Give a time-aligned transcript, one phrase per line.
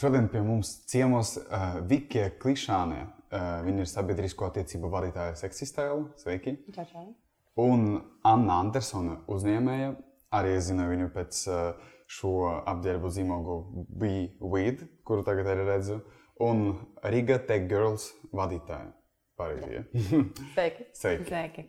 [0.00, 3.06] šodien pie mums ciemos uh, Vikija Klišāne.
[3.30, 6.06] Uh, viņa ir sabiedrisko attiecību vadītāja Seksistēla.
[6.18, 6.56] Sveiki!
[6.74, 7.04] Čau, čau.
[7.60, 9.92] Un Anna Andersona uzņēmēja.
[10.34, 12.32] Arī es zinu viņu pēc uh, šo
[12.72, 13.58] apģērbu zīmogu
[14.00, 16.00] Be Weed, kuru tagad arī redzu.
[16.40, 16.72] Un
[17.04, 18.94] Riga Tech Girls vadītāja.
[19.40, 19.84] Ja?
[20.54, 20.88] Sveiki.
[21.00, 21.28] Sveiki!
[21.28, 21.66] Sveiki.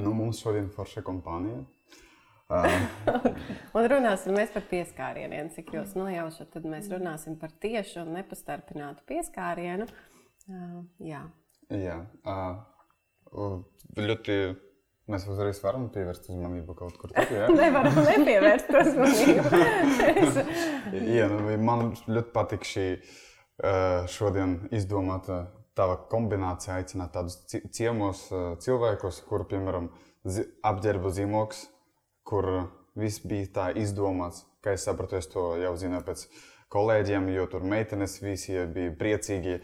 [0.00, 1.64] Nu, mums šodien forša kompānija.
[3.76, 5.50] Un runāsim mēs par pieskārieniem.
[5.54, 9.86] Cik jūs nojaušat, tad mēs runāsim par tiešu un nepastarpinātu pieskārienu.
[10.50, 11.22] Uh, jā.
[11.72, 13.62] Jā, uh,
[13.96, 14.38] ļoti.
[15.10, 17.26] Mēs uzreiz varam pievērst uzmanību kaut kur tur.
[17.34, 17.48] Ja?
[17.58, 19.62] Nevaram nepievērst uzmanību.
[21.16, 25.40] Jā, nu, man ļoti patīk šī uh, šodien izdomāta
[25.76, 29.90] tava kombinācija, aicināt tādus ci- ciemos uh, cilvēkus, kur, piemēram,
[30.70, 31.64] apģērba zīmogs,
[32.32, 32.48] kur
[32.96, 34.46] viss bija tā izdomāts.
[34.64, 36.24] Kā es sapratu, es to jau zinu pēc
[36.72, 39.58] kolēģiem, jo tur meitenes visi bija priecīgi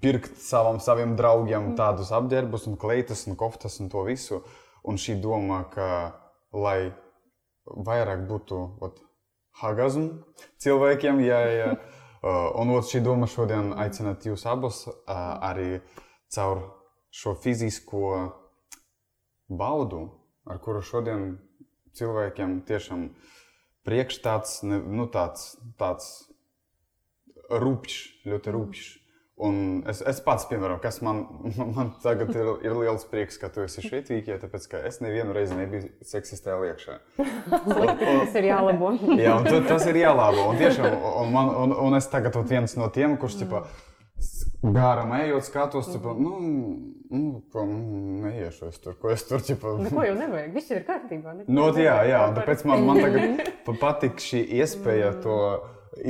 [0.00, 4.44] pirkt savam, saviem draugiem tādus apģērbus, un kleitas, un koftas un to visu.
[4.84, 5.88] Un šī doma, ka
[6.52, 6.92] lai
[7.64, 9.00] vairāk būtu ot,
[9.62, 10.24] hagazmu
[10.60, 11.68] cilvēkiem, ja, ja,
[12.60, 15.80] un ot, šī doma šodien aicināt jūs abus arī
[16.34, 16.66] caur
[17.14, 18.12] šo fizisko
[19.48, 20.04] baudu,
[20.50, 21.36] ar kuru šodien
[21.98, 23.08] cilvēkiem tiešām
[23.84, 26.12] priekšstats, ne- nu, tāds, tāds
[27.50, 28.92] rupjš, ļoti rupjš.
[29.44, 31.24] Un es, es pats, piemēram, kas man,
[31.76, 35.34] man tagad ir, ir liels prieks, ka tu esi šeit, Vīkija, tāpēc ka es nevienu
[35.34, 37.00] reizi nebiju seksistē iekšā.
[38.04, 38.92] Tas ir jālabo.
[39.18, 40.46] Jā, un tas ir jālabo.
[40.52, 40.86] Un, tiešām,
[41.24, 43.64] un, man, un, un es tagad viens no tiem, kurš ķipa,
[44.72, 46.38] gāram ejot, skatos, ķipa, nu,
[47.10, 47.78] nu, ko, nu,
[48.24, 49.74] neiešu es tur, ko es tur ķipa.
[49.84, 50.52] Neko jau nevajag.
[50.56, 51.34] Viss ir kārtībā.
[51.56, 55.38] Nu, jā, jā, un tāpēc man, man tagad pa- patīk šī iespēja to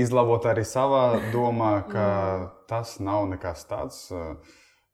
[0.05, 1.05] izlabot arī savā
[1.35, 2.09] domā, ka
[2.71, 4.05] tas nav nekas tāds.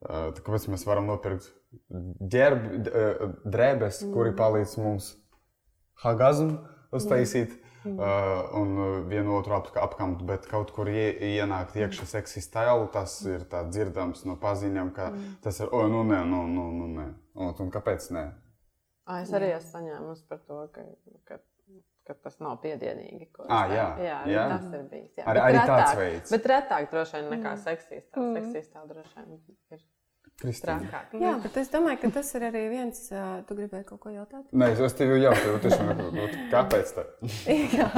[0.00, 1.50] Kāpēc mēs varam nopirkt
[3.50, 5.12] drēbes, kuri palīdz mums
[6.02, 6.56] hagazmu
[6.96, 7.52] uztaisīt.
[7.52, 11.06] Uh, un uh, vienu otru ap, apkamt, bet kaut kur ie,
[11.38, 16.02] ienākt iekšā seksī stēlu, tas ir tā dzirdams no paziņām, ka tas ir, o, nu
[16.04, 17.06] nē, nu, nu, nu nē.
[17.40, 18.24] Un, un kāpēc nē?
[19.10, 20.82] Ā, Es arī esmu saņēmusi par to, ka,
[21.26, 21.38] ka,
[22.06, 23.30] ka tas nav piedienīgi.
[23.38, 24.44] tā- jā, jā, jā.
[24.52, 25.14] tas ir bijis.
[25.18, 25.24] Jā.
[25.24, 26.30] Arī- Bet arī tāds retāk- veids.
[26.30, 28.04] Bet retāk droši vien nekā seksīs.
[28.12, 29.80] Tā seksīs tā droši vien ir.
[30.40, 31.14] Trakāk.
[31.20, 33.00] Jā, bet es domāju, ka tas ir arī viens.
[33.12, 34.46] ā, Tu gribēji kaut ko jautāt?
[34.56, 35.90] Nē, es tev jau jautāju, tiešām,
[36.24, 37.04] ot, kāpēc tā?
[37.78, 37.88] jā,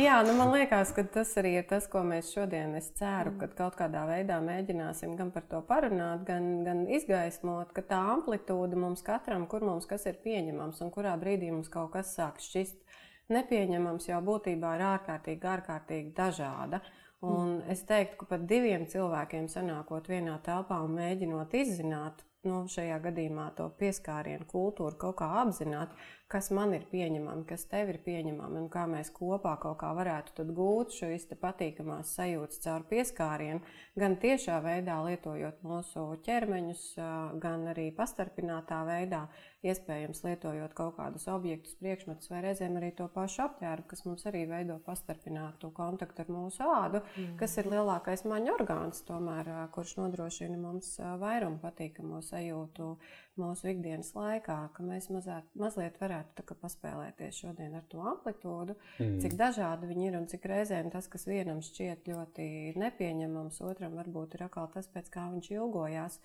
[0.00, 3.50] jā nu man liekas, ka tas arī ir tas, ko mēs šodien, es ceru, ka
[3.54, 9.04] kaut kādā veidā mēģināsim gan par to parunāt, gan, gan izgaismot, ka tā amplitūda mums
[9.06, 12.80] katram, kur mums kas ir pieņemams un kurā brīdī mums kaut kas sāk šķist
[13.32, 16.80] nepieņemams, jau būtībā ir ārkārtīgi, ārkārtīgi dažāda.
[17.22, 22.98] Un es teiktu, ka pat diviem cilvēkiem sanākot vienā telpā un mēģinot izzināt, nu, šajā
[23.06, 25.94] gadījumā to pieskārienu kultūru, kaut kā apzināt,
[26.32, 30.46] kas man ir pieņemami, kas tev ir pieņemami, un kā mēs kopā kaut kā varētu
[30.56, 30.94] gūt
[31.28, 33.60] te patīkamās sajūtas caur pieskārienu,
[33.98, 36.84] gan tiešā veidā lietojot mūsu ķermeņus,
[37.42, 39.26] gan arī pastarpinātā veidā,
[39.64, 44.44] iespējams lietojot kaut kādus objektus, priekšmetus vai reizēm arī to pašu apģērbu, kas mums arī
[44.48, 47.36] veido pastarpinātu kontaktu ar mūsu ādu, mm.
[47.40, 52.90] kas ir lielākais maņu orgāns, tomēr, kurš nodrošina mums vairumu patīkamo sajūtu
[53.40, 59.18] mūsu ikdienas laikā, ka mēs mazāk, mazliet varētu paspēlēties šodien ar to amplitūdu, mm.
[59.24, 62.48] cik dažādi viņi ir un cik reizēm tas, kas vienam šķiet ļoti
[62.80, 66.20] nepieņemams, otram varbūt ir atkal tas, pēc kā viņš ilgojās.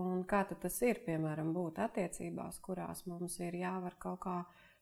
[0.00, 4.38] Un kā tas ir, piemēram, būt attiecībās, kurās mums ir jāvar kaut kā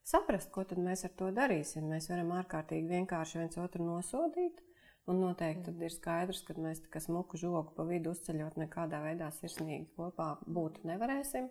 [0.08, 1.90] saprast, ko mēs ar to darīsim.
[1.90, 4.62] Mēs varam ārkārtīgi vienkārši viens otru nosodīt.
[5.10, 9.00] Un noteikti tad ir skaidrs, ka mēs tā kā smuku žogu pa vidu uzceļot, nekādā
[9.02, 11.48] veidā sirsnīgi kopā būt nevarēsim.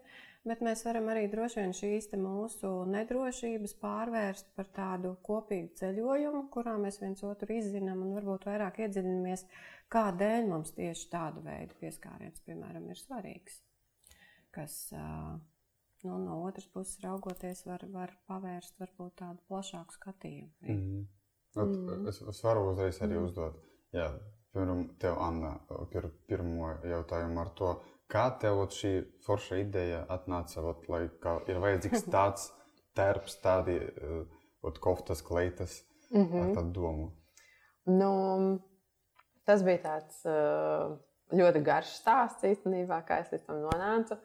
[0.48, 6.78] Bet mēs varam arī droši vien šīs mūsu nedrošības pārvērst par tādu kopīgu ceļojumu, kurā
[6.80, 9.46] mēs viens otru izzinām un varbūt vairāk iedziļināmies,
[9.92, 13.60] kādēļ mums tieši tāda veida pieskāriens, piemēram, ir svarīgs.
[14.56, 14.80] Kas
[16.08, 20.54] nu, no otras puses raugoties, var, var pavērst varbūt tādu plašāku skatījumu.
[20.64, 21.10] Mm.
[21.60, 21.72] Ot,
[22.08, 23.58] es, es varu uzreiz arī uzdot.
[23.96, 24.08] Jā,
[24.54, 25.56] piemēram, tev, Anna,
[25.92, 27.72] pir, pirmo jautājumu ar to,
[28.12, 28.94] kā tev šī
[29.26, 31.06] forša ideja atnāca, ot, lai
[31.52, 32.50] ir vajadzīgs tāds
[32.98, 34.24] terps, tādi uh,
[34.64, 35.82] ot, koftas, kleitas,
[36.12, 36.42] mm -hmm.
[36.42, 37.12] ar tādu domu.
[37.86, 38.12] Nu,
[39.46, 40.98] tas bija tāds uh,
[41.32, 44.18] ļoti garš stāsts īstenībā, kā es līdz tam nonācu.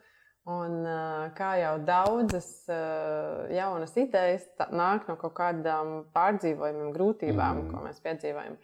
[0.46, 7.72] Un, uh, kā jau daudzas uh, jaunas idejas nāk no kaut kādām pārdzīvojumiem, grūtībām, mm.
[7.72, 8.58] ko mēs piedzīvojam.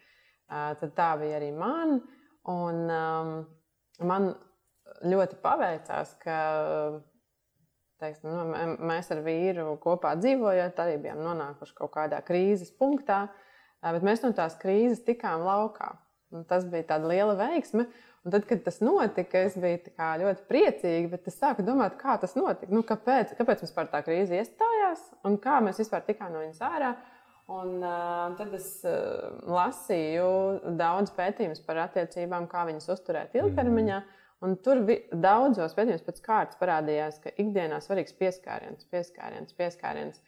[0.79, 1.99] tad tā bija arī man.
[2.52, 2.84] Un,
[4.02, 4.29] man
[5.06, 6.38] ļoti paveicās, ka
[8.02, 13.25] teiksim, nu, mēs ar vīru kopā dzīvojot, arī bijām nonākuši kaut kādā krīzes punktā,
[13.82, 15.94] bet mēs no tās krīzes tikām laukā.
[16.32, 17.87] Un tas bija tāds liela veiksme.
[18.22, 19.90] Un tad, kad tas notika, es biju
[20.22, 22.70] ļoti priecīga, bet es sāku domāt, kā tas notika.
[22.70, 26.62] Nu, kāpēc, kāpēc mums par tā krīze iestājās un kā mēs vispār tikām no viņas
[26.69, 26.92] ārā.
[27.50, 33.98] Un, uh, tad es uh, lasīju daudz pētījumus par attiecībām, kā viņas uzturēt ilgtermiņā.
[33.98, 34.20] Mm.
[34.42, 34.80] Un tur
[35.10, 40.22] daudzos pētījumos pēc kārtas parādījās, ka ikdienā svarīgs pieskāriens, pieskāriens, pieskāriens.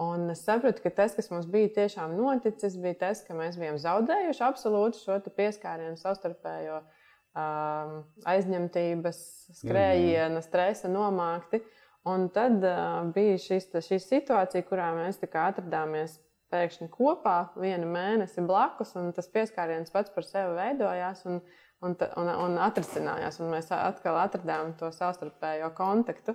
[0.00, 3.80] Un es sapratu, ka tas, kas mums bija tiešām noticis, bija tas, ka mēs bijām
[3.80, 6.96] zaudējuši absolūti šo pieskārienu, savstarpējo um,
[7.34, 9.20] aizņemtības,
[9.60, 11.62] skrējiena, stresa nomākti.
[12.08, 16.16] Un tad uh, bija šis, šī situācija, kurā mēs atradāmies
[16.50, 21.42] pēkšņi kopā vienu mēnesi blakus, un tas pieskāriens pats par sevi veidojās un,
[21.84, 23.38] un, un, un atrisinājās.
[23.42, 26.34] Un mēs atkal atradām to savstarpējo kontaktu.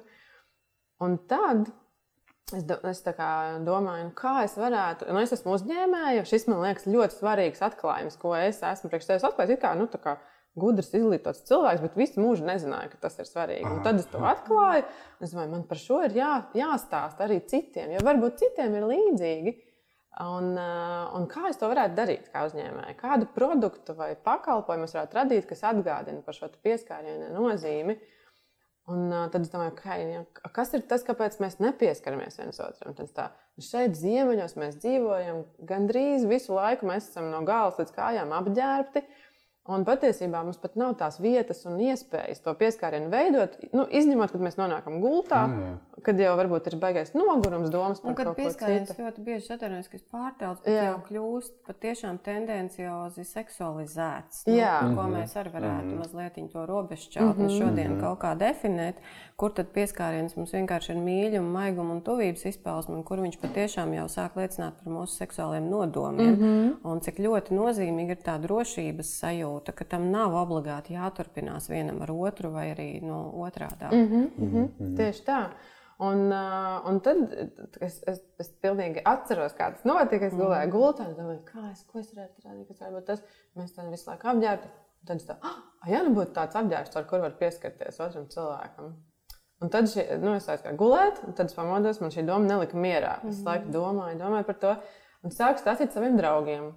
[1.03, 1.65] Un tad
[2.53, 3.01] es, es
[3.65, 8.19] domāju, nu, kā es varētu, nu, es esmu uzņēmēja, šis man liekas ļoti svarīgs atklājums,
[8.21, 9.59] ko es esmu priekš tevis atklājis.
[9.61, 10.15] Kā, nu, kā,
[10.59, 13.67] gudrs, izglītots cilvēks, bet visu mūžu nezināju, ka tas ir svarīgi.
[13.67, 14.85] Un tad es to atklāju.
[15.19, 19.55] Es domāju, man par šo ir jā, jāstāsta arī citiem, jo varbūt citiem ir līdzīgi.
[20.23, 22.95] Un, eh, un kā es to varētu darīt, kā uzņēmēji?
[23.01, 27.97] Kādu produktu vai pakalpojumu es varētu radīt, kas atgādina par šo pieskārienu nozīmi?
[28.85, 30.19] Un uh, tad es domāju, ka, ja,
[30.53, 32.93] kas ir tas, kāpēc mēs nepieskaramies viens otram?
[32.93, 33.23] Tad tā,
[33.57, 36.85] nu šeit, ziemeļos, mēs dzīvojam gandrīz visu laiku.
[36.91, 39.01] Mēs esam no galvas līdz kājām apģērbti.
[39.01, 39.24] Uh,
[39.65, 43.55] Un patiesībā mums pat nav tās vietas un iespējas to pieskārienu veidot.
[43.73, 46.01] Nu, izņemot, kad mēs nonākam gultā, mm.
[46.05, 48.85] kad jau varbūt ir baigais nogurums, domas par to, kas ir.
[48.85, 54.45] Tas ļoti bieži atvainojas, ka pārtēlts, bet jau kļūst patiešām tendenciozi seksualizēts.
[54.45, 54.75] Nu, Jā.
[54.83, 55.17] Ko mm -hmm.
[55.17, 56.03] mēs arī varētu mm -hmm.
[56.03, 57.57] mazliet to robežšķautni mm -hmm.
[57.59, 58.01] šodien mm -hmm.
[58.01, 59.01] kaut kā definēt,
[59.35, 63.91] kur tad pieskāriens mums vienkārši ir mīļuma, maiguma un tuvības izpausme, un kur viņš patiešām
[63.97, 66.29] jau sāk liecināt par mūsu seksuāliem nodomiem.
[66.29, 66.73] Mm -hmm.
[66.91, 72.11] Un cik ļoti nozīmīga ir tā drošības sajūta ka tam nav obligāti jāturpinās vienam ar
[72.11, 73.91] otru vai arī no otrādā.
[73.91, 74.95] Mm -hmm, mm -hmm.
[74.97, 75.49] Tieši tā.
[75.97, 77.17] Un, uh, un tad
[77.81, 80.25] es, es, es pilnīgi atceros, kā tas notika.
[80.25, 83.21] Es gulēju gultā un domāju, kā es, es varētu rādīt, kas varbūt tas.
[83.55, 84.67] Mēs tam visu laiku apģērbti.
[85.05, 88.95] Tad es tādu, ah, ja nu būtu tāds apģērbs, ar kur var pieskarties otram cilvēkam.
[89.63, 92.77] Un tad šī, nu, es aizgāju gulēt, un tad es pamodos, man šī doma nelika
[92.77, 93.19] mierā.
[93.23, 93.45] Es mm -hmm.
[93.45, 94.75] laiku domāju, domāju par to,
[95.23, 96.73] un sāku stāstīt saviem draugiem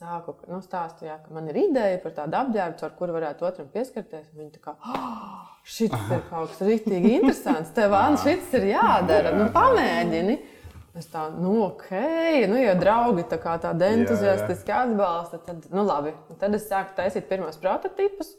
[0.00, 3.68] sāku nu, stāstu, jā, ka man ir ideja par tādu apģērbu, ar kuru varētu otram
[3.72, 4.30] pieskarties.
[4.36, 7.74] Viņi tā kā, oh, šis ir kaut kas rīktīgi interesants.
[7.76, 9.34] Tev, Anna, šis ir jādara.
[9.36, 10.38] Nu, pamēģini.
[10.98, 11.90] Es tā, nu, ok,
[12.50, 16.14] nu, ja draugi tā kā tādi entuziastiski atbalsta, tad, nu, labi.
[16.32, 18.32] Un tad es sāku taisīt pirmos prototipus.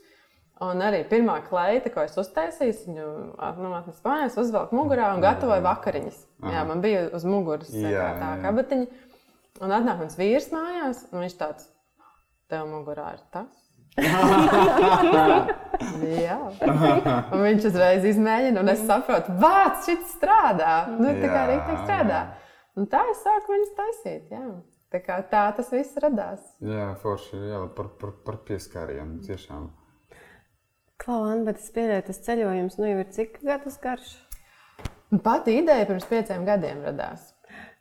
[0.62, 5.64] Un arī pirmā kleita, ko es uztaisīju, viņu nu, atnesu mājās, uzvelku mugurā un gatavoju
[5.66, 6.20] vakariņas.
[6.44, 6.52] Aha.
[6.54, 9.08] Jā, man bija uz muguras jā, tā kabatiņa.
[9.62, 11.66] Un atnāk mans vīrs mājās, un viņš tāds-
[12.52, 13.50] tev mugurā ir tas.
[16.22, 16.38] Jā,
[17.34, 20.76] un viņš uzreiz izmēģina, un es saprotu, vārds šis strādā.
[20.96, 22.22] Nu, tā kā arī tā strādā.
[22.80, 24.32] Un tā es sāku viņus taisīt.
[24.32, 24.46] Jā.
[24.92, 26.42] Tā, kā, tā tas viss radās.
[26.64, 29.70] Jā, forši jā, par, par, par pieskārienu tiešām.
[31.02, 34.12] Klauna, bet es pieļauju, tas ceļojums nu jau ir cik gadus garš?
[35.26, 37.32] Pati ideja pirms pieciem gadiem radās.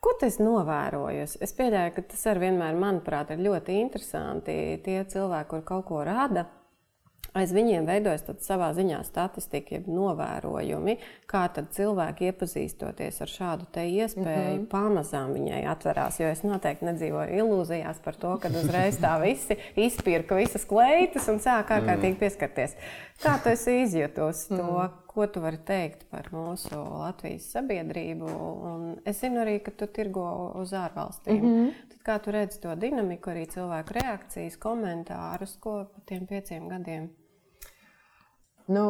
[0.00, 1.36] Ko tas novērojas?
[1.44, 4.54] Es pieļauju, ka tas arī vienmēr, manuprāt, ir ļoti interesanti.
[4.86, 6.46] Tie cilvēki, kur kaut ko rada,
[7.34, 10.96] aiz viņiem veidojas savā ziņā statistika, jeb novērojumi,
[11.30, 14.66] kā cilvēki iepazīstoties ar šādu iespēju, mm -hmm.
[14.70, 16.20] pamazām viņai atverās.
[16.20, 21.38] Jo es noteikti nedzīvoju ilūzijās par to, ka uzreiz tā visi izpirka visas kleitas un
[21.38, 22.76] sāk ārkārtīgi pieskarties.
[23.20, 24.64] Kā tu izjutusi to?
[24.64, 24.90] Mm.
[25.10, 28.28] Ko tu vari teikt par mūsu Latvijas sabiedrību?
[28.70, 31.42] Un es zinu arī, ka tu tirgo uz ārvalstīm.
[31.42, 31.72] Mm -hmm.
[31.88, 37.10] Tad kā tu redzi to dinamiku, arī cilvēku reakcijas, komentārus, ko pa tiem pieciem gadiem?
[38.70, 38.84] Nu,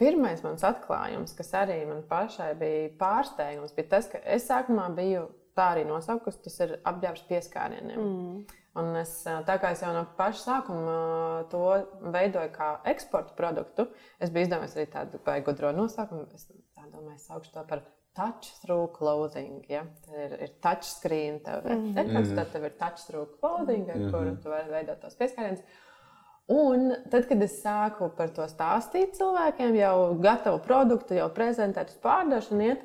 [0.00, 5.28] pirmais mans atklājums, kas arī man pašai bija pārsteigums, bija tas, ka es sākumā biju
[5.54, 8.00] tā arī nosaukusi, tas ir apģērbs pieskārieniem.
[8.00, 8.60] Mm.
[8.74, 9.12] Un es,
[9.46, 10.94] tā kā es jau no paša sākuma
[11.52, 11.62] to
[12.16, 13.86] veidoju kā eksporta produktu,
[14.18, 16.26] es biju izdomājis arī tādu gudro nosaukumu.
[16.34, 17.84] Es domāju, es saukšu to par
[18.18, 19.62] touch-through clothing.
[19.70, 19.84] Ja?
[20.06, 22.34] Tad ir, ir touchscreen, tev ir mm -hmm.
[22.36, 24.12] tad tev ir touch-through clothing, ar mm -hmm.
[24.12, 25.62] kuru tu vari veidot tos pieskārienus.
[26.52, 32.00] Un tad, kad es sāku par to stāstīt cilvēkiem, jau gatavu produktu, jau prezentēt uz
[32.04, 32.82] pārdošanu, iet,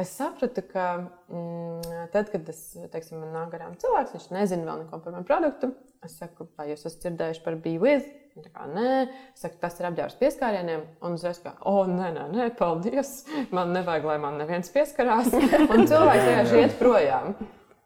[0.00, 0.86] es sapratu, ka
[1.28, 2.62] mm, tad, kad es,
[2.94, 5.74] teiksim, man nāk garām cilvēks, viņš nezina vēl neko par manu produktu,
[6.06, 8.08] es saku, vai jūs esat dzirdējuši par BeWiz?
[8.38, 8.90] Viņa kā nē,
[9.34, 10.82] es saku, tas ir apģērbs pieskārieniem.
[11.04, 13.24] Un uzreiz kā, o, nē, nē, nē, paldies.
[13.52, 15.32] Man nevajag, lai man neviens pieskarās.
[15.74, 17.34] Un cilvēks vienkārši iet projām.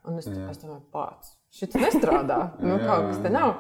[0.04, 2.42] Un es, es domāju, pats, šis nestrādā.
[2.60, 3.54] Nu, kaut kas te nav.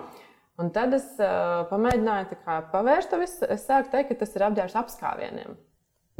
[0.62, 3.46] Un tad es uh, pamēģināju kā pavērst to visu.
[3.50, 5.56] Es sāku teikt, ka tas ir apģērbs apskāvieniem.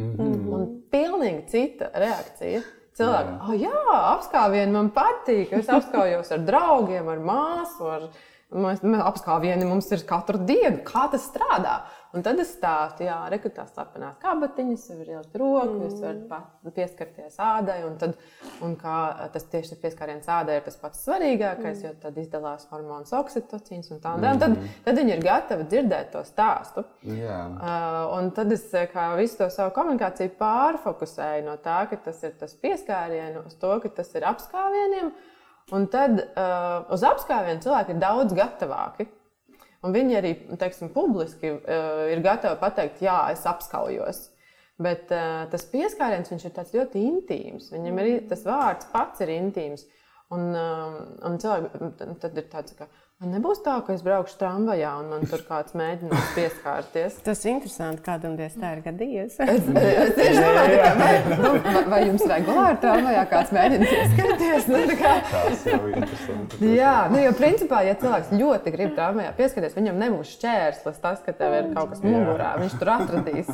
[0.02, 0.30] Mhm.
[0.52, 2.62] Un pilnīgi cita reakcija.
[2.92, 3.78] Cilvēki, ah, jā,
[4.12, 5.54] apskāvieni man patīk.
[5.56, 7.88] Es apskājos ar draugiem, ar māsu.
[7.88, 8.10] Ar...
[8.52, 10.82] Mēs, mēs apskāvieni mums ir katru dienu.
[10.84, 11.78] Kā tas strādā?
[12.12, 17.38] Un tad es stāstu, jā, rekrutās slapenās kabatiņas, var ielikt roku, jūs varat pat pieskarties
[17.40, 17.78] ādai.
[17.88, 18.18] Un, tad,
[18.64, 18.96] un kā
[19.32, 24.12] tas tieši pieskāriens ādai ir tas pats svarīgākais, jo tad izdalās hormonas oksitocīns un tā.
[24.18, 24.34] Un tā.
[24.36, 26.84] Un tad, tad viņi ir gatavi dzirdēt to stāstu.
[27.08, 27.38] Jā.
[27.48, 32.36] Uh, un tad es eh, visu to savu komunikāciju pārfokusēju no tā, ka tas ir
[32.36, 35.14] tas pieskāriens, uz to, ka tas ir apskāvieniem.
[35.72, 39.08] Un tad uh, uz apskāvienu cilvēki ir daudz gatavāki.
[39.82, 44.28] Un viņi arī teiksim, publiski uh, ir gatavi pateikt, jā, es apskaujos.
[44.82, 46.38] Bet uh, tas pieskāriens ir
[46.76, 47.72] ļoti intīms.
[47.74, 49.84] Viņam ir tas vārds pats ir intīms.
[50.32, 50.94] Un, um,
[51.28, 51.90] un cilvēki
[52.22, 52.86] tad ir tāds, ka
[53.28, 57.18] nebūs tā, ka es braukšu tramvajā un man tur kāds mēģinās pieskārties.
[57.26, 59.36] Tas ir interesanti, kādam dievs tā ir gadījies.
[59.44, 61.12] Es, es tieši domāju, ka, vai,
[61.42, 64.68] nu, vai- jums regulāri tramvajā kāds mēģina pieskarties?
[64.72, 66.72] Nu, tā kā, Tas jau ir interesanti.
[66.76, 71.36] Jā, nu, jo principā, ja cilvēks ļoti grib tramvajā pieskarties, viņam nebūs šķērslis tas, ka
[71.38, 72.52] tev ir kaut kas mugurā.
[72.62, 73.52] Viņš tur atradīs.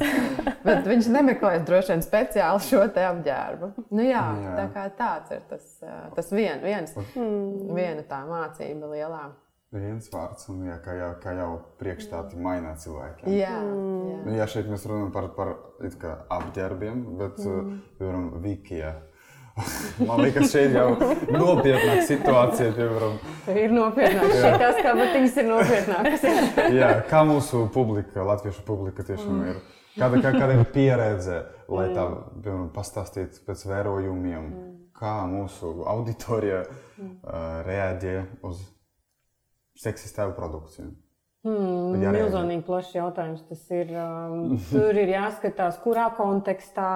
[0.65, 3.73] Bet viņš nemeklēs droši vien speciāli šo te apģērbu.
[3.91, 4.55] Nu, jā, Jā.
[4.59, 9.23] tā kā tāds ir tas, ā, tas vien, viens, viena tā mācība lielā.
[9.69, 13.29] Viens vārds, un jā, kā jau, kā jau priekšstāti maina cilvēkiem.
[13.37, 14.15] Jā, jā.
[14.25, 15.51] Nu, Jā, šeit mēs runājam par, par
[15.85, 17.75] it kā apģērbiem, bet, mm.
[17.99, 18.95] piemēram, Vikija.
[20.09, 20.95] Man liekas, šeit jau
[21.35, 23.19] nopietnāka situācija, piemēram,
[23.53, 24.33] ir nopietnāk.
[24.39, 26.27] Šīs kabatiņas ir nopietnākas.
[26.81, 29.61] jā, kā mūsu publika, latviešu publika tiešām ir.
[29.99, 32.09] Kāda, kā, kāda ir pieredze, lai tā,
[32.39, 34.49] piemēram, pastāstītu pēc vērojumiem,
[34.97, 38.17] kā mūsu auditorija uh, reaģē
[38.49, 38.65] uz
[39.83, 40.95] seksistēvu produkciju?
[41.47, 41.95] Hmm.
[42.03, 43.45] Milzonīgi plašs jautājums.
[43.47, 46.89] Tas ir, um, tur ir jāskatās, kurā kontekstā,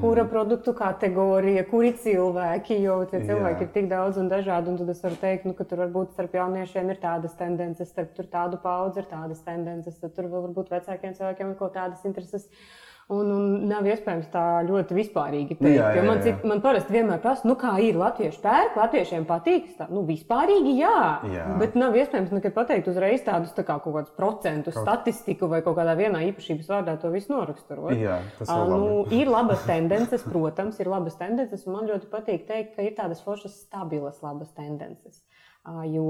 [0.00, 2.80] kura produktu kategorija, kuri cilvēki.
[2.80, 3.26] Jo tie Jā.
[3.28, 4.72] cilvēki ir tik daudz un dažādi.
[4.72, 8.16] Un tad es varu teikt, nu, ka tur varbūt starp jauniešiem ir tādas tendences, starp
[8.16, 12.48] tur tādu paudzi ir tādas tendences, tad tur varbūt vecākiem cilvēkiem ir kaut kādas intereses.
[13.10, 15.64] Un, un nav iespējams tā ļoti vispārīgi teikt.
[15.74, 16.28] Jā, jā, jo man, jā.
[16.28, 19.64] cik, man parasti vienmēr prasa, nu, kā ir latviešu pērk, latviešiem patīk.
[19.80, 21.00] Tā, nu, vispārīgi jā,
[21.32, 21.46] Jā.
[21.58, 25.58] bet nav iespējams nekad pateikt uzreiz tādus tā kā, kaut kādus procentus, Kaut- statistiku vai
[25.66, 27.96] kaut kādā vienā īpašības vārdā to visu noraksturot.
[27.98, 28.78] Jā, labi.
[28.78, 31.66] nu, ir labas tendences, protams, ir labas tendences.
[31.66, 35.24] un Man ļoti patīk teikt, ka ir tādas foršas, stabilas, labas tendences.
[35.60, 36.06] Jo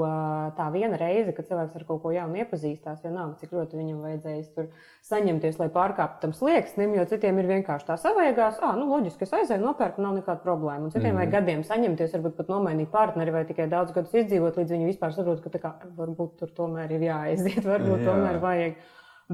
[0.54, 4.52] tā viena reize, kad cilvēks ar kaut ko jaunu iepazīstās, vienalga, cik ļoti viņam vajadzēs
[4.54, 4.68] tur
[5.08, 9.34] saņemties, lai pārkāptu tam slieksnim, jo citiem ir vienkārši tā savējās, ah, nu, loģiski, es
[9.40, 10.86] aizēju, nopērku, nav nekāda problēma.
[10.86, 11.18] Un citiem mm.
[11.18, 15.18] vajag gadiem saņemties, varbūt pat nomainīt partneri vai tikai daudz gadus izdzīvot, līdz viņi vispār
[15.18, 18.06] saprot, ka tā kā, varbūt tur tomēr ir jāaiziet, varbūt Jā.
[18.06, 18.78] tomēr vajag.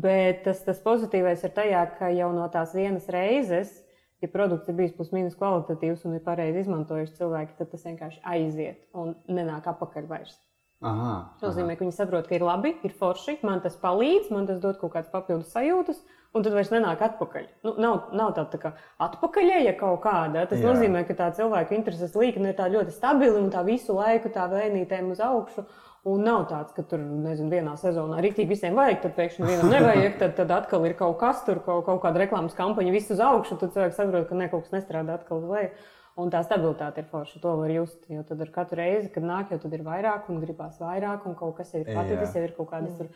[0.00, 3.82] Bet tas, tas pozitīvais ir tajā, ka jau no tās vienas reizes,
[4.24, 8.22] ja produkts ir bijis plus mīnus kvalitatīvs un ir pareizi izmantojuši cilvēki, tad tas vienkārši
[8.34, 10.36] aiziet un nenāk atpakaļ vairs.
[10.84, 14.44] Aha, Tas nozīmē, ka viņi saprot, ka ir labi, ir forši, man tas palīdz, man
[14.48, 16.02] tas dod kaut kādas papildus sajūtas,
[16.36, 17.46] un tad vairs nenāk atpakaļ.
[17.64, 18.72] Nu, nav, nav tāda tā kā
[19.06, 20.44] atpakaļēja kaut kāda.
[20.50, 20.60] Tas.
[20.60, 20.68] Jā.
[20.68, 24.44] nozīmē, ka tā cilvēka intereses līkne ir tā ļoti stabila un tā visu laiku tā
[24.52, 25.64] vēnītēm uz augšu.
[26.06, 30.18] Un nav tāds, ka tur nezinu, vienā sezonā rīktīgi visiem vajag, tad pēkšņi vienam nevajag,
[30.20, 33.58] tad, tad atkal ir kaut kas tur, kaut, kaut kāda reklāmas kampaņa, viss uz augšu.
[33.58, 35.72] Tad cilvēks saprot, ka ne, kaut kas nestrādā atkal uz leju.
[36.16, 37.40] Un tā stabilitāte ir forša.
[37.42, 37.98] To var just.
[38.08, 41.34] Jo tad ar katru reizi, kad nāk, jau tad ir vairāk un gribās vairāk, un
[41.36, 42.38] kaut kas jau ir paticis, Jā.
[42.38, 43.10] jau ir kaut kādas tur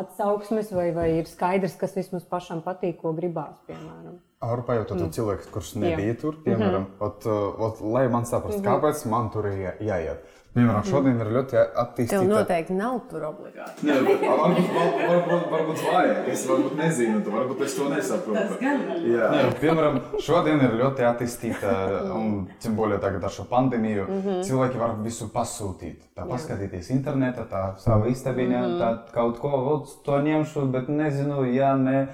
[0.00, 4.18] atsauksmes, vai, vai ir skaidrs, kas vismaz pašam patīk, ko gribās, piemēram.
[4.40, 5.14] Ar pajautāt mm.
[5.14, 6.44] cilvēku, kurš nebija tur, Mhm.
[6.46, 7.06] piemēram, mm -hmm.
[7.06, 7.26] ot,
[7.68, 8.80] ot, lai man saprastu, mm -hmm.
[8.80, 10.39] kāpēc man tur ir jā, jāiet.
[10.50, 12.24] Piemēram, šodien ir ļoti Tev attīstīta.
[12.26, 13.84] noteikti nav tur obligāti.
[13.86, 16.30] Nē, bet varbūt, varbūt, varbūt, vajag.
[16.32, 18.56] Es varbūt nezinu, tu varbūt es to nesaprotu.
[18.64, 18.72] Jā.
[19.06, 19.28] Jā,
[19.60, 21.76] piemēram, šodien ir ļoti attīstīta,
[22.16, 24.42] un tiem bolē tagad ar šo pandēmiju, mm -hmm.
[24.48, 26.10] cilvēki var visu pasūtīt.
[26.18, 28.80] Tā paskatīties internetā, tā savā istabiņā, mm -hmm.
[28.82, 32.06] tā kaut ko, ot, to ņemšu, bet nezinu, jā, nē.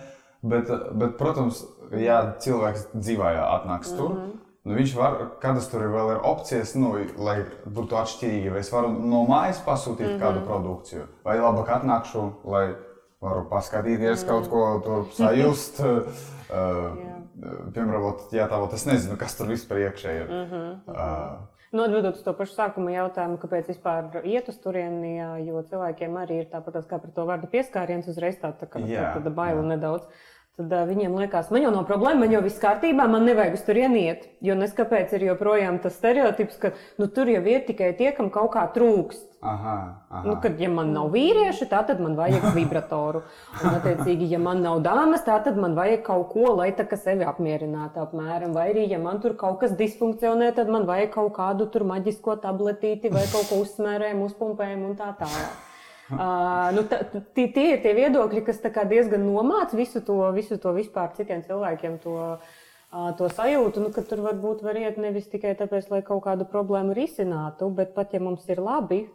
[0.42, 4.45] Bet, bet protams, ja cilvēks dzīvē atnāks tur, mm -hmm.
[4.66, 6.92] Nu viņš var, kādas tur ir vēl ir opcijas, nu,
[7.22, 8.52] lai būtu atšķirīgi.
[8.54, 10.22] Vai es varu no mājas pasūtīt mm -hmm.
[10.22, 12.66] kādu produkciju, vai labāk atnākšu, lai
[13.22, 14.28] varu paskatīties mm.
[14.28, 15.80] kaut ko tur sajust.
[15.86, 16.96] uh,
[17.74, 20.26] piemēram, ja tā, es nezinu, kas tur vispār iekšā ir.
[20.30, 20.80] Mm -hmm.
[20.88, 21.36] uh,
[21.72, 26.38] Nu, atbildot uz to pašu sākuma jautājumu, kāpēc vispār iet uz turieni, jo cilvēkiem arī
[26.40, 30.02] ir tāpat kā par to vārdu pieskāriens, uzreiz tā, tā, tā, tā baila nedaudz.
[30.02, 33.58] Uh, Tad uh, viņiem liekas, man jau nav problēma, man jau viss kārtībā, man nevajag
[33.58, 34.22] uz turieni iet.
[34.40, 38.54] Jo neskapēc ir joprojām tas stereotips, ka nu, tur jau ir tikai tie, kam kaut
[38.54, 39.26] kā trūkst.
[39.44, 39.74] Aha,
[40.08, 40.22] aha.
[40.24, 43.20] Nu, kad, ja man nav vīrieši, tā tad man vajag vibratoru.
[43.60, 46.96] Un, attiecīgi, ja man nav dāmas, tā tad man vajag kaut ko, lai tā kā
[47.04, 48.56] sevi apmierinātu apmēram.
[48.56, 52.40] Vai arī, ja man tur kaut kas disfunkcionē, tad man vajag kaut kādu tur maģisko
[52.48, 55.75] tabletīti vai kaut ko uzsmērējumu, uzpumpējumu un tā tālāk.
[56.12, 56.84] Uh, nu,
[57.34, 61.98] tie, tie ir tie viedokļi, kas diezgan nomāca visu to, visu to vispār citiem cilvēkiem.
[62.04, 66.22] To, uh, to sajūtu, nu, ka tur varbūt var iet nevis tikai tāpēc, lai kaut
[66.28, 69.06] kādu problēmu risinātu, bet pat ja mums ir labi,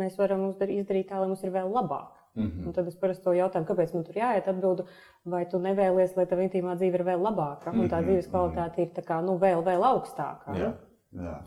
[0.00, 2.10] mēs varam izdarīt tā, lai mums ir vēl labāk.
[2.34, 2.66] Mm -hmm.
[2.66, 4.84] Un tad es parasti to jautāju, kāpēc man tur jāiet, atbildu,
[5.24, 8.82] vai tu nevēlies, lai tava intīmā dzīve ir vēl labāka, un tā mhm, dzīves kvalitāte
[8.82, 10.56] ir kā, nu, vēl, vēl augstāka.
[10.58, 10.72] Jā,
[11.12, 11.42] jā.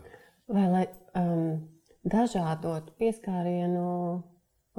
[0.48, 1.68] Vai lai um,
[2.04, 4.22] dažādot pieskārienu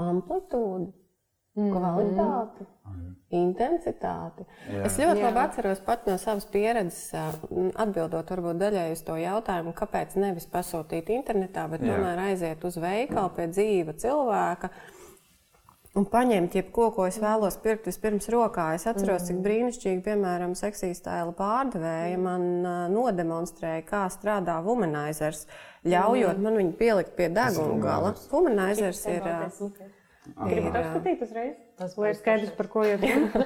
[0.03, 0.89] amplitūdu,
[1.57, 1.71] mm.
[1.73, 3.09] kvalitāti, mm.
[3.39, 4.45] intensitāti.
[4.69, 4.83] Jā.
[4.87, 5.25] Es ļoti Jā.
[5.29, 7.09] labi atceros pat no savas pieredzes,
[7.79, 11.97] atbildot varbūt daļai uz to jautājumu, kāpēc nevis pasūtīt internetā, bet Jā.
[11.97, 14.71] tomēr aiziet uz veikalu pie dzīva cilvēka.
[15.97, 18.67] Un paņemt jebko, ko es vēlos pirkt vispirms rokā.
[18.77, 19.45] Es atceros, cik mm.
[19.47, 22.45] brīnišķīgi, piemēram, seksīs tēla pārdevēja man
[22.93, 25.47] nodemonstrēja, kā strādā womanizers.
[25.89, 26.45] Ļaujot mm.
[26.45, 28.13] man viņu pielikt pie deguna gala.
[28.29, 29.25] Humanizers ir.
[30.37, 31.57] Gribu paskatīt uzreiz,
[31.97, 33.45] lai ir skaidrs, par ko ir runa.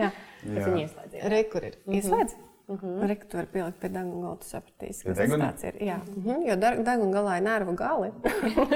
[0.00, 1.26] Jā, tas ir ieslēdzies.
[1.34, 1.80] Rekur ir.
[1.92, 2.38] Ieslēdz?
[2.68, 3.06] Mm -hmm.
[3.06, 5.74] Reku tu vari pielikt pie deguna gala, tu sapratīsi, kas tas tāds ir.
[5.80, 6.48] Jā, mm -hmm.
[6.48, 8.10] jo deguna galā ir nervu gali.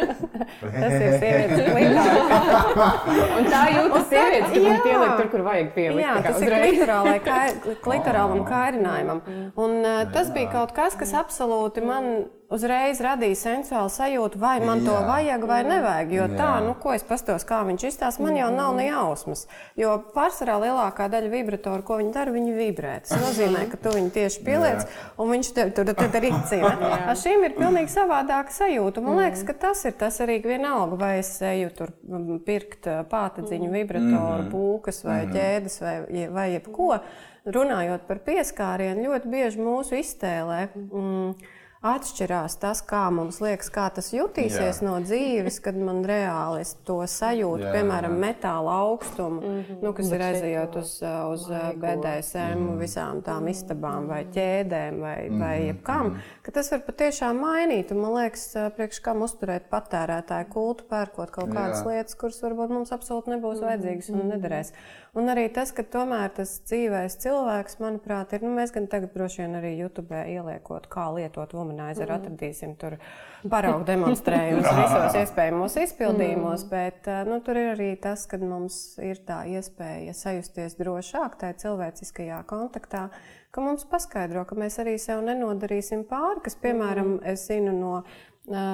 [0.83, 2.91] tas ir sievietes klitorā.
[3.39, 6.07] un tā jūtas sievietes, ka viņi pieliek tur, kur vajag pielikt.
[6.07, 6.73] Jā, tas uzreiz.
[6.73, 7.21] ir klitorālai,
[7.87, 9.21] klitorālam kārinājumam.
[9.57, 14.83] Un uh, tas bija kaut kas, kas absolūti man uzreiz radīja sensuālu sajūtu, vai man
[14.83, 14.91] jā.
[14.91, 16.15] to vajag vai nevajag.
[16.15, 16.37] Jo jā.
[16.37, 19.47] tā, nu, ko es pastos, kā viņš izstāsta, man jau nav ne jausmas.
[19.79, 22.97] Jo pārsvarā lielākā daļa vibratoru, ko viņi dara, viņi vibrē.
[23.07, 25.13] Tas nozīmē, ka tu viņu tieši pieliec, jā.
[25.23, 26.75] un viņš tev tur arī cīnā.
[27.13, 29.05] Ar šīm ir pilnīgi savādāka sajūta.
[29.07, 31.95] Man liekas, ka tas ir tas arī vienalga, vai es eju tur
[32.47, 34.51] pirkt pātadziņu vibratoru, mm.
[34.53, 35.35] būkas vai mm.
[35.37, 35.97] ķēdes vai,
[36.35, 36.97] vai jebko.
[37.51, 40.67] Runājot par pieskārienu, ļoti bieži mūsu iztēlē.
[40.77, 41.33] Mm,
[41.81, 44.85] atšķirās tas, kā mums liekas, kā tas jutīsies jā.
[44.85, 49.79] no dzīves, kad man reāli to sajūtu, jā, piemēram, metāla augstumu, mm -hmm.
[49.87, 50.93] nu, kas ir aizejot uz,
[51.33, 52.79] uz BDSM, mm -hmm.
[52.85, 55.41] visām tām istabām vai ķēdēm vai, mm -hmm.
[55.41, 56.43] vai jebkam, mm -hmm.
[56.43, 57.93] ka tas var patiešām mainīt.
[57.93, 61.89] Un, man liekas, priekš kam uzturēt patērētāju kultu, pērkot kaut kādas jā.
[61.89, 63.67] lietas, kuras varbūt mums absolūti nebūs mm -hmm.
[63.67, 64.73] vajadzīgas un nederēs.
[65.15, 69.43] Un arī tas, ka tomēr tas dzīvais cilvēks, manuprāt, ir, nu, mēs gan tagad droši
[69.43, 72.19] vien arī YouTube ieliekot, kā lietot womanizer, mm.
[72.19, 72.97] atradīsim tur
[73.51, 76.71] paraugu demonstrējumus visos iespējamos izpildījumos, mm.
[76.71, 82.43] bet nu, tur ir arī tas, ka mums ir tā iespēja sajusties drošāk tajā cilvēciskajā
[82.51, 83.09] kontaktā,
[83.51, 87.95] ka mums paskaidro, ka mēs arī sev nenodarīsim pāri, kas, piemēram, es zinu no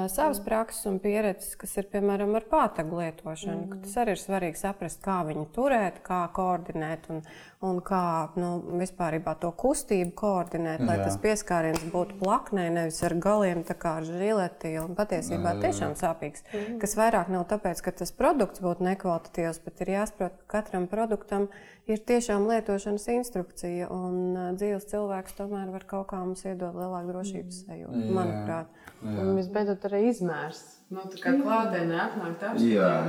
[0.09, 3.67] savas prakses un pieredzes, kas ir piemēram ar pātagu lietošanu.
[3.67, 3.83] Mm.
[3.85, 7.21] Tas arī ir svarīgi saprast, kā viņu turēt, kā koordinēt un,
[7.67, 8.03] un kā
[8.41, 11.07] nu, vispār to kustību koordinēt, lai Jā.
[11.09, 14.75] tas pieskāriens būtu plaknē, nevis ar galiem, kā ar žileti.
[14.81, 15.62] Un patiesībā Jā.
[15.67, 16.45] tiešām sāpīgs.
[16.53, 16.81] Mm.
[16.83, 21.51] Kas vairāk nav tāpēc, ka tas produkts būtu nekvalitatīvs, bet ir jāsaprot, ka katram produktam
[21.87, 23.93] ir tiešām lietošanas instrukcija.
[23.93, 28.73] Un dzīves cilvēks tomēr var kaut kā mums iedot lielāku drošības sajūtu, manuprāt.
[28.73, 28.86] Jā.
[29.05, 30.63] Un visbeidzot, arī izmērs.
[30.87, 32.63] Nu, tā kā klātienē atnāk tāds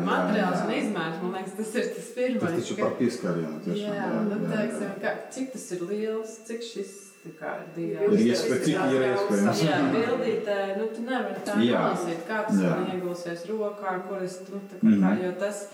[0.05, 2.43] materiāls un izmērs, man liekas, tas ir tas pirmais.
[2.43, 3.93] Tas taču par pieskārienu tiešām.
[3.93, 6.95] Jā, jā, nu, teiksim, kā, cik tas ir liels, cik šis
[7.37, 7.53] kā.
[7.77, 9.63] Ir iespējams.
[9.65, 12.71] Jā, bildītē, nu, tu nevari tā nolasīt, kā tas jā.
[12.71, 15.25] man iegulsies rokā, kur es, nu, tā kā, mm.
[15.25, 15.65] jo tas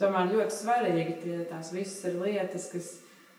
[0.00, 2.90] tomēr ļoti svarīgi, tie tās visas ir lietas, kas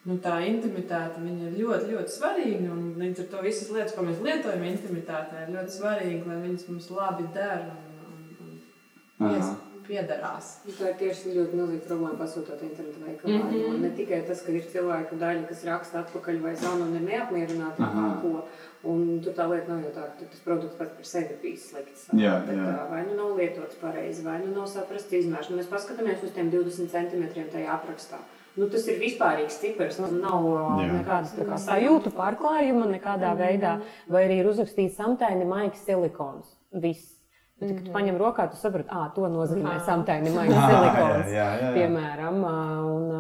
[0.10, 2.72] nu, tā intimitāte ir ļoti, ļoti svarīga.
[2.74, 6.70] Un līdz ar to visas lietas, ko mēs lietojam intimitātē, ir ļoti svarīgi, lai viņas
[6.72, 7.76] mums labi dara
[8.10, 10.50] un, un, un piederās.
[10.66, 13.38] Tā ir tieši ļoti milzīga problēma pasūtot internetu veikalā.
[13.38, 13.80] Mm -hmm.
[13.84, 17.84] Ne tikai tas, ka ir cilvēku daļa, kas raksta atpakaļ vai zvana un ir neapmierināti
[17.86, 18.44] ar kaut ko.
[18.92, 22.08] Un tur tā lieta nav jau tā, ka tas produkts pats par sevi bija slikts.
[22.18, 22.78] Jā, bet, jā.
[22.90, 25.50] Vai nu nav lietots pareizi, vai nu nav saprasts izmērs.
[25.50, 28.18] Nu, mēs paskatāmies uz tiem 20 centimetriem tajā aprakstā.
[28.60, 30.00] Nu, tas ir vispārīgs cipars.
[30.02, 30.48] Nu, nav
[30.82, 30.90] Jā.
[30.98, 33.46] nekādas kā, sajūtu pārklājuma nekādā mm -hmm.
[33.46, 33.80] veidā.
[34.12, 36.58] Vai arī ir uzrakstīts samtaini maigs silikons.
[36.72, 37.22] Viss.
[37.62, 41.60] Bet, kad tu paņem rokā, tu saproti, ah, to nozīmē samtaini maisa silikons, jā, jā,
[41.62, 41.74] jā.
[41.76, 42.42] piemēram.
[42.44, 43.12] ā, Un,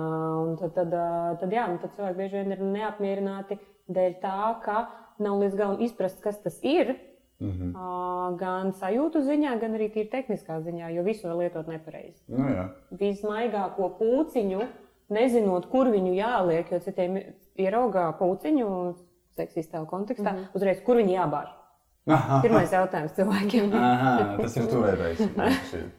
[0.48, 0.96] un tad, tad,
[1.40, 4.88] tad, jā, nu, tad cilvēki bieži vien ir neapmierināti dēļ tā, ka
[5.22, 6.96] nav līdz galam izprast, kas tas ir.
[7.42, 7.74] Mhm.
[7.74, 12.22] ā, Gan sajūtu ziņā, gan arī tīri tehniskā ziņā, jo visu var lietot nepareizi.
[12.30, 12.66] Nu, jā.
[13.00, 14.62] Vismaigāko pūciņu,
[15.14, 17.18] nezinot, kur viņu jāliek, jo citiem
[17.60, 18.70] ieraugā pūciņu,
[19.40, 20.60] seksistā kontekstā, mm -hmm.
[20.60, 21.58] uzreiz, kur viņi jābāž.
[22.10, 23.68] Aha, Pirmais jautājums cilvēkiem.
[23.78, 25.20] aha, tas ir turētais.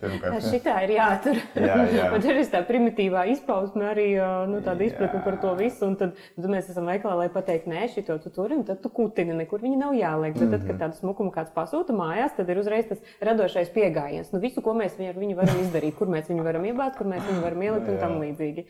[0.00, 1.36] Pirmkārt, Šitā ir jātur.
[1.54, 2.08] Jā, jā.
[2.16, 4.06] Un tur ir tā primitīvā izpausme, arī
[4.50, 5.84] nu, tāda izpratne par to visu.
[5.86, 8.90] Un tad, tad mēs esam veikalā, lai pateiktu, nē, šito tu turi, un tad tu
[8.90, 10.34] kutini, nekur viņi nav jāliek.
[10.40, 14.34] Bet tad, kad tādu smukumu kāds pasūta mājās, tad ir uzreiz tas radošais pieejams.
[14.34, 17.22] Nu, visu, ko mēs ar viņu varam izdarīt, kur mēs viņu varam iebāzt, kur mēs
[17.30, 18.66] viņu varam ielikt un tam līdzīgi.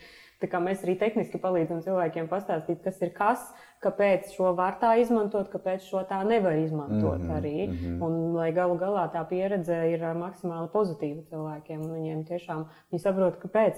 [0.48, 3.52] Mēs arī tehniski palīdzam cilvēkiem pastāstīt, kas ir kas,
[3.82, 7.68] kāpēc šo var tā izmantot, kāpēc šo tā nevar izmantot Mhm, arī.
[7.68, 8.02] mhm.
[8.02, 13.38] Un lai galu galā tā pieredze ir maksimāli pozitīva cilvēkiem, un viņiem tiešām viņi saprot,
[13.40, 13.74] kāpēc.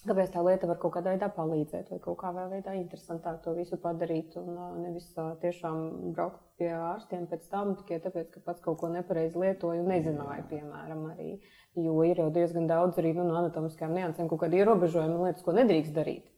[0.00, 3.76] Kāpēc tā lieta var kaut kādā veidā palīdzēt, vai kaut kādā veidā interesantāk to visu
[3.82, 5.82] padarīt, un ā, nevis ā, tiešām
[6.16, 10.46] braukt pie ārstiem pēc tam tikai tāpēc, ka pats kaut ko nepareizi lietoja un nezināja,
[10.48, 11.34] piemēram, arī.
[11.76, 15.56] Jo ir jau diezgan daudz arī nu, no anatomiskām niansēm, kaut kādi ierobežojumi, lietas, ko
[15.58, 16.32] nedrīkst darīt.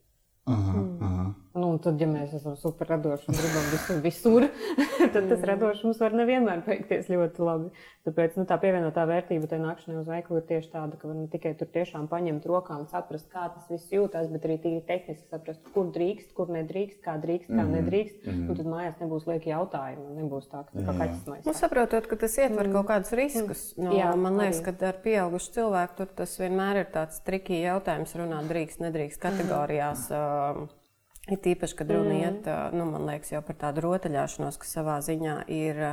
[0.50, 1.28] Aha, aha.
[1.52, 4.46] Nu, tad, ja mēs esam super radoši un gribam visur, visur
[5.14, 7.68] tad tas radošums var nevienmēr beigties ļoti labi.
[8.06, 11.28] Tāpēc nu, tā pievienotā vērtība tai nākšanai uz veikalu ir tieši tāda, ka var ne
[11.30, 15.28] tikai tur tiešām paņemt rokā un saprast, kā tas viss jūtas, bet arī tīri tehniski
[15.28, 18.24] saprast, kur drīkst, kur nedrīkst, kā drīkst, kā nedrīkst.
[18.24, 18.50] Mm -hmm.
[18.50, 21.54] Un tad mājās nebūs lieki jautājumi, nebūs tā, ka kā kaķis Nu, maisā.
[21.54, 23.76] saprotot, ka tas ietver kaut kādus riskus.
[23.76, 24.78] Nu, Jā, man liekas, arī.
[24.78, 30.10] ka ar pieaugušu cilvēku tur tas vienmēr ir tāds trikīgi jautājums, runāt drīkst, nedrīkst kategorijās.
[30.10, 30.81] Uh,
[31.30, 35.36] Ir tīpaši, kad runa iet uh, nu, liekas, jau par tādu rotaļāšanos, kas savā ziņā
[35.54, 35.84] ir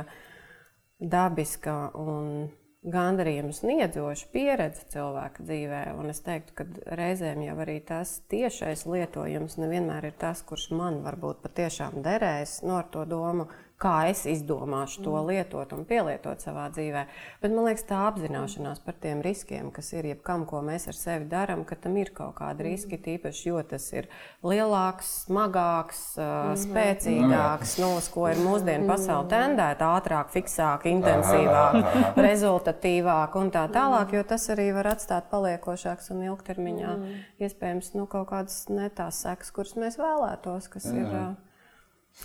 [0.98, 2.48] dabiska un
[2.80, 5.80] gandarījuma sniedzoša pieredze cilvēka dzīvē.
[6.00, 6.66] Un es teiktu, ka
[6.98, 12.80] reizēm jau arī tas tiešais lietojums nevienmēr ir tas, kurš man varbūt patiešām derēs no
[12.80, 17.06] ar to domu, kā es izdomāšu to lietot un pielietot savā dzīvē.
[17.40, 21.28] Bet man liekas, tā apzināšanās par tiem riskiem, kas ir jebkam, ko mēs ar sevi
[21.30, 24.10] darām, ka tam ir kaut kādi riski, tīpaši, jo tas ir
[24.44, 31.80] lielāks, smagāks, uh, spēcīgāks, no uz ko ir mūsdienu pasaule tendēta, ātrāk, fiksāk, intensīvāk,
[32.28, 36.96] rezultatīvāk un tā tālāk, jo tas arī var atstāt paliekošāks un ilgtermiņā
[37.40, 41.06] iespējams nu, kaut kādas ne tās sekas, kuras mēs vēlētos, kas ir.
[41.08, 41.49] uh,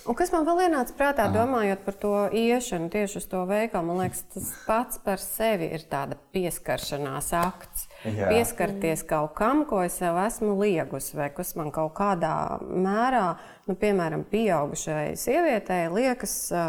[0.06, 4.04] Un kas man vēl ienāca prātā, domājot par to iešanu tieši uz to veikalu, man
[4.04, 7.88] liekas, tas pats par sevi ir tāda pieskaršanās akts.
[8.06, 8.30] Jā.
[8.30, 13.32] Pieskarties kaut kam, ko es sev esmu liegusi, vai kas man kaut kādā mērā,
[13.66, 16.36] nu, piemēram, pieaugušai sievietei liekas.
[16.54, 16.68] ā,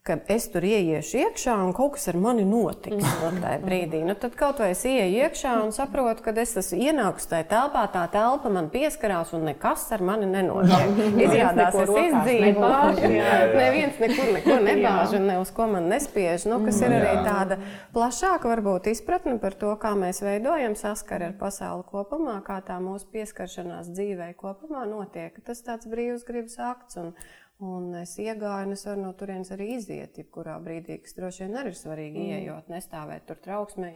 [0.00, 3.98] Ka es tur ieiešu iekšā un kaut kas ar mani notiks no tajā brīdī.
[4.08, 7.82] Nu, tad kaut vai es ieeju iekšā un saprotu, ka es esmu ienākusi tajā telpā,
[7.92, 10.94] tā telpa man pieskarās un nekas ar mani nenotiek.
[11.26, 13.10] Izrādās, es izdzīvoju.
[13.18, 13.34] jā.
[13.52, 16.48] Neviens nekur neko nebāž un ne uz ko man nespiež.
[16.48, 17.60] Nu, kas ir arī tāda
[17.92, 23.04] plašāka varbūt izpratne par to, kā mēs veidojam saskari ar pasauli kopumā, kā tā mūsu
[23.12, 25.36] pieskaršanās dzīvē kopumā notiek.
[25.44, 26.96] Tas tāds brīvs gribas akts.
[27.04, 27.12] Un,
[27.60, 31.58] Un es iegāju, un es varu no turienes arī iziet, jebkurā brīdī, kas droši vien
[31.60, 32.22] arī ir svarīgi.
[32.22, 32.30] Mm.
[32.38, 33.90] Iejot, nestāvēt tur trauksmē,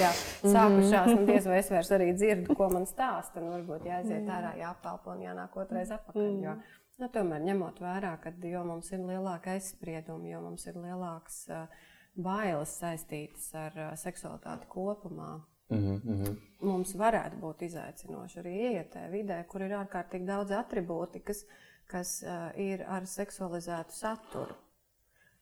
[0.00, 0.14] jau
[0.54, 3.42] sākušās, un diez vai es vairs arī dzirdu, ko man stāsta.
[3.42, 6.32] Un varbūt jāiziet ārā, jāapelpo un jānāk otrais atpakaļ.
[6.46, 6.56] Jo,
[7.02, 11.86] nu, tomēr ņemot vērā, ka jo mums ir lielāka aizsprieduma, jo mums ir lielāks uh,
[12.16, 15.34] bailes saistītas ar uh, seksualitāti kopumā.
[15.70, 16.38] Mhm, mhm.
[16.66, 21.44] Mums varētu būt izaicinoši arī ieiet tajā vidē, kur ir ārkārtīgi daudz attribūti, kas,
[21.90, 22.20] kas
[22.60, 24.58] ir ar seksualizētu saturu.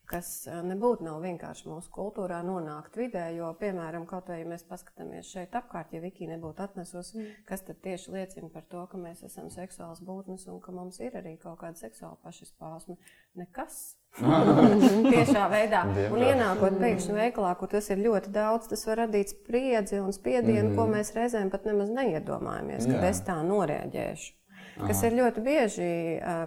[0.08, 5.28] Kas nebūtu nav vienkārši mūsu kultūrā nonākt vidē, jo, piemēram, kaut vai ja mēs paskatāmies
[5.28, 7.42] šeit apkārt, ja Viki nebūtu atnesusi, mm.
[7.50, 11.18] kas tad tieši liecina par to, ka mēs esam seksuāls būtnes un ka mums ir
[11.20, 12.96] arī kaut kāda seksuāla pašizpausme.
[13.37, 13.98] Nekas.
[15.12, 15.84] Tiešā veidā.
[15.84, 16.24] Un Diemžēl.
[16.30, 20.74] ienākot pēkšņi veikalā, kur tas ir ļoti daudz, tas var radīt spriedzi un spiedienu, mm.
[20.80, 23.12] ko mēs reizēm pat nemaz neiedomājamies, kad Jā.
[23.12, 24.38] es tā noreaģēšu.
[24.78, 25.88] Kas ir ļoti bieži,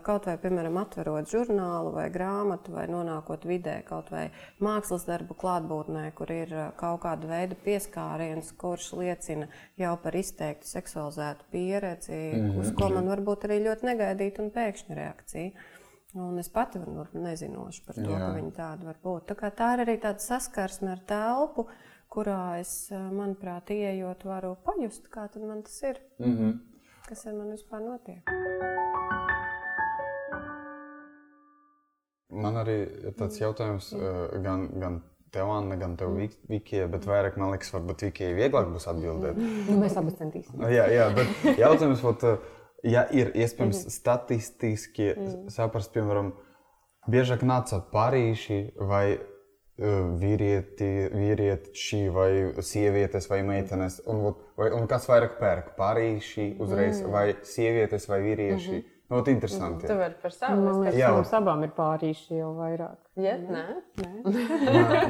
[0.05, 4.29] kaut vai, piemēram, atverot žurnālu vai grāmatu, vai nonākot vidē, kaut vai
[4.63, 11.51] mākslas darbu klātbūtnē, kur ir kaut kāda veida pieskāriens, kurš liecina jau par izteiktu seksualizētu
[11.51, 12.59] pieredzi, mm -hmm.
[12.63, 15.51] uz ko man varbūt arī ļoti negaidīta un pēkšņa reakcija.
[16.13, 18.19] Un es pati varbūt nezinošu par to, Jā.
[18.19, 19.31] Ka viņa tāda var būt.
[19.31, 21.67] Tā, tā ir arī tāda saskarsme ar telpu,
[22.09, 26.70] kurā es, manuprāt, ieejot, varu pajust, kā tas ir, Mhm.
[27.11, 28.29] Kas ar mani vispār notiek.
[32.31, 32.77] Man arī
[33.09, 35.01] ir tāds jautājums, eh, gan, gan
[35.35, 36.15] tev, Anna, gan tev,
[36.47, 39.41] Vikija, bet vairāk man liekas, varbūt Vikija vieglāk būs atbildēt.
[39.41, 40.71] Nu, mēs abi centīsimies.
[40.71, 42.23] Jā, jā, bet jautājums, vat,
[42.87, 45.11] ja ir iespējams statistiski
[45.51, 46.31] saprast, piemēram,
[47.11, 49.19] biežāk nāca pārīši vai
[50.21, 52.31] vīrieti, vīrieši vai
[52.61, 55.75] sievietes vai meitenes, un, vai, un kas vairāk pērk?
[55.77, 58.71] Pārīši uzreiz vai sievietes vai vīrieši?
[58.71, 58.97] Mm -hmm.
[59.11, 59.87] Nu, interesanti.
[59.87, 60.61] Tu vari par savu.
[60.61, 62.95] Man liekas, ka mums abām ir pārīši jau vairāk.
[63.21, 63.35] Ja?
[63.37, 63.63] Nē,
[64.01, 64.09] Nē.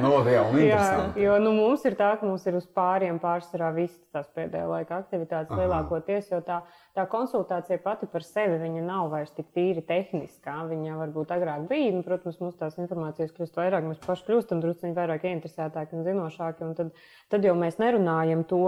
[0.02, 1.22] no, jā, un Jā, interesanti.
[1.24, 4.98] jo nu, mums ir tā, ka mums ir uz pāriem pārsvarā visas tās pēdējā laika
[5.00, 5.62] aktivitātes Aha.
[5.62, 6.58] lielākoties, jo tā,
[6.96, 10.58] tā konsultācija pati par sevi viņa nav vairs tik tīri tehniskā.
[10.68, 14.92] Viņa varbūt agrāk bija, un, protams, mums tās informācijas kļūst vairāk, mēs paši kļūstam drusku
[14.96, 16.66] vairāk ieinteresētāki un zinošāki.
[16.66, 16.92] Un tad,
[17.32, 18.62] tad jau mēs nerunājam to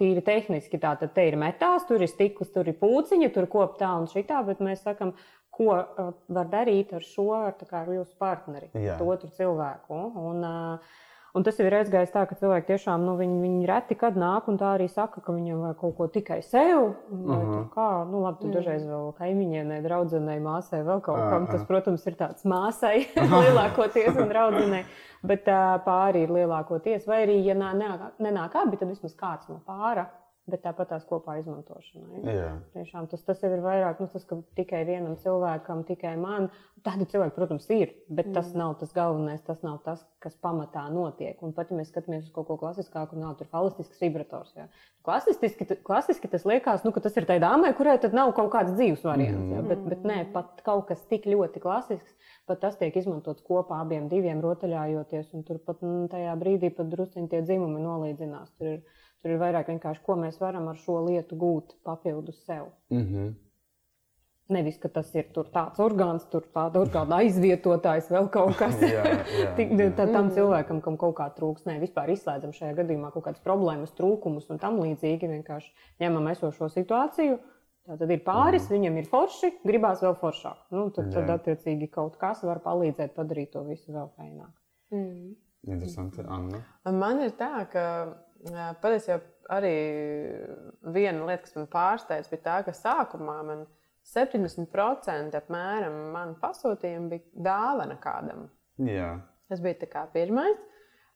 [0.00, 0.80] tīri tehniski.
[0.82, 4.40] Tātad te ir metāls, tur ir stikls, tur ir pūciņa, tur kop tā un šitā,
[4.46, 5.12] bet mēs sakam,
[5.52, 8.98] ko uh, var darīt ar šo, ar, ar jūsu partneri, Jā.
[8.98, 10.02] to otru cilvēku.
[10.16, 11.00] Un, uh,
[11.32, 14.50] Un tas jau ir aizgājis tā, ka cilvēki tiešām nu, viņi, viņi reti kad nāk
[14.52, 16.90] un tā arī saka, ka viņam vajag kaut ko tikai sev.
[17.08, 17.52] Vai Mhm.
[17.54, 21.46] tur kā, nu, labi, tur dažreiz vēl kaimiņienei, draudzenei, māsai, vēl kaut kam.
[21.48, 21.52] Aha.
[21.54, 23.06] Tas, protams, ir tāds māsai
[23.46, 24.84] lielākoties un draudzenei.
[25.24, 27.06] Bet uh, pāri ir lielākoties.
[27.08, 30.10] Vai arī, ja nā- nenāk, nenāk abi, tad vismaz kāds no pāra.
[30.50, 32.20] Bet tāpat tās kopā izmantošanai.
[32.26, 32.48] Jā.
[32.74, 36.48] Tiešām tas, tas jau ir vairāk, nu, tas, ka tikai vienam cilvēkam, tikai man.
[36.82, 38.34] Tādi cilvēki, protams, ir, bet mm.
[38.34, 41.36] tas nav tas galvenais, tas nav tas, kas pamatā notiek.
[41.46, 44.50] Un pat ja mēs skatāmies uz kaut ko klasiskāku, nav tur holistisks vibrators.
[44.58, 44.66] Jā.
[45.06, 48.74] Klasiski, klasiski tas liekas, nu, ka tas ir tai dāmai, kurai tad nav kaut kāds
[48.74, 49.46] dzīves variants.
[49.54, 49.62] Jā.
[49.70, 52.18] Bet, bet nē, pat kaut kas tik ļoti klasisks,
[52.50, 55.30] pat tas tiek izmantots kopā abiem diviem rotaļājoties.
[55.38, 58.50] Un tur pat nu, tajā brīdī pat drusciņi tie dzimumi nolīdzinās.
[58.58, 58.82] Tur ir,
[59.22, 62.68] tur ir vairāk vienkārši, ko mēs varam ar šo lietu gūt papildus sev.
[62.90, 63.32] Mm -hmm.
[64.52, 69.04] Nevis, ka tas ir tur tāds orgāns, tur tāda orgāna aizvietotājs, vēl kaut kas Jā,
[69.04, 69.90] jā, Tik- jā.
[69.96, 73.94] tā- Tam cilvēkam, kam kaut kā trūks, ne vispār izslēdzam šajā gadījumā kaut kādas problēmas,
[73.94, 75.30] trūkumus un tam līdzīgi.
[75.30, 77.38] Vienkārši ņemam esošo situāciju.
[77.86, 78.74] Tā tad ir pāris, mm.
[78.76, 80.58] viņam ir forši, gribās vēl foršāk.
[80.70, 84.52] Nu, tad, tad, attiecīgi, kaut kas var palīdzēt padarīt to visu vēl feināk.
[84.94, 85.32] Mm.
[85.66, 86.60] Interesanti, Anna.
[86.84, 87.84] Man ir tā, ka
[88.82, 89.20] patiesībā
[89.52, 89.76] arī
[90.94, 93.64] viena lieta, kas man pārsteidz, bija tā, ka sākumā man
[94.12, 98.48] 70% apmēram manu pasūtījumu bija dāvana kādam.
[98.82, 99.14] Jā.
[99.50, 100.58] Tas bija tā kā pirmais.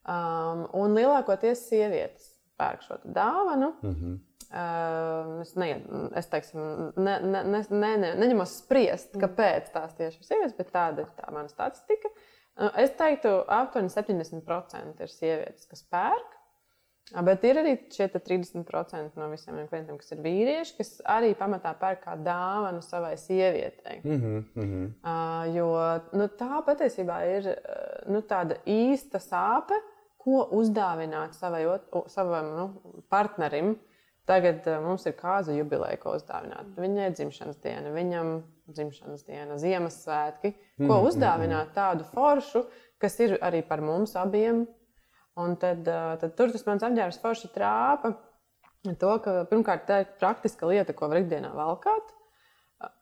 [0.07, 3.75] Um, un lielākoties sievietes pērk šo dāvanu.
[3.83, 4.17] Mm -hmm.
[4.47, 5.83] Uh, es ne,
[6.15, 6.61] es teiksim,
[6.97, 11.09] ne, ne, ne, ne, ne, neņemos spriest, kāpēc tās tieši ir sievietes, bet tāda ir
[11.19, 12.09] tā mana statistika.
[12.57, 16.36] Uh, es teiktu, aptuveni 70% ir sievietes, kas pērk.
[17.14, 21.71] Bet ir arī šie te 30% no visiem klientiem, kas ir vīrieši, kas arī pamatā
[21.79, 24.01] pērk kā dāvanu savai sievietei.
[24.03, 24.45] Mm -hmm.
[24.55, 24.88] Mm -hmm.
[25.05, 25.66] Uh, jo
[26.12, 29.75] nu, tā patiesībā ir uh, nu, tāda īsta sāpe,
[30.19, 33.77] ko uzdāvināt savai, ot- savam nu, partnerim.
[34.25, 36.75] Tagad uh, mums ir kāza jubileja, ko uzdāvināt.
[36.77, 40.55] Viņai dzimšanas diena, viņam dzimšanas diena, Ziemassvētki.
[40.88, 42.64] Ko uzdāvināt tādu foršu,
[42.99, 44.66] kas ir arī par mums abiem.
[45.37, 48.14] Un tad, tad tur tas mans apģērbs forši trāpa.
[48.87, 52.12] To, ka pirmkārt tā ir praktiska lieta, ko var ikdienā valkāt.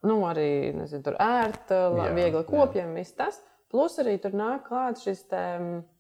[0.06, 3.40] Nu, arī nezinu, tur ērta, Jā, viegli kopjam, viss tas.
[3.74, 5.42] Plus arī tur nāk klāt šis te,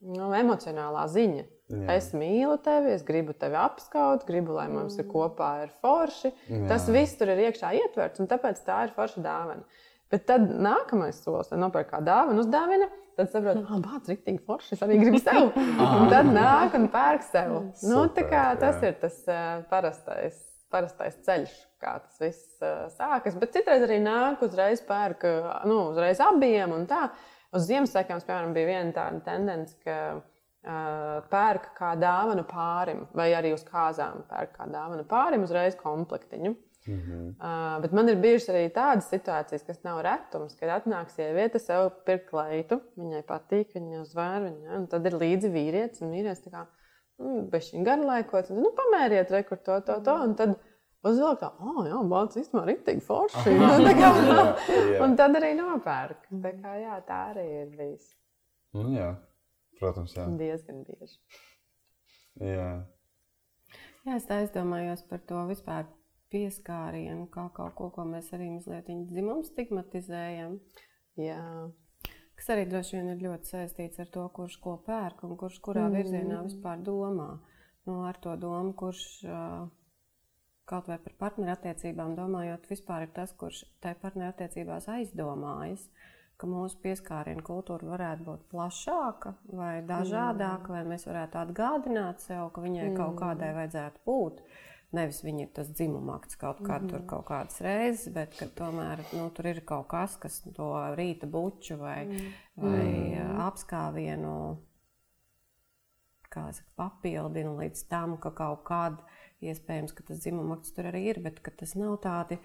[0.06, 1.44] nu, emocionālā ziņa.
[1.72, 1.96] Jā.
[1.96, 6.30] Es mīlu tevi, es gribu tevi apskaut, gribu, lai mums ir kopā ir forši.
[6.50, 6.60] Jā.
[6.70, 9.66] Tas viss tur ir iekšā ietverts, un tāpēc tā ir forša dāvana.
[10.14, 12.86] Bet tad nākamais solis, kad nopērk kā dāvanu, uzdāvina,
[13.18, 14.76] tad saprot, ka bācis ir rīktīgi forši.
[14.76, 15.48] Es arī gribu sev.
[15.98, 17.54] Un tad nāk un pērk sev.
[17.82, 18.90] Nu, tā kā, Super, tas jā.
[18.92, 20.36] ir tas uh, parastais,
[20.70, 23.34] parastais ceļš, kā tas viss uh, sākas.
[23.40, 27.08] Bet citreiz arī nāk uzreiz pērk, uh, nu, uzreiz abiem un tā.
[27.54, 33.50] Uz Ziemassvētkiem, piemēram, bija viena tāda tendence, ka uh, pērk kā dāvanu pārim, vai arī
[33.58, 36.54] uz kāzām pērk kā dāvanu pārim, uzreiz komplektiņu.
[36.54, 37.28] Mm -hmm.
[37.40, 41.90] Uh, bet man ir bijušas arī tādas situācijas, kas nav retums, kad atnāk sieviete sev
[42.04, 46.66] pirkt kleitu, viņai patīk, viņa uzvēr viņu, un tad ir līdzi vīrietis, un vīrietis kā,
[47.18, 50.58] nu, bez šī garlaikots, un, nu, pamēriet, rekur to, to, to, un tad
[51.04, 53.56] uzvilk tā, oh, jā, bācis īstenībā riktīgi forši.
[53.60, 54.12] Nu, tā kā,
[55.06, 56.28] un tad arī nopērk.
[56.44, 58.12] Tā kā, jā, tā arī ir bijis
[58.74, 59.12] Nu, jā.
[59.78, 60.24] Protams, jā.
[60.38, 61.18] diezgan bieži.
[62.42, 62.70] jā.
[64.04, 65.86] Jā, es tā aizdomājos par to vispār
[66.34, 70.58] pieskārienu, kā kaut ko, ko mēs arī mazliet dzimumu stigmatizējam.
[71.22, 71.40] Jā.
[72.34, 75.86] Kas arī droši vien ir ļoti saistīts ar to, kurš ko pērk un kurš kurā
[75.86, 75.96] Mm.
[76.00, 77.38] virzienā vispār domā.
[77.86, 79.04] Nu, ar to domu, kurš
[80.64, 85.88] kaut vai par partnerattiecībām domājot, vispār ir tas, kurš tajā partnerattiecībās aizdomājas
[86.40, 90.74] ka mūsu pieskārienu kultūra varētu būt plašāka vai dažādāka, mm.
[90.76, 92.96] vai mēs varētu atgādināt sev, ka viņai mm.
[92.98, 94.40] kaut kādai vajadzētu būt.
[94.94, 96.90] Nevis viņa ir tas dzimumakts kaut kā mm.
[96.92, 101.78] tur kaut kādas reizes, bet tomēr nu, tur ir kaut kas, kas to rīta buču
[101.80, 102.30] vai, mm.
[102.62, 103.34] vai mm.
[103.48, 104.36] apskāvienu
[106.34, 109.02] saka, papildina līdz tam, ka kaut kādā
[109.44, 112.40] iespējams, ka tas dzimumakts tur arī ir, bet tas nav tādi.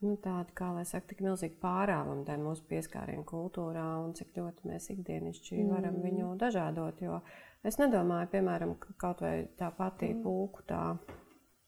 [0.00, 4.70] Nu, tāda, kā lai saka, tik milzīgi pārāvumi tajā mūsu pieskārienu kultūrā un cik ļoti
[4.70, 5.72] mēs ikdienišķi mm.
[5.74, 7.02] varam viņu dažādot.
[7.04, 7.18] Jo
[7.68, 10.22] es nedomāju, piemēram, ka kaut vai tā pati mm.
[10.24, 10.84] pūku tā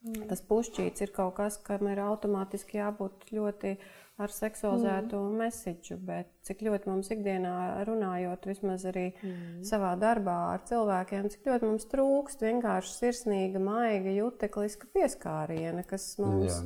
[0.03, 0.27] Mm.
[0.31, 3.77] Tas pušķīts ir kaut kas, kam ir automātiski jābūt ļoti
[4.23, 5.37] ar seksualizētu mm.
[5.41, 7.55] mēsīču, bet cik ļoti mums ikdienā
[7.87, 9.63] runājot, vismaz arī mm.
[9.67, 16.59] savā darbā ar cilvēkiem, cik ļoti mums trūkst vienkārši sirsnīga, maiga, jutekliska pieskāriena, kas mums
[16.59, 16.63] Jā.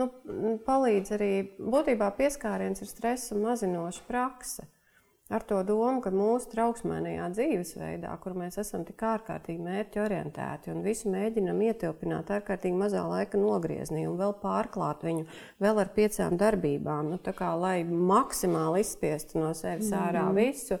[0.00, 0.08] nu,
[0.66, 1.32] palīdz arī.
[1.60, 4.66] Būtībā pieskāriens ir stresa mazinoša praksa
[5.32, 10.82] ar to domu, ka mūsu trauksmēnajā dzīvesveidā, kur mēs esam tik ārkārtīgi mērķi orientēti un
[10.84, 15.24] visu mēģinam ietilpināt ārkārtīgi mazā laika nogriezienī un vēl pārklāt viņu
[15.62, 20.08] vēl ar piecām darbībām, nu, kā, lai maksimāli izspiestu no sevis mm -hmm.
[20.08, 20.36] ārā mhm.
[20.36, 20.78] visu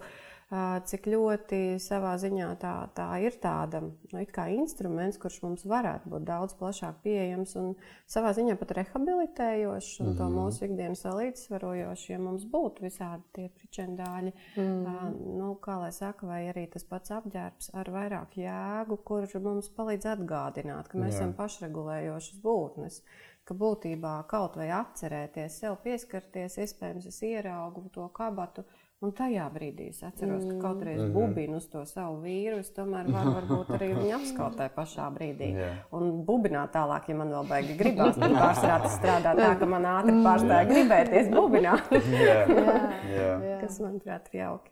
[0.52, 4.20] cik ļoti savā ziņā tā, tā ir tāda nu,
[4.52, 7.70] instruments, kurš mums varētu būt daudz plašāk pieejams un
[8.10, 10.18] savā ziņā pat rehabilitējošs un mm -hmm.
[10.18, 10.38] to mhm.
[10.38, 15.38] mūsu ikdienas līdzsvarojošs, ja mums būtu visādi tie pričendāļi, mm -hmm.
[15.38, 20.06] nu, kā lai saka, vai arī tas pats apģērbs ar vairāk jēgu, kur mums palīdz
[20.16, 21.16] atgādināt, ka mēs Jā.
[21.16, 23.02] esam pašregulējošas būtnes
[23.44, 28.64] ka būtībā kaut vai atcerēties, sev pieskarties, iespējams, es ieraugu to kabatu,
[29.02, 31.14] Un tajā brīdī es atceros, ka kaut reiz mm -hmm.
[31.34, 32.58] bubinu uz to savu vīru.
[32.62, 35.48] Es tomēr varu varbūt arī viņu apskaut tajā pašā brīdī.
[35.56, 35.80] Yeah.
[35.90, 38.18] Un bubināt tālāk, ja man vēl baigi gribās.
[38.18, 41.90] Tad pārsvarā tas strādā tā, ka man ātri pārstāja gribēties bubināt.
[41.92, 42.50] yeah.
[42.50, 43.42] yeah.
[43.42, 43.60] Yeah.
[43.60, 44.70] Kas manuprāt ir jauki.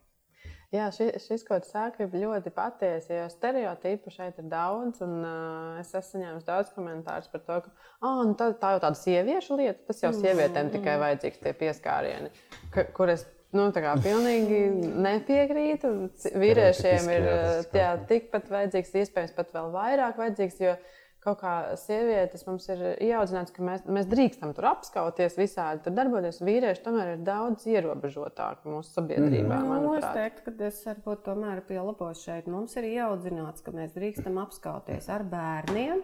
[0.70, 3.10] Jā, šis, šis ko tu sāki, ir ļoti patiesi.
[3.16, 7.72] Jo stereotipu šeit ir daudz, un uh, es esmu saņēmis daudz komentāru par to, ka
[8.06, 11.56] oh, nu tā, tā jau tāda sieviešu lieta, tas jau sievietēm mm, tikai vajadzīgs tie
[11.64, 12.30] pieskārieni,
[12.70, 14.60] ka, kur es Nu, tā kā pilnīgi
[15.02, 15.90] nepiekrītu.
[16.38, 17.28] Vīriešiem ir
[17.74, 20.60] jā, tikpat vajadzīgs, iespējams, pat vēl vairāk vajadzīgs.
[20.62, 20.76] Jo
[21.20, 26.38] kaut kā sievietes mums ir ieaudzināts, ka mēs, mēs drīkstam tur apskauties, visādi tur darboties.
[26.46, 29.58] Vīrieši tomēr ir daudz ierobežotāki mūsu sabiedrībā.
[29.58, 29.82] Mm.
[29.84, 32.48] Nu, es teiktu, ka es varbūt tomēr pielāgošu šeit.
[32.48, 36.00] Mums ir ieaudzināts, ka mēs drīkstam apskauties ar bērniem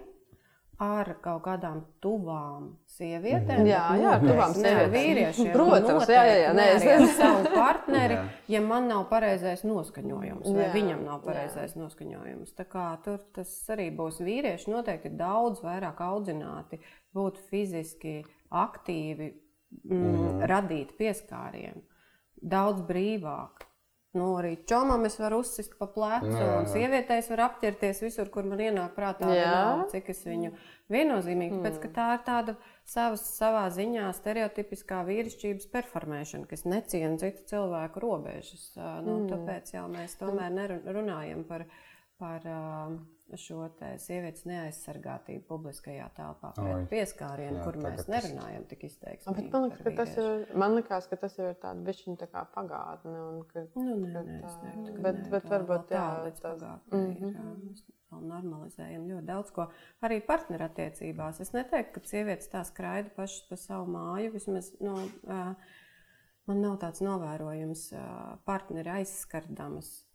[0.82, 3.64] ar kaut kādām tuvām sievietēm.
[3.68, 4.92] Jā, jā ar tuvām sievietēm.
[4.92, 5.50] Vīriešiem.
[5.56, 6.52] Protams, jā, jā, jā.
[6.56, 8.18] Nē, es nezinu savu partneri,
[8.54, 11.80] ja man nav pareizais noskaņojums, vai jā, viņam nav pareizais jā.
[11.80, 12.54] noskaņojums.
[12.58, 16.80] Tā kā tur tas arī būs vīrieši noteikti daudz vairāk audzināti,
[17.16, 18.18] būt fiziski
[18.52, 19.30] aktīvi,
[19.84, 20.42] mm, mm.
[20.50, 21.84] radīt pieskārienu.
[22.36, 23.65] Daudz brīvāk.
[24.16, 26.54] Nu, arī čomam es varu uzsist pa plecu, jā, jā.
[26.60, 30.52] un sievietēs var apķerties visur, kur man ienāk prātā, nav, cik es viņu
[30.92, 31.58] viennozīmīgi.
[31.58, 31.64] Mm.
[31.66, 32.54] Tāpēc, tā ir tāda
[32.86, 38.70] savas, savā ziņā stereotipiskā vīrišķības performēšana, kas neciena citu cilvēku robežas.
[38.76, 39.28] Nu, mm.
[39.34, 41.66] Tāpēc jau mēs tomēr nerunājam par,
[42.20, 42.44] par
[43.34, 43.64] šo
[43.98, 49.26] sievietes neaizsargātību publiskajā telpā pret pieskārienu, jā, kur mēs nerunājam tik izteikti.
[49.26, 53.16] Man liekas, ka tas ir, man liekas, ka tas ir tāds bišķiņ tā kā pagātne.
[53.24, 56.54] Un, ka, nu, nē, nē, tā, neteiktu, bet, nē, bet varbūt tā, līdz tas...
[56.54, 57.68] pagātnē mm -hmm.
[57.72, 57.84] ir.
[58.06, 59.66] Vēl normalizējam ļoti daudz ko.
[60.06, 61.40] Arī partnerattiecībās.
[61.40, 64.32] Es neteiktu, ka sievietes tā skraida pašas pa savu māju.
[64.32, 64.94] Vismaz, nu,
[66.46, 67.88] man nav tāds novērojums
[68.44, 70.05] partneri aizskardamas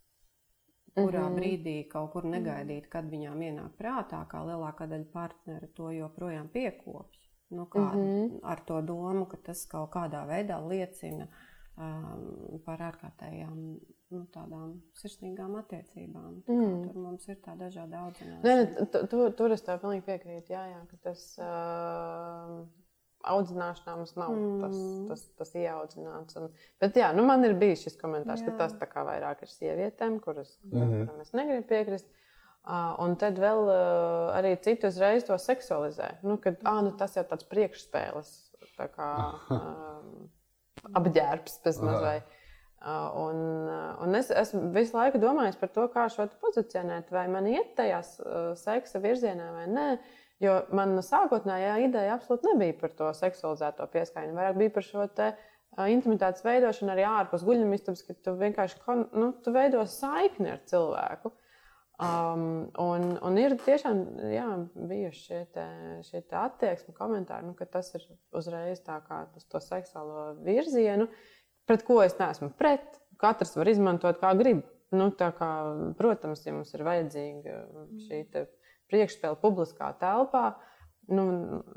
[0.96, 1.38] kurā mm -hmm.
[1.38, 7.18] brīdī kaut kur negaidīt, kad viņām ienāk prātā, kā lielākā daļa partneru to joprojām piekopj.
[7.50, 8.38] Nu, kā, mm -hmm.
[8.42, 11.26] Ar to domu, ka tas kaut kādā veidā liecina
[11.76, 13.56] um, par ārkārtējām
[14.10, 16.42] nu, tādām sirsnīgām attiecībām.
[16.46, 16.82] Tā mm.
[16.86, 18.86] Tur mums ir tā dažāda audzināšana.
[19.10, 21.38] Tur, tur es tev pilnīgi piekrītu, jā, jā, ka tas.
[21.38, 22.66] Uh,
[23.22, 24.58] audzināšanā mums nav mm.
[24.62, 26.38] tas, tas, tas ieaudzināts.
[26.40, 26.50] Un,
[26.82, 28.50] bet jā, nu man ir bijis šis komentārs, jā.
[28.50, 31.20] ka tas tā kā vairāk ir sievietēm, kuras mm -hmm.
[31.22, 32.08] es negribu piekrist.
[32.62, 36.12] Uh, un tad vēl uh, arī citi uzreiz to seksualizē.
[36.22, 38.28] Nu, kad, ah, nu, tas jau tāds priekšspēles,
[38.78, 39.08] tā kā
[39.50, 40.30] um,
[40.94, 42.22] apģērbs bezmaz vai.
[42.82, 43.36] Uh, un,
[43.66, 47.74] uh, un es esmu visu laiku domājis par to, kā šo pozicionēt, vai man iet
[47.76, 49.92] tajās uh, seksa virzienā vai nē.
[49.92, 54.34] Uh, Jo man sākotnējā ideja absolūti nebija par to seksualizēto pieskaņu.
[54.34, 55.52] Vairāk bija par šo te, uh,
[55.92, 61.32] intimitātes veidošanu arī ārpus guļamistabas, ka tu vienkārši nu, tu veido saikni ar cilvēku.
[62.02, 64.00] Um, un, un ir tiešām
[64.32, 65.66] jā, bijuši šie, te,
[66.08, 71.08] šie te attieksmi, komentāri, nu, ka tas ir uzreiz tā kā tas to seksuālo virzienu.
[71.68, 72.98] pret ko es neesmu pret.
[73.22, 74.64] Katrs var izmantot kā grib.
[74.92, 75.50] Nu, kā,
[75.96, 77.60] protams, ja mums ir vajadzīga
[78.08, 78.24] šī
[78.92, 80.52] priekšspēle publiskā telpā,
[81.12, 81.24] nu,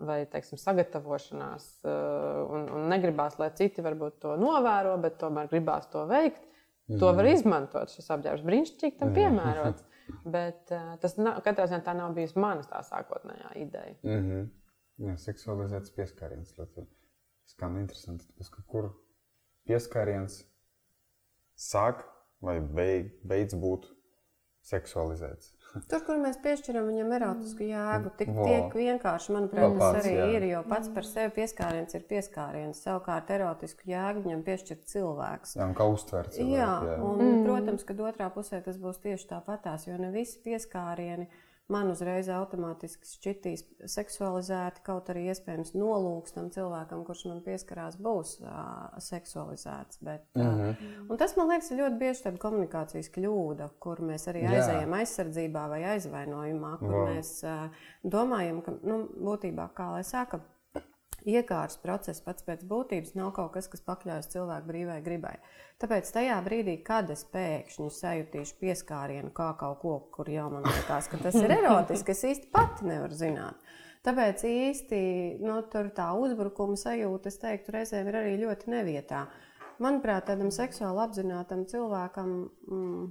[0.06, 5.90] vai teiksim, sagatavošanās, uh, un, un negribās, lai citi varbūt to novēro, bet tomēr gribās
[5.92, 6.44] to veikt,
[6.92, 7.00] mm.
[7.02, 7.94] to var izmantot.
[7.96, 9.88] Šis apģērbs brīnišķīgi tam piemērots.
[10.22, 13.96] Bet uh, tas nav, katrā ziņā tā nav bijusi manas tā sākotnējā ideja.
[14.06, 14.46] Mm -hmm.
[15.06, 16.54] Jā, seksualizēts pieskāriens
[17.50, 18.28] skan interesanti.
[18.30, 18.92] Tāpēc, kur
[19.68, 20.44] pieskāriens
[21.56, 22.06] sāk
[22.42, 23.90] vai beidz būt
[24.66, 25.55] seksualizēts.
[25.92, 28.46] Tur, kur mēs piešķiram viņam erotisku jēgu, tik Vo.
[28.48, 30.28] tiek vienkārši, manuprāt, Vo, tas arī jā.
[30.38, 30.46] ir.
[30.54, 32.84] Jo pats par sevi pieskāriens ir pieskāriens.
[32.86, 35.58] Savukārt, erotisku jēgu viņam piešķir cilvēks.
[35.60, 36.40] Jā, kā uztverts.
[36.40, 37.44] Jā, jā, un, mm.
[37.48, 41.28] protams, ka otrā pusē tas būs tieši tāpatās, jo ne visi pieskārieni
[41.72, 48.36] man uzreiz automātiski šķitīs seksualizēti, kaut arī iespējams nolūks tam cilvēkam, kurš man pieskarās, būs
[48.44, 50.02] uh, seksualizēts.
[50.06, 51.18] Bet, uh, mm -hmm.
[51.18, 55.00] Tas man liekas ļoti bieži tāda komunikācijas kļūda, kur mēs arī aizējam Jā.
[55.02, 57.08] aizsardzībā vai aizvainojumā, kur wow.
[57.10, 57.70] mēs uh,
[58.04, 60.42] domājam, ka nu, būtībā, kā lai saka,
[61.26, 65.36] iekārtas process pats pēc būtības nav kaut kas, kas pakļaujas cilvēku brīvai gribai.
[65.82, 71.10] Tāpēc tajā brīdī, kad es pēkšņi sajūtīšu pieskārienu kā kaut ko, kur jau man liekas,
[71.12, 73.74] ka tas ir erotiski, es īsti pati nevaru zināt.
[74.06, 75.02] Tāpēc īsti
[75.42, 79.26] nu, tā uzbrukuma sajūta, es teiktu, reizēm ir arī ļoti nevietā.
[79.82, 82.36] Manuprāt, tādam seksuāli apzinātam cilvēkam
[82.70, 83.08] mm,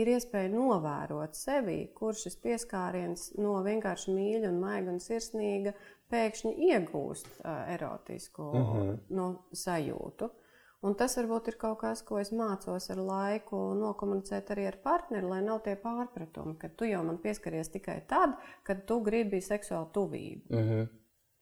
[0.00, 5.74] ir iespēja novērot sevi, kurš šis pieskāriens no vienkārši mīļa, un maiga un sirsnīga
[6.14, 7.44] pēkšņi iegūst
[7.74, 8.80] erotisku uh mhm.
[8.80, 8.96] -huh.
[9.18, 9.28] nu,
[9.64, 10.30] sajūtu.
[10.84, 15.24] Un tas varbūt ir kaut kas, ko es mācos ar laiku, nokomunicēt arī ar partneri,
[15.30, 19.88] lai nav tie pārpratumi, ka tu jau man pieskaries tikai tad, kad tu gribi seksuālu
[19.96, 20.44] tuvību.
[20.50, 20.68] Mhm.
[20.82, 20.92] -huh.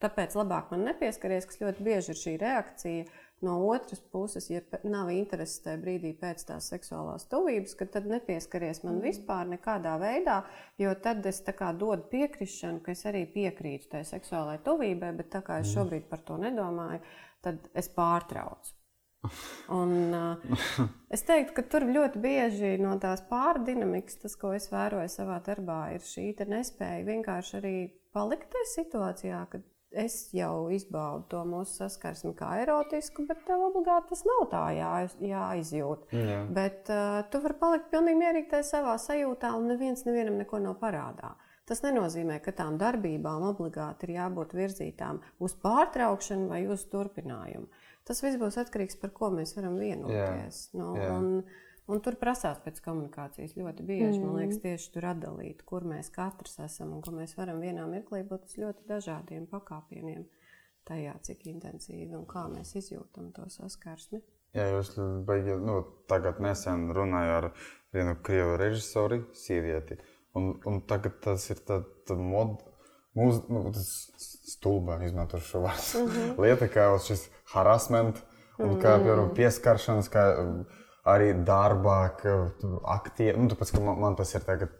[0.02, 3.04] Tāpēc labāk man nepieskaries, kas ļoti bieži ir šī reakcija.
[3.42, 9.00] No otras puses, ja nav intereses tajā brīdī pēc tās seksuālās tuvības, tad nepieskaries man
[9.00, 9.06] mm.
[9.08, 10.36] vispār nekādā veidā,
[10.78, 15.58] jo tad es dodu piekrišanu, ka es arī piekrītu tai seksuālajai tuvībai, bet tā kā
[15.58, 15.74] es mm.
[15.74, 17.02] šobrīd par to nedomāju,
[17.42, 18.76] tad es pārtraucu.
[19.70, 20.62] Un, uh,
[21.14, 25.82] es teiktu, ka tur ļoti bieži no tās pārdinamikas, tas, ko es vēroju savā darbā,
[25.94, 27.76] ir šī nespēja vienkārši arī
[28.14, 29.66] palikt tajā situācijā, kad
[29.98, 34.90] es jau izbaudu to mūsu saskarsmi kā erotisku, bet tev obligāti tas nav tā jā,
[35.28, 36.10] jāizjūt.
[36.16, 36.42] Jā.
[36.54, 40.78] Bet uh, tu vari palikt pilnīgi mierīgi tajā savā sajūtā, un neviens nevienam neko nav
[40.82, 41.34] parādā.
[41.68, 47.68] Tas nenozīmē, ka tām darbībām obligāti ir jābūt virzītām uz pārtraukšanu vai uz turpinājumu.
[48.08, 50.64] Tas viss būs atkarīgs no tā, par ko mēs varam vienoties.
[50.72, 50.80] Jā.
[50.80, 51.12] Nu, jā.
[51.14, 51.44] Un,
[51.92, 54.16] Un tur prasās pēc komunikācijas ļoti bieži.
[54.16, 54.24] Mm.
[54.24, 58.22] Man liekas, tieši tur atdalīt, kur mēs katrs esam un ko mēs varam vienā mirklī
[58.28, 60.24] būt uz ļoti dažādiem pakāpieniem.
[60.88, 64.18] Tajā, cik intensīvi un kā mēs izjūtam to saskarsmi.
[64.56, 64.96] Jā, jūs
[65.28, 65.76] baigi, nu,
[66.10, 67.46] tagad nesen runāju ar
[67.94, 70.00] vienu krievu režisoru, sievieti.
[70.36, 72.58] Un, un tagad tas ir tāds mod,
[73.16, 73.88] mūs, nu, tas
[74.56, 76.02] stulbā izmantošu šo vārdu.
[76.02, 76.42] Mm -hmm.
[76.44, 78.22] Lieta kā šis harassment
[78.58, 79.34] un kā, piemēram, mm.
[79.36, 80.24] pieskaršanas, kā,
[81.08, 82.36] arī darbā, ka
[82.94, 84.74] aktieri, nu, tāpēc, ka man, man tas ir tagad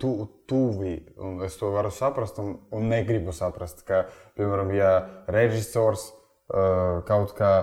[0.00, 0.10] tu,
[0.46, 4.04] tuvi, un es to varu saprast, un, un negribu saprast, ka,
[4.36, 4.92] piemēram, ja
[5.32, 7.54] režisors uh, kaut kā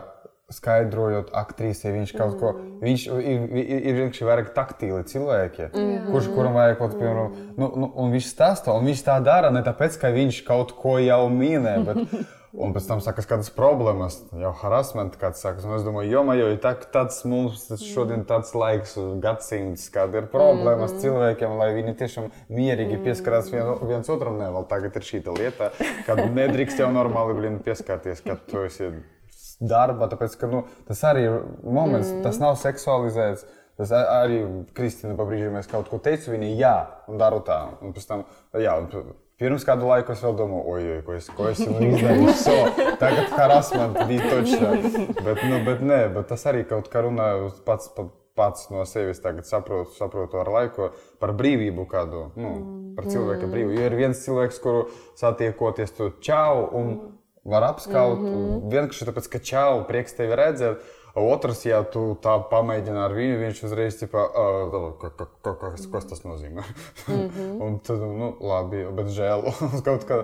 [0.53, 2.73] skaidrojot aktrisei, viņš kaut ko, mm.
[2.83, 6.09] viņš ir, ir, ir vienkārši vairāk taktīli cilvēki, mm.
[6.11, 9.63] kurš, kuram vajag kaut piemēram, nu, nu, un viņš stāsta, un viņš tā dara ne
[9.65, 12.03] tāpēc, ka viņš kaut ko jau minē, bet
[12.53, 15.65] Un pēc tam sākas kādas problēmas, jau harassment, kāds sākas.
[15.65, 18.93] Un es domāju, jo tā, tāds mums šodien tāds laiks,
[19.23, 21.01] gadsimts, kad ir problēmas mm -hmm.
[21.01, 24.37] cilvēkiem, lai viņi tiešām mierīgi pieskarās vien, viens otram.
[24.37, 25.71] Ne, vēl tagad ir šī lieta,
[26.05, 28.91] kad nedrīkst jau normāli blin, pieskarties, kad tu esi
[29.59, 32.23] darba, tāpēc, ka nu, tas arī ir moments, mm -hmm.
[32.23, 33.45] tas nav seksualizēts.
[33.77, 37.67] Tas arī Kristīna pabrīžī mēs kaut ko teicu, viņa jā, un daru tā.
[37.81, 38.23] Un pēc tam,
[38.53, 42.35] jā, un Pirms kādu laiku es vēl domāju, oi, oi, ko es, ko es izdarīju.
[42.45, 42.53] So,
[43.01, 44.53] tagad harassment bija točs.
[45.19, 47.91] Bet, nu, bet, nē, bet tas arī kaut kā runāju pats,
[48.39, 49.19] pats no sevis.
[49.23, 52.53] Tagad saprotu, saprotu ar laiku par brīvību kādu, nu,
[52.95, 53.75] par cilvēka brīvību.
[53.81, 54.87] Jo ir viens cilvēks, kuru
[55.19, 56.95] satiekoties, tu čau un
[57.43, 58.19] var apskaut.
[58.23, 58.71] Mm -hmm.
[58.71, 60.79] Vienkārši tāpēc, ka čau, prieks tevi redzēt.
[61.13, 64.23] Otrs, ja tu tā pamēģini ar viņu, viņš uzreiz tipā,
[65.45, 66.65] kas, kas tas nozīmē.
[67.05, 67.53] Mm -hmm.
[67.65, 69.45] un tad, nu, labi, bet žēl
[69.87, 70.23] kaut kā.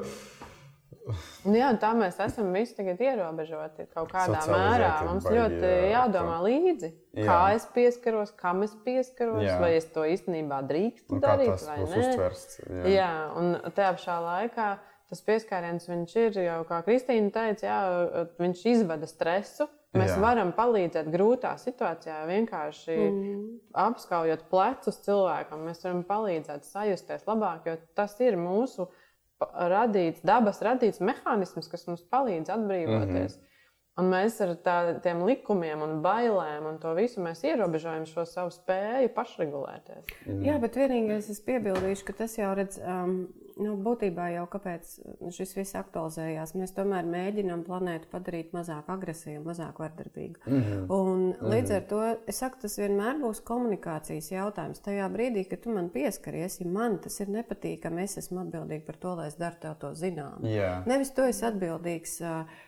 [1.46, 4.90] Nu jā, tā mēs esam visi tagad ierobežoti kaut kādā mērā.
[5.06, 6.44] Mums baigi, ļoti jā, jādomā tā.
[6.44, 7.26] līdzi, jā.
[7.26, 9.58] kā es pieskaros, kam es pieskaros, jā.
[9.62, 11.98] vai es to īstenībā drīkstu un darīt, vai nē.
[12.02, 12.84] Uztversts, jā.
[12.98, 14.70] jā, un tajā pašā laikā
[15.10, 20.20] tas pieskāriens ir jau, kā Kristīna teica, jā, viņš izvada stresu Mēs Jā.
[20.22, 23.38] varam palīdzēt grūtā situācijā, vienkārši mm.
[23.88, 25.64] apskaujot plecus cilvēkam.
[25.66, 28.86] Mēs varam palīdzēt sajusties labāk, jo tas ir mūsu
[29.42, 33.38] radīts, dabas radīts mehānisms, kas mums palīdz atbrīvoties.
[33.38, 33.46] Mm -hmm.
[34.00, 39.10] Un mēs ar tādiem likumiem, un bailēm un to visu mēs ierobežojam šo savu spēju
[39.16, 40.14] pašregulēties.
[40.46, 43.28] Jā, bet vienīgais es piebildīšu, ka tas jau redz, um,
[43.60, 44.92] nu, būtībā jau kāpēc
[45.36, 46.56] šis viss aktualizējās.
[46.60, 50.42] Mēs tomēr mēģinām planētu padarīt mazāk agresīvu, mazāk vardarbīgu.
[50.46, 50.86] Mm -hmm.
[50.96, 54.84] Un līdz ar to es saku, tas vienmēr būs komunikācijas jautājums.
[54.86, 58.96] Tajā brīdī, kad tu man pieskaries, ja man tas ir nepatīkami, es esmu atbildīga par
[58.96, 60.44] to, lai es daru tev to zinām.
[60.44, 60.84] Jā.
[60.86, 62.20] Nevis tu esi atbildīgs,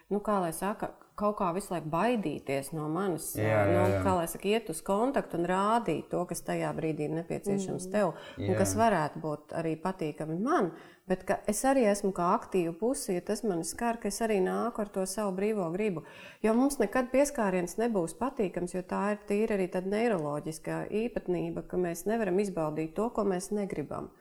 [0.10, 3.32] nu, kā lai saka, kaut kā visu laiku baidīties no manis.
[3.38, 3.99] Jā, jā, nu, jā.
[4.05, 7.93] kā lai saka, iet uz kontaktu un rādīt to, kas tajā brīdī ir nepieciešams mm.
[7.93, 8.57] tev, un Jā.
[8.59, 10.74] kas varētu būt arī patīkami man.
[11.09, 14.38] Bet ka es arī esmu kā aktīva puse, ja tas man skar, ka es arī
[14.43, 16.05] nāku ar to savu brīvo gribu.
[16.45, 21.82] Jo mums nekad pieskāriens nebūs patīkams, jo tā ir tīra arī tāda neiroloģiskā īpatnība, ka
[21.82, 24.11] mēs nevaram izbaudīt to, ko mēs negribam.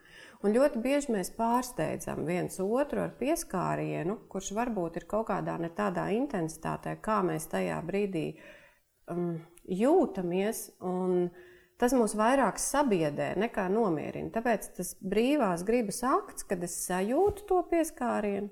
[0.41, 5.69] Un ļoti bieži mēs pārsteidzam viens otru ar pieskārienu, kurš varbūt ir kaut kādā ne
[5.77, 8.25] tādā intensitātē, kā mēs tajā brīdī
[9.13, 9.35] um,
[9.69, 10.63] jūtamies.
[11.81, 14.33] Tas mūs vairāk sabiedē nekā nomierina.
[14.33, 18.49] Tāpēc tas brīvās gribas akts, kad es sajūtu to pieskārienu,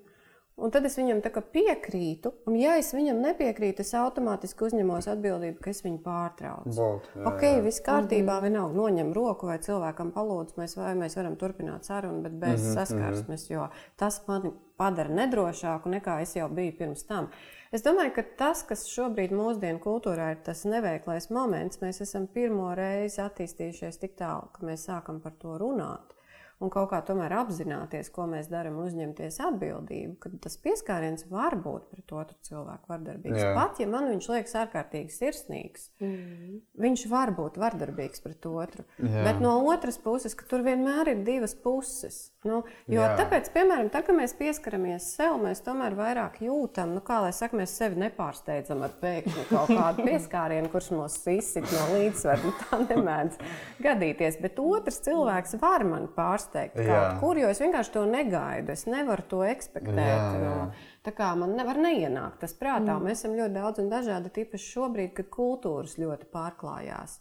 [0.58, 2.32] un tad es viņam tā kā piekrītu.
[2.48, 6.74] Un, ja es viņam nepiekrītu, es automātiski uzņemos atbildību, ka es viņu pārtraucu.
[6.76, 11.38] Būt, jā, ok, viss kārtībā, vienalga noņem roku vai cilvēkam palūdz, mēs, vai mēs varam
[11.40, 13.68] turpināt sarunu, bet bez saskarsmes, jo
[14.00, 17.30] tas mani padara nedrošāku nekā es jau biju pirms tam.
[17.74, 22.70] Es domāju, ka tas, kas šobrīd mūsdienu kultūrā ir tas neveiklais moments, mēs esam pirmo
[22.78, 26.14] reizi attīstījušies tik tālu, ka mēs sākam par to runāt.
[26.58, 31.84] Un kaut kā tomēr apzināties, ko mēs darām, uzņemties atbildību, ka tas pieskāriens var būt
[31.92, 33.38] pret otru cilvēku vardarbīgs.
[33.44, 33.52] Jā.
[33.54, 36.56] Pat ja man viņš liekas ārkārtīgi sirsnīgs, mm.
[36.82, 38.88] viņš var būt vardarbīgs pret otru.
[38.98, 39.22] Jā.
[39.28, 42.24] Bet no otras puses, ka tur vienmēr ir divas puses.
[42.48, 43.12] Nu, jo Jā.
[43.18, 47.58] tāpēc, piemēram, tā, kad mēs pieskaramies sev, mēs tomēr vairāk jūtam, nu, kā lai saka,
[47.60, 52.40] mēs sevi nepārsteidzam ar pēkšņu kaut kādu pieskārienu, kurš mūs izsit no līdzsvara.
[52.48, 53.40] Nu, tā nemēdz
[53.84, 54.38] gadīties.
[54.40, 56.86] Bet otrs cilvēks var mani pārsteigt Jā.
[56.88, 58.72] kaut kur, jo es vienkārši to negaidu.
[58.72, 59.98] Es nevaru to ekspektēt.
[59.98, 60.54] Jā, jā.
[60.58, 60.70] No,
[61.08, 62.98] Tā kā man nevar neienākt tas prātā.
[62.98, 63.06] Mm.
[63.08, 67.14] Mēs esam ļoti daudz un dažādi, tīpaši šobrīd, kad kultūras ļoti pārklājās.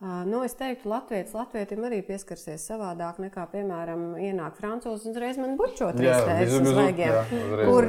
[0.00, 5.58] Nu, es teiktu, Latvijas Latvijam arī pieskarsies savādāk nekā, piemēram, ienāk francūzis un uzreiz man
[5.60, 7.34] bučo trīs Jā, reizes bizu, uz uzreiz.
[7.68, 7.88] Kur,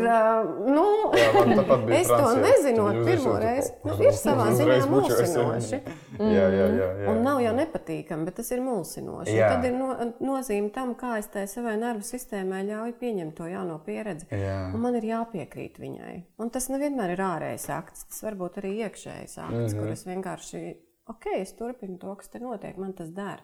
[0.76, 0.84] nu,
[1.16, 1.30] Jā,
[2.02, 2.74] es to Francijā.
[2.76, 5.82] jūs pirmo reizi, nu, ir savā ziņā mulsinoši.
[6.36, 6.90] Jā, jā, jā.
[7.00, 7.08] jā.
[7.14, 9.40] Un nav jau nepatīkami, bet tas ir mulsinoši.
[9.40, 13.80] Tad ir no, nozīme tam, kā es tai savai nervu sistēmai ļauju pieņemt to jauno
[13.88, 14.28] pieredzi.
[14.36, 14.60] Jā.
[14.76, 16.14] Un man ir jāpiekrīt viņai.
[16.44, 19.66] Un tas nevienmēr ir ārējais akts, tas var būt arī iekšējais akts, mm.
[19.66, 19.80] -hmm.
[19.80, 20.64] kur es vienkārši,
[21.12, 23.44] ok, es turpinu to, kas te notiek, man tas dara.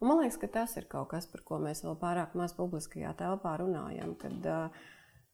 [0.00, 3.12] Un man liekas, ka tas ir kaut kas, par ko mēs vēl pārāk maz publiskajā
[3.20, 4.16] telpā runājam.
[4.18, 4.88] Kad, uh,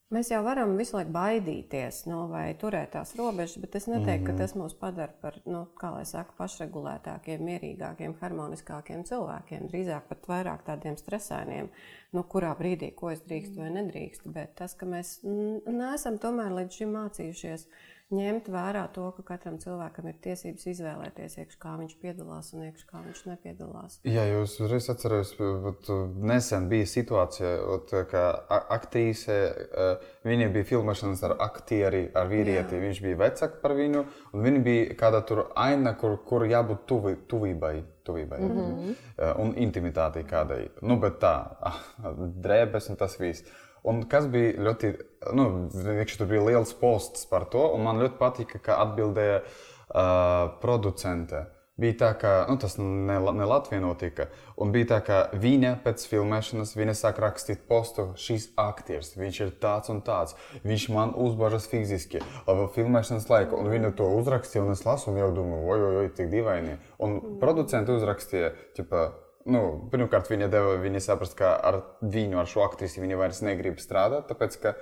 [0.09, 4.31] Mēs jau varam visu laiku baidīties no, vai turēt tās robežas, bet es neteiktu, mm
[4.31, 4.39] -hmm.
[4.39, 9.69] ka tas mūs padara par, nu, kā lai saka, pašregulētākiem, mierīgākiem, harmoniskākiem cilvēkiem.
[9.69, 11.69] Drīzāk pat vairāk tādiem stresainiem,
[12.13, 14.33] nu, kurā brīdī ko es drīkstu vai nedrīkstu.
[14.33, 15.21] Bet tas, ka mēs
[15.67, 17.69] neesam tomēr līdz šim mācījušies
[18.15, 22.87] ņemt vērā to, ka katram cilvēkam ir tiesības izvēlēties, iekš kā viņš piedalās un iekš
[22.89, 23.99] kā viņš nepiedalās.
[24.09, 25.99] Jā, jūs uzreiz ka
[26.31, 32.79] nesen bija situācija, ot, ka a- aktrise, eh, viņa bija filmēšanas ar aktieri, ar vīrieti.
[32.79, 32.85] Jā.
[32.87, 37.17] Viņš bija vecāks par viņu, un viņa bija kāda tur aina, kur, kur jābūt tuvi,
[37.29, 37.85] tuvībai.
[38.09, 39.39] tuvībai mm -hmm.
[39.39, 40.71] Un intimitātei kādai.
[40.81, 41.57] Nu, bet tā,
[42.45, 43.45] drēbes un tas viss.
[43.89, 44.95] Un kas bija ļoti,
[45.39, 50.59] nu, vienkārši tur bija liels posts par to, un man ļoti patika, ka atbildēja uh,
[50.63, 51.47] producente.
[51.79, 54.27] Bija tā, ka nu, tas ne, ne Latvijā notika.
[54.59, 59.53] Un bija tā, ka viņa pēc filmēšanas viņa sāk rakstīt postu, šis aktieris, viņš ir
[59.63, 60.35] tāds un tāds.
[60.67, 62.19] Viņš man uzbažas fiziski,
[62.49, 63.55] vēl filmēšanas laikā.
[63.55, 66.75] Un viņa to uzrakstīja, un es lasu, un jau domāju, oi, oi, oi, tik dīvaini.
[67.07, 69.07] Un producenti uzrakstīja, ķipa,
[69.49, 73.81] nu, pirmkārt, viņa deva viņa saprast, ka ar viņu, ar šo aktrisi, viņa vairs negrib
[73.83, 74.75] strādāt, tāpēc, ka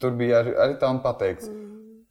[0.00, 1.50] tur bija arī, arī tā un pateikts,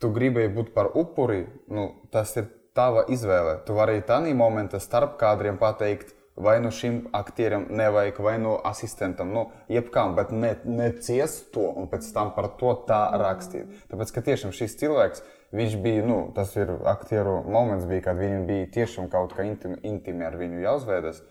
[0.02, 3.58] tu gribēji būt par upuri, nu, tas ir tava izvēle.
[3.66, 9.32] Tu vari tādā momentā starp kādiem pateikt, vai nu šim aktierim nevajag, vai nu asistentam,
[9.34, 13.72] nu, jebkam, bet ne, neciest to un pēc tam par to tā rakstīt.
[13.90, 15.24] Tāpēc, ka tiešām šis cilvēks,
[15.58, 19.80] viņš bija, nu, tas ir aktieru moments, bija, kad viņam bija tiešām kaut kā intimi,
[19.90, 21.24] intimi ar viņu jāuzvedas.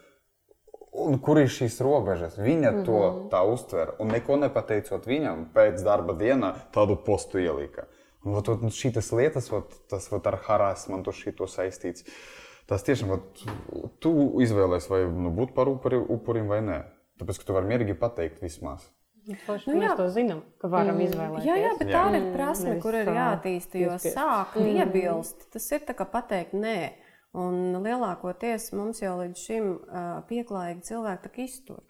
[0.97, 2.39] Un kur ir šīs robežas?
[2.39, 2.85] Viņa mm -hmm.
[2.87, 3.93] to tā uztver.
[4.01, 7.85] Un neko nepateicot viņam, pēc darba dienā tādu postu ielika.
[8.25, 12.05] Vot, vot, šīs lietas, vot, tas vot, ar harasmantu šito saistīts.
[12.67, 13.45] Tas tiešām, vot,
[14.03, 16.83] tu izvēlēsies, vai nu, būt par upuri, upurim vai nē.
[17.21, 18.91] Tāpēc, ka tu vari mierīgi pateikt vismaz.
[19.47, 21.07] Forši, nu, mēs to zinām, ka varam mm.
[21.09, 21.47] izvēlēties.
[21.49, 22.03] Jā, jā, bet Jā.
[22.03, 23.81] tā ir prasme, kur ir tā jāattīsta.
[23.81, 26.77] Jo sākt iebilst, tas ir tā kā pateikt nē.
[27.37, 31.83] Un lielākoties mums jau līdz šim uh, pieklājīgi cilvēki tā iztur.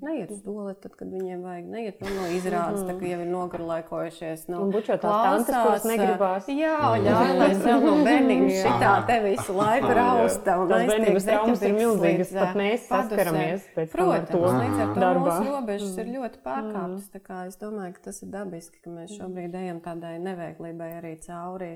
[0.00, 3.26] Neiet uz doli, tad, kad viņiem vajag, neiet prom no izrādes, tā kā jau ir
[3.28, 4.46] nogarlaikojušies.
[4.48, 6.46] No, Un bučot tās tantes, kuras negribās.
[6.48, 10.54] Jā, ļauj, lai es jau no bērniem šitā te visu laiku rausta.
[10.62, 14.94] un Tās bērnības traumas ir milzīgas, līdz, pat mēs saskaramies pēc Protams, to līdz ar
[14.94, 15.26] to darbā.
[15.26, 17.10] mūsu robežas ir ļoti pārkāptas.
[17.12, 21.12] tā kā Es domāju, ka tas ir dabiski, ka mēs šobrīd ejam tādai neveiklībai arī
[21.28, 21.74] cauri.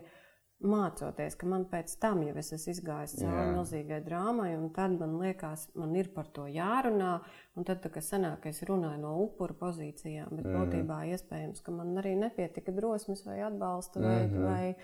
[0.59, 5.13] Mācoties, ka man pēc tam jau es esmu izgājis cauri milzīgai drāmai, un tad man
[5.21, 7.13] liekas, man ir par to jārunā.
[7.55, 10.57] Un tad, kad sanāk, ka es runāju no upura pozīcijām, bet mm.
[10.59, 14.45] būtībā iespējams, ka man arī nepietika drosmes vai atbalsta, vai, mm -hmm.
[14.51, 14.75] vai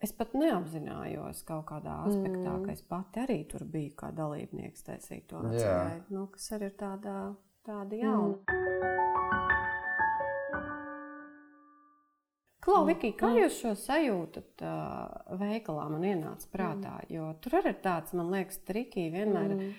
[0.00, 2.64] es pat neapzinājos kaut kādā aspektā, mm.
[2.64, 6.00] ka es pati arī tur biju kā dalībnieks tajā situācijā, Jā.
[6.08, 7.34] nu, kas arī ir tādā,
[7.66, 9.69] tāda jauna.
[12.60, 15.86] Klau, Viki, kā jūs šo sajūtat uh, veikalā?
[15.88, 19.54] Man ienāca prātā, jo tur arī ir tāds, man liekas, trikī vienmēr.
[19.56, 19.70] Mm.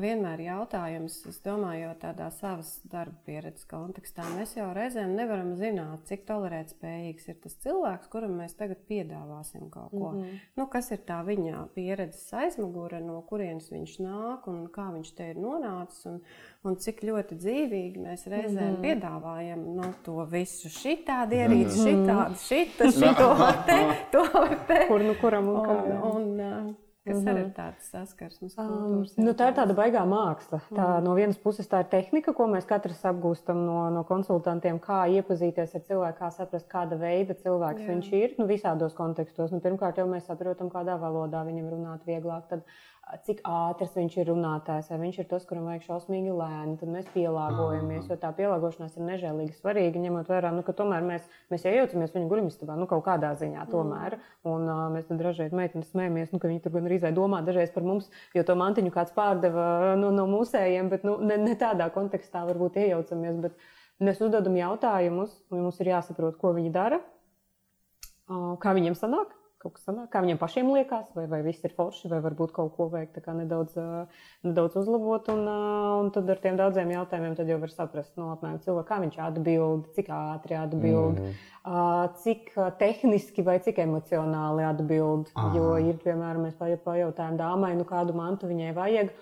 [0.00, 6.06] Vienmēr jautājums, es domāju, jo tādā savas darba pieredzes kontekstā mēs jau reizēm nevaram zināt,
[6.08, 10.12] cik tolerētspējīgs ir tas cilvēks, kuram mēs tagad piedāvāsim kaut ko.
[10.12, 10.38] Mm -hmm.
[10.56, 15.30] nu, kas ir tā viņa pieredzes aizmugure, no kurienes viņš nāk un kā viņš te
[15.30, 16.06] ir nonācis.
[16.06, 16.20] Un,
[16.64, 18.84] un cik ļoti dzīvīgi mēs reizēm mm -hmm.
[18.84, 22.06] piedāvājam nu, to visu šitādi ierīci, mm -hmm.
[22.06, 23.80] šitādi, šita, šito var te,
[24.12, 24.86] to var te.
[24.88, 25.76] Kur nu kuram un kā.
[25.82, 26.74] Un, un, uh,
[27.06, 27.32] kas mm -hmm.
[27.32, 29.18] arī ir tāds saskarsmes kultūras.
[29.18, 30.60] Um, nu, tā ir tāda baigā māksla.
[30.70, 31.04] Tā, mm.
[31.04, 35.74] No vienas puses tā ir tehnika, ko mēs katrs apgūstam no, no konsultantiem, kā iepazīties
[35.74, 37.88] ar cilvēku, kā saprast, kāda veida cilvēks Jā.
[37.88, 38.34] viņš ir.
[38.38, 39.50] Nu, visādos kontekstos.
[39.50, 42.46] Nu, pirmkārt, jau mēs saprotam, kādā valodā viņam runāt vieglāk.
[42.48, 42.62] Tad,
[43.26, 47.08] cik ātrs viņš ir runātājs, vai viņš ir tas, kuram vajag šausmīgi lēni, tad mēs
[47.12, 48.06] pielāgojamies.
[48.08, 52.30] Jo tā pielāgošanās ir nežēlīgi svarīga, ņemot vērā, nu, ka tomēr mēs, mēs iejaucamies viņa
[52.30, 54.16] guļamistabā, nu, kaut kādā ziņā tomēr.
[54.48, 57.74] Un uh, mēs tad dažreiz meitenes smējamies, nu, ka viņi tur gan arī domā dažreiz
[57.74, 61.90] par mums, jo to mantiņu kāds pārdeva nu, no mūsējiem, bet nu, ne, ne tādā
[61.92, 63.42] kontekstā varbūt iejaucamies.
[63.44, 63.60] Bet
[64.02, 69.76] mēs uzdodam jautājumus, un mums ir jāsaprot, ko viņi dara, uh, kā viņiem sanāk kaut
[69.76, 72.88] kas sanāk, kā viņiem pašiem liekas, vai, vai viss ir forši, vai varbūt kaut ko
[72.92, 73.76] vajag nedaudz,
[74.42, 75.30] nedaudz uzlabot.
[75.32, 79.18] Un, un tad ar tiem daudziem jautājumiem jau var saprast, no apmēram cilvēka, kā viņš
[79.28, 81.50] atbild, cik ātri atbild, mm
[82.22, 82.48] cik
[82.80, 85.28] tehniski vai cik emocionāli atbild.
[85.38, 85.52] Aha.
[85.54, 89.12] Jo ir, piemēram, mēs pajau- pajautājam dāmai, nu kādu mantu viņai vajag.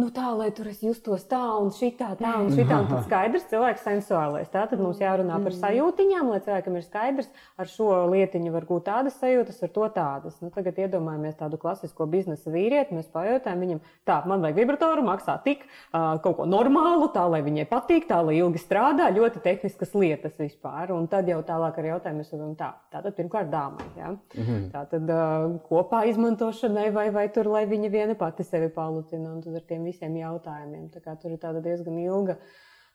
[0.00, 2.78] Nu tā, lai tur es justos tā, un šitā, tā, un šitā.
[2.80, 4.48] Un tad skaidrs, cilvēks sensuālais.
[4.52, 7.28] Tā tad mums jārunā par sajūtiņām, lai cilvēkam ir skaidrs,
[7.60, 10.38] ar šo lietiņu var būt tādas sajūtas, ar to tādas.
[10.40, 12.96] Nu, tagad iedomājamies tādu klasisko biznesa vīrieti.
[12.96, 17.68] Mēs pajautājam viņam, tā, man vajag vibratoru, maksā tik, kaut ko normālu, tā, lai viņai
[17.68, 20.94] patīk, tā, lai ilgi strādā, ļoti tehniskas lietas vispār.
[20.96, 22.70] Un tad jau tālāk ar jautājumu mēs varam tā.
[22.96, 23.90] Tātad pirmkārt dāmai.
[24.00, 24.14] Ja?
[24.16, 24.64] Mm -hmm.
[24.72, 25.14] Tātad
[25.68, 29.32] kopā izmantošanai vai, vai tur, lai viņa viena pati sevi palutina.
[29.32, 30.88] Un tad ar tiem visiem jautājumiem.
[30.92, 32.38] Tā kā tur ir tāda diezgan ilga,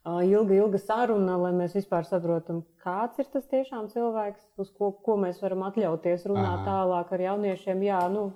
[0.05, 5.17] ilga, ilga saruna, lai mēs vispār saprotam, kāds ir tas tiešām cilvēks, uz ko, ko
[5.21, 6.67] mēs varam atļauties runāt Aha.
[6.67, 7.83] tālāk ar jauniešiem.
[7.87, 8.29] Jā, nu,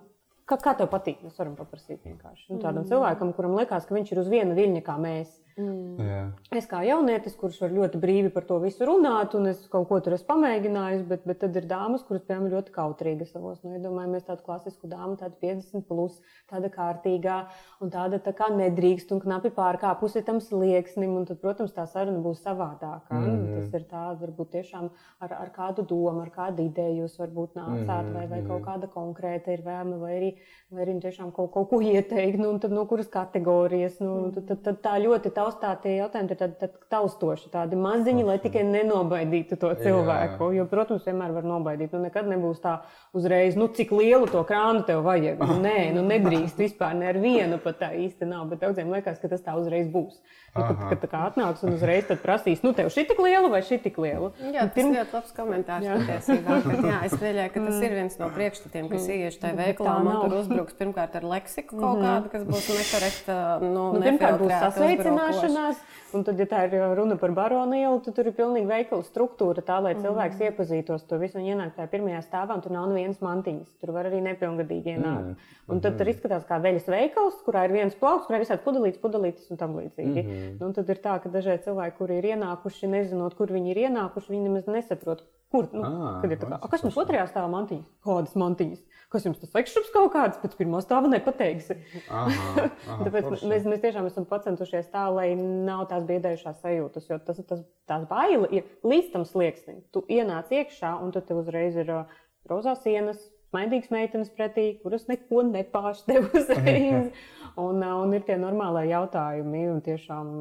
[0.49, 1.22] kā, kā tev patīk?
[1.26, 2.91] Mēs varam paprasīt vienkārši nu, tādam mm.
[2.91, 5.38] cilvēkam, kuram liekas, ka viņš ir uz viena viļņa kā mēs.
[5.58, 6.22] Jā.
[6.56, 9.99] Es kā jaunietis, kurš var ļoti brīvi par to visu runāt, un es kaut ko
[10.04, 13.62] tur esmu pamēģinājis, bet, bet tad ir dāmas, kuras, piemēram, ļoti kautrīgas savos.
[13.64, 16.20] Nu, iedomājamies tādu klasisku dāmu, tādu 50, plus,
[16.52, 17.39] tāda kārtīgā,
[17.82, 22.22] un tāda tā kā nedrīkst, un knapi pārkāpusi tam slieksnim, un tad, protams, tā saruna
[22.22, 23.18] būs savādākā.
[23.18, 23.32] Mm.
[23.32, 23.58] -hmm.
[23.72, 24.89] Tas ir tā, varbūt tiešām
[25.20, 28.89] ar, ar kādu domu, ar kādu ideju jūs varbūt nācāt, Mhm, vai, vai kaut kāda
[28.91, 30.30] konkrēta ir vēlme, vai arī,
[30.72, 33.99] vai arī tiešām kaut, kaut ko ieteikt, nu, un tad no kuras kategorijas.
[34.04, 38.38] Nu, tad, tad, tad tā ļoti taustātie jautājumi ir tādi tad taustoši, tādi maziņi, lai
[38.44, 40.52] tikai nenobaidītu to cilvēku.
[40.56, 41.94] Jo, protams, vienmēr var nobaidīt.
[41.96, 42.78] Nu, nekad nebūs tā
[43.18, 45.42] uzreiz, nu, cik lielu to krānu tev vajag.
[45.42, 49.20] Nu, nē, nu, nedrīkst vispār ne ar vienu pat tā īsti nav, bet daudziem liekas,
[49.22, 50.22] ka tas tā uzreiz būs.
[50.52, 53.48] Nu, kad, kad tā kā atnāks un uzreiz tad prasīs, nu, tev šī tik liela
[53.52, 54.34] vai šī tik liela.
[54.44, 55.96] Jā, tas ir ļoti labs komentārs Jā.
[56.02, 56.58] patiesībā.
[56.66, 59.94] Kad, jā, es pieļauju, ka tas ir viens no priekšstatiem, kas ieiešu tajā veikalā.
[59.96, 63.39] tā Man tur uzbruks pirmkārt ar leksiku kaut kādu, kas būs nekorekta.
[63.72, 65.82] Nu, Nu, pirmkārt, būs nefiltrēta, sasveicināšanās,
[66.16, 69.64] un tad, ja tā ir runa par baronu ielu, tad tur ir pilnīgi veikala struktūra,
[69.66, 70.50] tā lai cilvēks mm.
[70.50, 73.74] iepazītos to visu un ienāk tajā pirmajā stāvā, un tur nav nevienas mantiņas.
[73.82, 75.34] Tur var arī nepilngadīgi ienākt.
[75.34, 75.50] Mm.
[75.72, 79.02] Un tad tur izskatās kā veļas veikals, kurā ir viens plaukts, kurā ir visādi pudelītes,
[79.04, 80.24] pudelītes un tam līdzīgi.
[80.24, 80.64] Mm -hmm.
[80.68, 84.34] un tad ir tā, ka dažreiz cilvēki, kuri ir ienākuši, nezinot, kur viņi ir ienākuši,
[84.36, 85.68] viņi nemaz nesaprot, Kur?
[85.76, 87.88] Nu, Ā, kad ir tā kā, tas "A, kas mums otrajā stāvā mantiņas?
[88.08, 88.82] Kādas mantiņas?
[89.12, 90.38] Kas jums tas ekšķups kaut kāds?
[90.39, 91.76] Pēc pirmā stāva nepateiksi.
[92.07, 92.30] Aha,
[92.64, 93.49] aha, Tāpēc forši.
[93.51, 97.09] mēs, mēs tiešām esam centušies tā, lai nav tās biedējušās sajūtas.
[97.12, 99.82] Jo tas, tas, tās baila ir līdz tam slieksnim.
[99.91, 103.20] Tu ienāc iekšā, un tad tev uzreiz ir uh, rozā sienas,
[103.51, 107.12] smaidīgas meitenes pretī, kuras neko nepāš tev uzreiz.
[107.59, 109.66] Un, uh, un ir tie normālie jautājumi.
[109.74, 110.32] Un tiešām,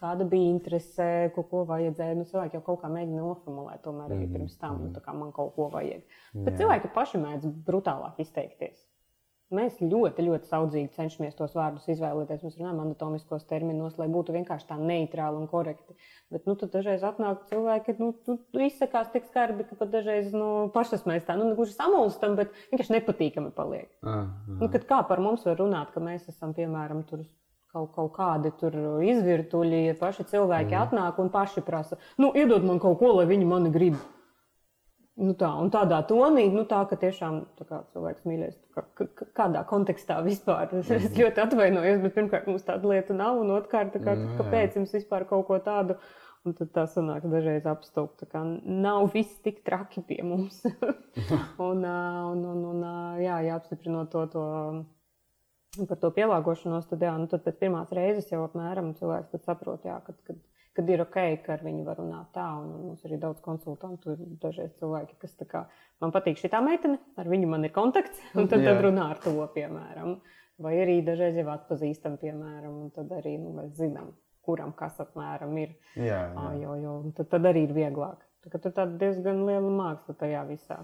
[0.00, 2.18] kāda bija interese, ko, ko vajadzēja.
[2.18, 5.32] Nu, cilvēki jau kaut kā mēģina noformulēt, tomēr arī pirms tam, nu, tā kā man
[5.36, 6.04] kaut ko vajag.
[6.36, 6.60] Bet Jā.
[6.62, 8.86] cilvēki paši mēdz brutālāk izteikties.
[9.48, 12.42] Mēs ļoti, ļoti saudzīgi cenšamies tos vārdus izvēlēties.
[12.44, 15.96] Mēs runājam anatomiskos terminos, lai būtu vienkārši tā neitrāli un korekti.
[16.28, 20.34] Bet nu, tad dažreiz atnāk cilvēki, nu, tu, tu izsakās tik skarbi, ka pat dažreiz
[20.36, 23.88] nu, pašas mēs tā, nu, gluži samulstam, bet vienkārši nepatīkami paliek.
[24.04, 24.26] Aha.
[24.52, 27.24] Nu, kad kā par mums var runāt, ka mēs esam, piemēram, tur
[27.78, 28.74] kaut, kaut kādi tur
[29.06, 30.84] izvirtuļi, ja paši cilvēki mm.
[30.84, 33.98] atnāk un paši prasa, nu, iedod man kaut ko, lai viņi mani grib.
[35.18, 39.26] Nu tā, un tādā tonī, nu tā, ka tiešām tā kā cilvēks mīlēs, kā, kā,
[39.34, 40.70] kādā kontekstā vispār.
[40.78, 41.16] Es Mhm.
[41.18, 44.28] ļoti atvainojos, bet pirmkārt mums tāda lieta nav, un otrkārt, kā, jā.
[44.38, 45.98] kāpēc jums vispār kaut ko tādu,
[46.46, 50.62] un tad tā sanāk dažreiz kā nav viss tik traki pie mums.
[51.68, 52.86] un, un, un, un
[53.18, 54.46] jā, jāapstiprinot to, to
[55.86, 59.98] par to pielāgošanos, tad, jā, nu, tad pēc pirmās reizes jau apmēram cilvēks saprot, jā,
[60.06, 60.40] kad, kad,
[60.78, 62.46] kad ir ok, ka ar viņu var runāt tā.
[62.62, 64.14] Un, un mums ir arī daudz konsultantu.
[64.14, 65.64] Ir dažreiz cilvēki, kas kā
[66.02, 69.36] man patīk šī meitene, ar viņu man ir kontakts, un tad, tad runā ar to,
[69.54, 70.18] piemēram.
[70.58, 74.10] Vai arī dažreiz jau atpazīstam, piemēram, un tad arī nu, zinām,
[74.42, 75.76] kuram kas apmēram ir.
[75.94, 76.48] Jā, jā.
[76.64, 78.24] Jo, jo, tad, tad arī ir vieglāk.
[78.48, 80.80] Tā, tur tāda diezgan liela māksla tajā visā.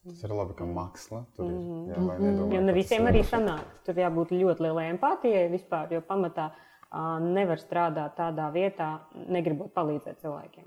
[0.00, 1.56] Tas ir labi, ka māksla tur ir.
[1.90, 3.72] Jā, lai Jo nedomā, ne ka tas visiem arī sanāk.
[3.84, 8.94] Tur jābūt ļoti lielai empātijai vispār, jo pamatā ā, nevar strādāt tādā vietā,
[9.28, 10.64] negribot palīdzēt cilvēkiem.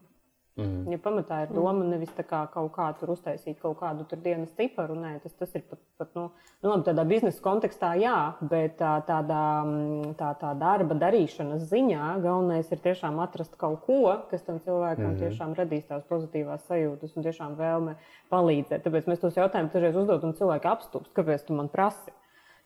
[0.53, 0.91] Mhm.
[0.93, 4.93] Ja pamatā ir doma nevis kā kaut kā tur uztaisīt kaut kādu tur dienas ciparu,
[5.01, 6.27] nē, tas, tas ir pat, pat nu,
[6.61, 8.17] nu, labi, tādā biznesa kontekstā, jā,
[8.51, 14.03] bet tā, tādā mm, tā, tā darba darīšanas ziņā galvenais ir tiešām atrast kaut ko,
[14.29, 15.21] kas tam cilvēkam mm -hmm.
[15.25, 17.95] tiešām radīs tās pozitīvās sajūtas un tiešām vēlme
[18.29, 18.85] palīdzēt.
[18.85, 22.13] Tāpēc mēs tos jautājumus dažreiz uzdodam, un cilvēki apstūst, kāpēc tu man prasi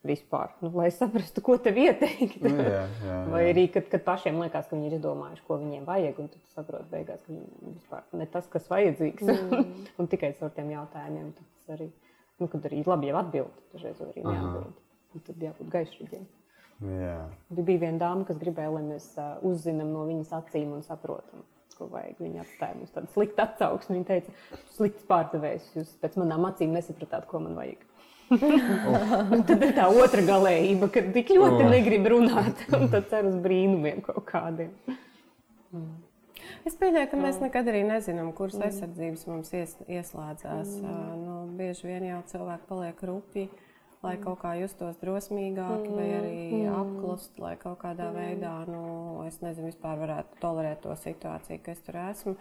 [0.06, 2.38] vispār, nu, lai saprastu, ko tev ieteikt.
[2.44, 3.52] Nu, jā, jā, Vai jā.
[3.54, 6.86] arī, kad, kad pašiem liekas, ka viņi ir izdomājuši, ko viņiem vajag, un tad saprot,
[6.92, 9.66] beigās, ka viņiem vispār ne tas, kas vajadzīgs, mm.
[10.00, 11.34] un tikai caur tiem jautājumiem.
[11.40, 11.90] Tas arī,
[12.40, 14.78] nu, kad arī labi jau atbild, dažreiz arī neatbild.
[15.16, 16.26] Un Tad jābūt gaišīgiem.
[16.86, 17.18] jā.
[17.58, 19.12] Bija viena dāma, kas gribēja, lai mēs
[19.50, 21.42] uzzinām no viņas acīm un saprotam,
[21.78, 22.20] ko vajag.
[22.22, 23.98] Viņa atstāja mums tādu sliktu atsauksmi.
[23.98, 24.36] Viņa teica,
[24.76, 27.87] slikts pārdevējs, jūs pēc manām acīm nesapratāt, ko man vajag.
[28.32, 31.70] Un tad ir tā otra galējība, kad tik ļoti Oh.
[31.72, 34.74] negrib runāt, un tad cer uz brīnumiem kaut kādiem.
[36.68, 40.74] Es pieņēmu, ka mēs nekad arī nezinām, kuras aizsardzības mums ies, ieslēdzās.
[40.82, 41.24] Mm.
[41.24, 43.46] Nu, bieži vien jau cilvēki paliek rupji,
[44.04, 49.72] lai kaut kā justos drosmīgāki, vai arī apklust, lai kaut kādā veidā, nu, es nezinu,
[49.72, 52.36] vispār varētu tolerēt to situāciju, ka es tur esmu.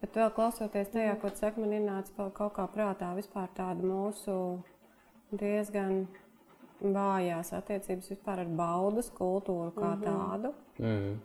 [0.00, 3.82] Bet vēl klausoties tajā, ko tu saki, man ienāca pa- kaut kā prātā vispār tāda
[3.82, 4.38] mūsu
[5.40, 6.06] diezgan
[6.82, 10.54] vājās attiecības vispār ar baudas kultūru kā tādu.
[10.80, 11.20] Mm.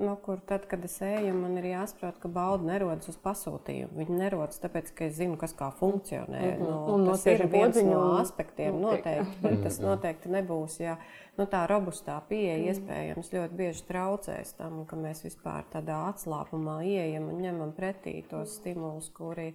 [0.00, 3.98] Nu, kur tad, kad es eju, man ir jāsaprot, ka bauda nerodas uz pasūtījumu.
[3.98, 6.40] Viņa nerodas tāpēc, ka es zinu, kas kā funkcionē.
[6.56, 10.78] Nu, Un tas ir viens no aspektiem, noteikti, bet tas noteikti nebūs.
[10.80, 10.96] Ja,
[11.36, 17.28] nu, tā robustā pieeja iespējams ļoti bieži traucēs tam, ka mēs vispār tādā atslābumā ieejam
[17.34, 19.50] un ņemam pretī tos stimulus, kuri,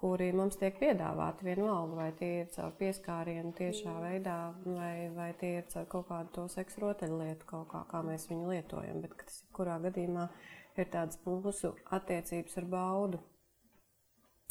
[0.00, 5.52] kuri mums tiek piedāvāti vienalga, vai tie ir caur pieskārienu tiešā veidā, vai, vai tie
[5.58, 9.02] ir caur kaut kādu to seksu rotaļlietu, kaut kā, kā mēs viņu lietojam.
[9.04, 10.26] Bet tas, kurā gadījumā,
[10.80, 13.22] ir tādas mūsu attiecības ar baudu,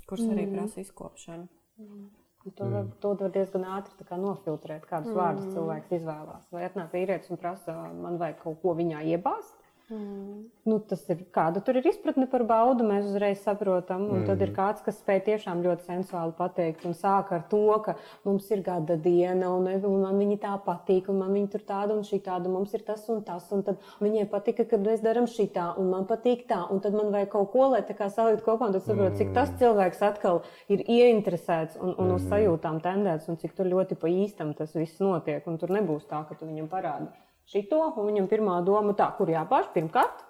[0.05, 1.49] kuras arī prasa izkopšanu.
[1.79, 2.09] Un
[2.55, 5.17] To var, to var diezgan ātri tā kā nofiltrēt, kādus mm.
[5.19, 6.45] vārdus cilvēks izvēlās.
[6.55, 9.58] Vai atnāk vīrietis un prasa, man vajag kaut ko viņā iebāzt.
[9.89, 10.43] Mm.
[10.69, 14.03] Nu, tas ir kāda tur ir izpratne par baudu, mēs uzreiz saprotam.
[14.05, 14.25] Un mm.
[14.27, 17.95] tad ir kāds, kas spēj tiešām ļoti sensuāli pateikt, un sāk ar to, ka
[18.27, 21.95] mums ir gada diena, un, un man viņa tā patīk, un man viņa tur tāda
[21.97, 25.25] un šī tāda, mums ir tas un tas, un tad viņai patika, kad mēs darām
[25.29, 28.11] šī tā, un man patīk tā, un tad man vajag kaut ko, lai tā kā
[28.13, 32.77] salikt kopā, un tad saprot, cik tas cilvēks atkal ir ieinteresēts un, un uz sajūtām
[32.85, 36.37] tendēts, un cik tur ļoti pa īstam tas viss notiek, un tur nebūs tā, ka
[36.37, 37.09] tu viņam parādi
[37.49, 40.25] šito, un viņam pirmā doma tā, kur jāpārš pirmkārt.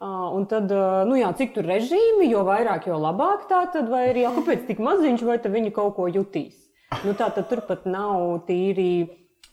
[0.00, 0.72] Un tad,
[1.06, 4.64] nu jā, cik tur režīmi, jo vairāk, jo labāk tā tad, vai arī, jā, kāpēc
[4.70, 6.56] tik maziņš, vai tad viņi kaut ko jutīs.
[7.04, 8.90] Nu, tā tad turpat nav tīri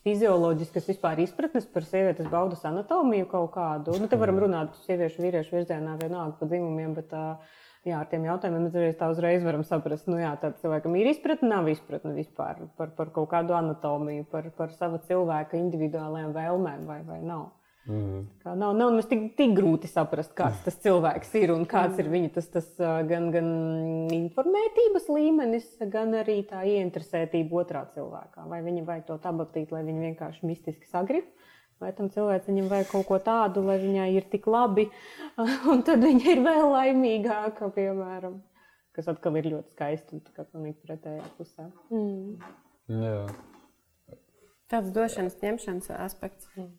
[0.08, 3.98] fizioloģiskas vispār izpratnes par sievietes baudas anatomiju kaut kādu.
[4.00, 8.26] Nu, te varam runāt sieviešu, vīriešu virzienā vienalga pa dzimumiem, bet uh, jā, ar tiem
[8.28, 12.66] jautājumiem mēs tā uzreiz varam saprast, nu jā, tad cilvēkam ir izpratne, nav izpratne vispār
[12.80, 17.50] par, par kaut kādu anatomiju, par, par sava cilvēka individuālajām vēlmēm vai, vai nav.
[17.88, 18.26] Mm.
[18.44, 22.10] Kā nav nav mums tik, tik grūti saprast, kāds tas cilvēks ir un kāds ir
[22.12, 22.68] viņa tas, tas
[23.08, 23.48] gan, gan
[24.12, 28.44] informētības līmenis, gan arī tā ieinteresētība otrā cilvēkā.
[28.52, 31.30] Vai viņa vajag to tabatīt, lai viņa vienkārši mistiski sagrib,
[31.84, 34.88] vai tam cilvēcim vajag kaut ko tādu, lai viņai ir tik labi,
[35.72, 38.42] un tad viņa ir vēl laimīgāka, piemēram.
[38.98, 41.68] Kas atkal ir ļoti skaisti un tā kā pilnīgi pretējā pusē.
[41.94, 42.40] Mm.
[43.04, 43.20] Jā.
[44.72, 46.50] Tāds došanas, ņemšanas aspekts.
[46.58, 46.74] Mm.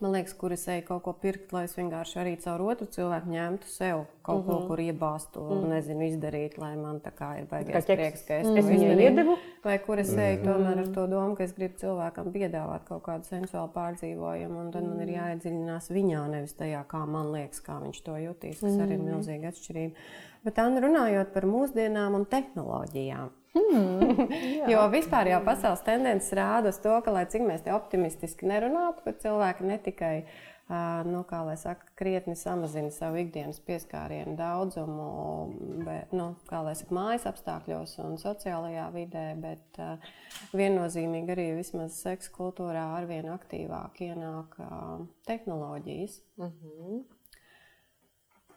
[0.00, 3.32] Man liekas, kur es eju kaut ko pirkt, lai es vienkārši arī caur otru cilvēku
[3.32, 4.46] ņemtu sev kaut mm -hmm.
[4.46, 4.66] ko, mhm.
[4.68, 5.68] kur iebāztu, mm -hmm.
[5.72, 9.00] nezinu, izdarīt, lai man tā kā ir baigies prieks, ka es to mm -hmm.
[9.00, 9.36] iedevu.
[9.64, 13.24] Vai kur es eju tomēr ar to domu, ka es gribu cilvēkam piedāvāt kaut kādu
[13.24, 18.02] sensuālu pārdzīvojumu, un tad man ir jāiedziļinās viņā, nevis tajā, kā man liekas, kā viņš
[18.02, 19.94] to jutīs, kas arī ir milzīga atšķirība.
[20.44, 23.30] Bet tā runājot par mūsdienām un tehnoloģijām.
[23.58, 24.28] Mm,
[24.72, 29.04] jo vispār jau pasaules tendences rāda uz to, ka, lai cik mēs te optimistiski nerunātu,
[29.04, 30.14] ka cilvēki ne tikai
[31.04, 31.24] nu,
[31.56, 35.06] saka, krietni samazina savu ikdienas pieskārienu daudzumu,
[35.84, 39.80] bet, nu, kā lai saka, mājas apstākļos un sociālajā vidē, bet
[40.52, 44.58] viennozīmīgi arī vismaz seksa kultūrā arvien aktīvāk ienāk
[45.26, 46.20] tehnoloģijas.
[46.36, 47.02] Mm -hmm.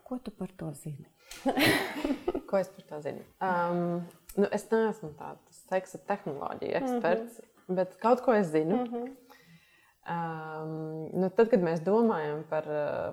[0.03, 1.05] Ko tu par to zini?
[2.49, 3.23] Ko es par to zinu?
[3.39, 4.03] Um,
[4.38, 7.75] Nu, es neesmu tāds seksa tehnoloģija eksperts, mm -hmm.
[7.75, 8.75] bet kaut ko es zinu.
[8.75, 9.15] Mm -hmm.
[10.01, 12.65] Um, nu, tad, kad mēs domājam par,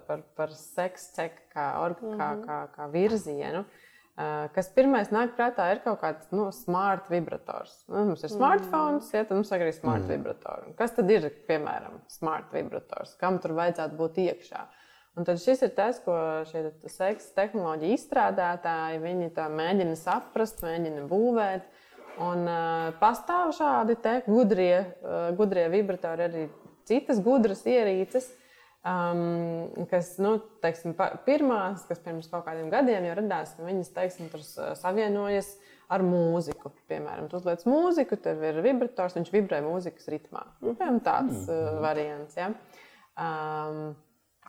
[0.07, 2.19] par, par seksu kā, orga, mm -hmm.
[2.19, 7.85] kā, kā, kā virzienu, uh, kas pirmais nāk prātā, ir kaut kāds nu, smart vibrators.
[7.89, 9.17] Nu, mums ir smartphone, mm -hmm.
[9.17, 10.17] ja, tad mums ir arī smart mm -hmm.
[10.17, 10.77] vibrators.
[10.77, 13.15] Kas tad ir, piemēram, smart vibrators?
[13.15, 14.67] Kam tur vajadzētu būt iekšā?
[15.19, 16.15] Un tad šis ir tas, ko
[16.47, 21.67] šie seksa tehnoloģija izstrādātāji mēģina saprast, mēģina būvēt.
[22.23, 23.95] Un uh, pastāv šādi
[24.27, 26.45] gudrie, uh, gudrie vibratori, arī
[26.89, 28.27] citas gudras ierīces,
[28.87, 30.97] um, kas, nu, teiksim,
[31.27, 34.43] pirmās, kas pirms kaut kādiem gadiem jau radās, ka viņas, teiksim, tur
[34.79, 35.53] savienojas
[35.91, 36.73] ar mūziku.
[36.91, 40.43] Piemēram, tu uzliec mūziku, tev ir vibrators, viņš vibrē mūzikas ritmā.
[40.63, 42.39] Nu, piemēram, tāds uh, variants.
[42.39, 42.51] Ja?
[43.19, 43.97] Um,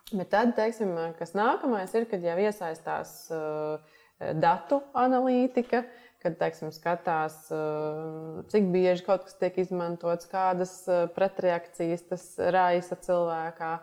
[0.09, 3.99] Bet tad, teiksim, kas nākamais ir, kad jau iesaistās uh,
[4.41, 5.83] datu analītika,
[6.23, 12.25] kad teiksim, skatās, uh, cik bieži kaut kas tiek izmantots, kādas uh, pretreakcijas tas
[12.57, 13.77] raisa cilvēkā.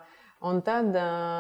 [0.47, 0.93] Un tad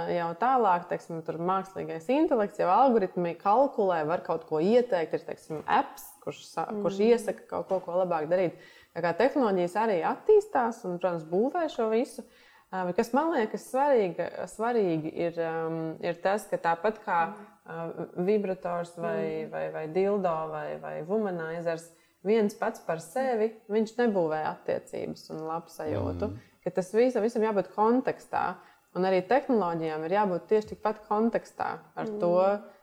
[0.08, 5.18] jau tālāk, teiksim, tur mākslīgais intelekts, jau algoritmi kalkulē, var kaut ko ieteikt.
[5.18, 6.80] Ir teiksim, apps, kurš, mm.
[6.86, 8.56] kurš iesaka kaut ko, ko labāk darīt.
[8.96, 12.24] Tā kā tehnoloģijas arī attīstās un, protams, būvē šo visu.
[12.24, 18.08] Uh, Bet kas man liekas svarīgi, svarīgi ir, um, ir tas, ka tāpat kā uh,
[18.26, 19.52] vibrators vai, mm.
[19.52, 21.86] vai, vai dildo vai, vai humanizers,
[22.26, 26.30] viens pats par sevi viņš nebūvē attiecības un labsajūtu.
[26.32, 26.72] Mm.
[26.74, 28.56] Tas visam, visam jābūt kontekstā.
[28.98, 32.18] Un arī tehnoloģijām ir jābūt tieši tikpat kontekstā ar mm.
[32.18, 32.76] to, uh,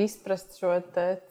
[0.00, 0.78] izprast šo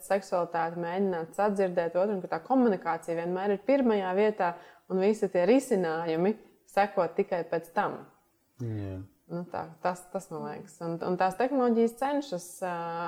[0.06, 4.54] seksualitāti, mēģināt sadzirdēt otru, un ka tā komunikācija vienmēr ir pirmajā vietā
[4.92, 6.36] un visi tie risinājumi
[6.76, 8.02] sekot tikai pēc tam.
[8.60, 9.04] Yeah.
[9.26, 10.76] Nu, tā, tas, tas man liekas.
[10.86, 12.44] Un, un tās tehnoloģijas cenšas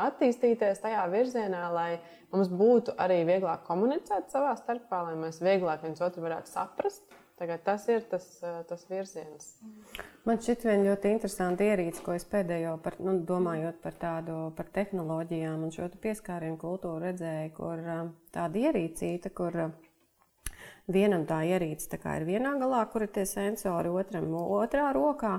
[0.08, 1.92] attīstīties tajā virzienā, lai
[2.32, 7.06] mums būtu arī vieglāk komunicēt savā starpā, lai mēs vieglāk viens otru varētu saprast.
[7.38, 8.24] Tagad tas ir tas,
[8.66, 9.52] tas virziens.
[10.26, 14.66] Man šķiet, viena ļoti interesanta ierīce, ko es pēdējo par, nu, domājot par tādu par
[14.74, 17.84] tehnoloģijām un šo pieskārienu kultūru redzēju, kur
[18.34, 19.60] tāda ierīcīta, kur
[20.88, 25.38] Vienam tā ierīce tā ir vienā galā, kur ir tie sensori, otram otrā rokā.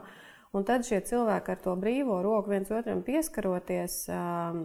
[0.53, 4.63] Un tad šie cilvēki ar to brīvo roku viens otram pieskaroties, um,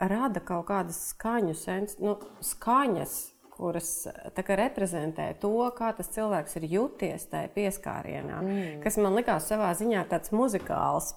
[0.00, 3.90] rada kaut kādas skaņu, sens, nu, skaņas, kuras
[4.34, 8.40] reprezentē to, kā tas cilvēks ir juties tajā pieskārienā.
[8.42, 8.82] Mm.
[8.84, 11.14] Kas man likās savā ziņā tāds muzikāls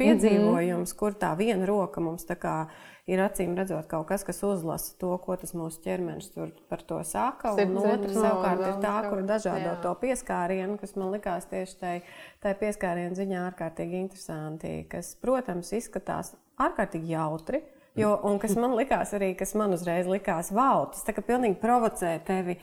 [0.00, 0.98] piedzīvojums, mm -hmm.
[0.98, 2.66] kur tā viena roka mums kā
[3.06, 7.00] ir acīm redzot kaut kas, kas uzlasa to, ko tas mūsu ķermenis tur par to
[7.04, 7.54] saka.
[7.58, 11.94] Un otra savukārt ir tā, kur dažādo to pieskārienu, kas man likās tieši tai,
[12.40, 17.62] tai pieskārienu ziņā ārkārtīgi interesanti, kas, protams, izskatās ārkārtīgi jautri.
[17.98, 21.60] Jo, un kas man likās arī, kas man uzreiz likās, wow, tas tā kā pilnīgi
[21.60, 22.56] provocē tevi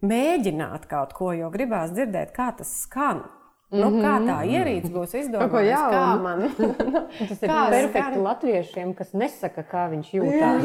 [0.00, 3.26] mēģināt kaut ko, jo gribās dzirdēt, kā tas skan.
[3.70, 3.86] Nu.
[4.02, 5.60] Kā tā ierīce būs izdomāta?
[5.92, 6.40] Kā man
[7.28, 8.16] tas ir perfekti skan...
[8.24, 10.64] latviešiem, kas nesaka, kā viņš jūtas.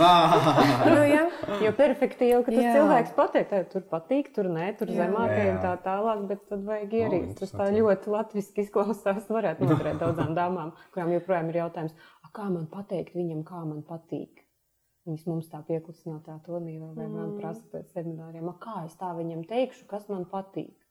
[0.89, 1.28] nu, ja?
[1.61, 2.72] Jo perfekti jau, ka tas jā.
[2.80, 7.38] cilvēks pateikt, tur patīk, tur nē, tur zemākajai un tā tālāk, bet tad vajag ierīci.
[7.43, 9.30] Tas tā ļoti latviski izklausās.
[9.30, 14.43] Varētu noturēt daudzām dāmām, kurām joprojām ir jautājums, kā man pateikt viņam, kā man patīk.
[15.05, 19.11] Viņas mums tā pieklusinātā tonī vai, vai man prasa pēc semināriem, "A, kā es tā
[19.17, 20.84] viņam teikšu, kas man patīk.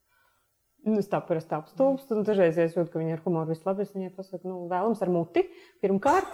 [0.84, 3.86] Nu, es tā parasti apstulbstu, un dažreiz es jūtu, ka viņi ar humoru vislabāk.
[3.86, 5.46] Es viņai pasaku, nu, vēlams ar muti,
[5.80, 6.28] pirmkārt.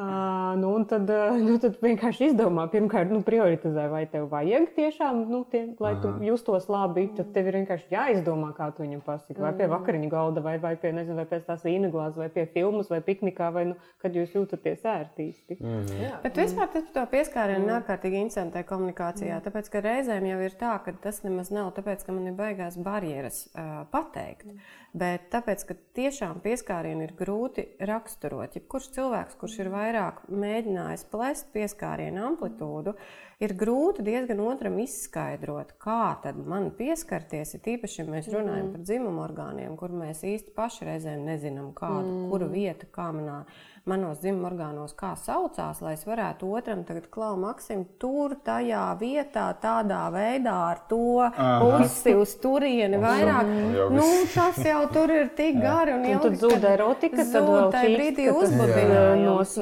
[0.00, 4.70] Uh, nu, un tad, uh, nu, tad vienkārši izdomā, pirmkārt, nu, prioritizē, vai tev vajag
[4.78, 7.10] tiešām, nu, tie, lai tu justos labi.
[7.18, 9.36] Tad tev ir vienkārši jāizdomā, kā tu viņam pasaki.
[9.42, 12.46] Vai pie vakariņu galda, vai, vai, pie, nezinu, vai pēc tās vīna glāzes, vai pie
[12.54, 15.58] filmas, vai piknikā, vai nu, kad jūs jūtaties ērtīsti.
[16.00, 16.14] Jā.
[16.24, 19.42] Bet vispār tas par to pieskārienu ir ārkārtīgi interesantai komunikācijā.
[19.44, 22.80] Tāpēc, ka reizēm jau ir tā, ka tas nemaz nav tāpēc, ka man ir baigās
[22.80, 24.46] barjeras uh, pateikt.
[24.90, 28.56] Bet tāpēc, ka tiešām pieskārienu ir grūti raksturot.
[28.58, 32.96] Jebkurš cilvēks, kurš ir vairāk mēģinājis plēst pieskārienu amplitūdu,
[33.38, 37.54] ir grūti diezgan otram izskaidrot, kā tad man pieskarties.
[37.54, 42.24] Ir tīpaši, ja mēs runājam par dzimumu orgāniem, kur mēs īsti paši reizēm nezinām, kādu,
[42.32, 43.44] kura vieta, kā manā
[43.88, 49.46] manos dzimuma orgānos, kā saucās, lai es varētu otram tagad klau maksim tur, tajā vietā,
[49.62, 53.50] tādā veidā, ar to pusi uz turieni vairāk.
[53.76, 56.22] Jau Nu, tas jau tur ir tik gari un ilgi.
[56.24, 59.56] tad zūd erotika, tad vēl tajā brīdī uzbudinājums.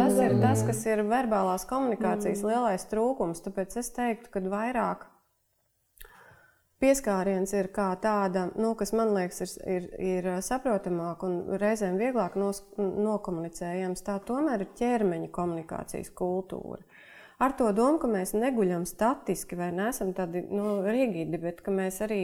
[0.00, 3.44] Tas ir tas, kas ir verbālās komunikācijas lielais trūkums.
[3.46, 5.06] Tāpēc es teiktu, ka vairāk
[6.78, 12.36] Pieskāriens ir kā tāda, nu, kas man liekas, ir, ir, ir saprotamāk un reizēm vieglāk
[12.38, 14.04] nos, nokomunicējams.
[14.06, 16.84] Tā tomēr ir ķermeņa komunikācijas kultūra.
[17.42, 21.98] Ar to domu, ka mēs neguļam statiski vai neesam tādi nu, rigidi, bet ka mēs
[22.06, 22.20] arī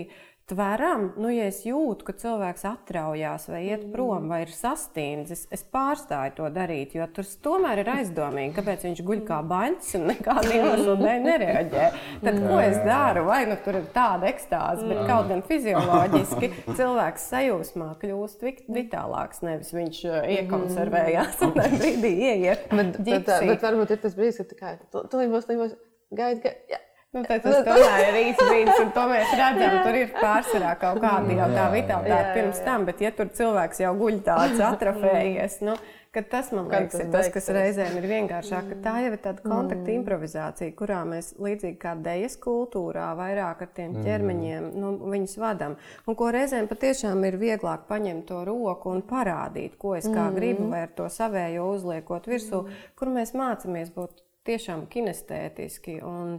[0.50, 5.62] tveram, nu, ja es jūtu, ka cilvēks atraujās vai iet prom vai ir sastīnis, es,
[5.72, 10.52] pārstāju to darīt, jo tur tomēr ir aizdomīgi, kāpēc viņš guļ kā baņķis un nekāda
[10.58, 11.86] iemesla dēļ nereaģē.
[12.26, 13.24] Tad ko es daru?
[13.30, 19.40] Vai nu tur ir tāda ekstāze, bet kaut gan fizioloģiski cilvēks sajūsmā kļūst vit- vitālāks,
[19.48, 22.68] nevis viņš uh, iekonservējās un brīdī ieiet.
[22.74, 25.78] Bet, bet, bet varbūt ir tas brīdis, kad tā kā tu- tu būs, tu būs,
[26.12, 26.82] gaidi, gaidi.
[27.14, 29.74] Nu, tad tas tomēr ir īsts brīdis, un to mēs redzam.
[29.86, 31.66] Tur ir pārsvarā kaut kāda jau tā
[32.10, 35.76] jā, pirms tam, bet ja tur cilvēks jau guļ tāds atrofējies, nu,
[36.14, 38.72] kad tas man Kad liekas, tas ir tas, kas reizēm ir vienkāršāk.
[38.82, 43.94] Tā jau ir tāda kontakta improvizācija, kurā mēs līdzīgi kā dēļas kultūrā vairāk ar tiem
[44.02, 45.78] ķermeņiem nu, viņus vadām.
[46.10, 50.66] Un ko reizēm patiešām ir vieglāk paņemt to roku un parādīt, ko es kā gribu,
[50.74, 52.64] vai ar to savējo uzliekot virsū,
[52.98, 56.00] kur mēs mācāmies būt tiešām kinestētiski.
[56.02, 56.38] Un,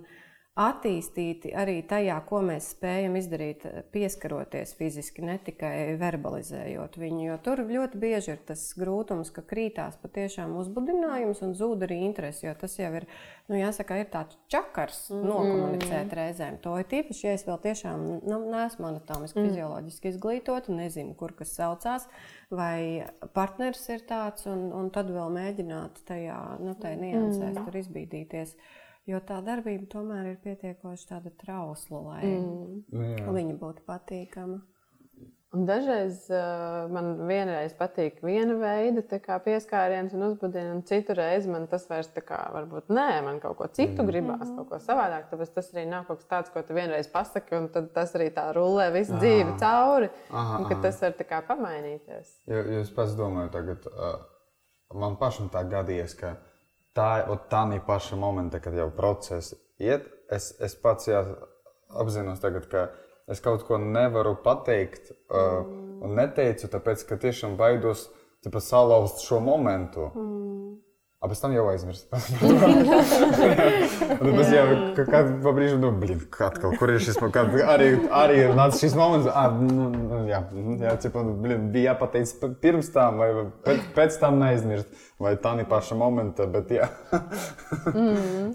[0.56, 7.26] attīstīti arī tajā, ko mēs spējam izdarīt, pieskaroties fiziski, ne tikai verbalizējot viņu.
[7.26, 12.46] Jo tur ļoti bieži ir tas grūtums, ka krītās patiešām uzbudinājums un zūd arī interesi.
[12.48, 13.08] Jo tas jau ir,
[13.52, 16.62] nu, jāsaka, ir tāds čakars nokomunicēt reizēm.
[16.64, 21.52] To ir tīpaši, ja es vēl tiešām nu, neesmu anatomiski, fizioloģiski izglītota, nezinu, kur kas
[21.60, 22.08] saucās.
[22.56, 23.04] Vai
[23.36, 28.56] partneris ir tāds, un, un tad vēl mēģināt tajā, nu, tajā niansēs tur izbīdīties.
[29.06, 33.28] Jo tā darbība tomēr ir pietiekoši tāda trausla, lai mm.
[33.36, 34.64] viņa būtu patīkama.
[35.56, 39.04] Un dažreiz uh, man vienreiz patīk viena veida
[39.46, 43.56] pieskāriens un uzbudina, un citu reizi man tas vairs tā kā varbūt nē, man kaut
[43.62, 44.10] ko citu mm.
[44.10, 45.30] gribās, kaut ko savādāk.
[45.30, 48.28] Tāpēc tas arī nav kaut kas tāds, ko tu vienreiz pasaki, un tad tas arī
[48.36, 50.10] tā rullē visu dzīvi cauri.
[50.34, 50.82] Aha, un ka aha.
[50.90, 52.36] tas var tā kā pamainīties.
[52.52, 54.18] Jo, jo es pats domāju, tagad uh,
[55.06, 56.36] man pašam tā gadījies, ka
[56.96, 60.08] tā ir tā paša momenta, kad jau process iet.
[60.32, 61.22] Es, es pats jā,
[61.94, 62.88] apzinos, tagad, ka
[63.30, 65.62] es kaut ko nevaru pateikt uh,
[66.06, 68.08] un neteicu, tāpēc ka tiešām baidos
[68.46, 70.10] tipa, salauzt šo momentu.
[71.26, 72.06] A pēc tam jau aizmirst.
[74.22, 74.66] Un tas jau
[75.02, 79.26] pa brīžu, nu, blin, atkal, kur ir šis, kad arī, arī ir nācis šis moments,
[79.34, 80.44] ah, nu, jā,
[80.84, 82.30] jā, cipa, blin, bija jāpateic
[82.62, 86.92] pirms tam, vai pēc, pēc tam neaizmirst, vai tā ir paša momenta, bet jā.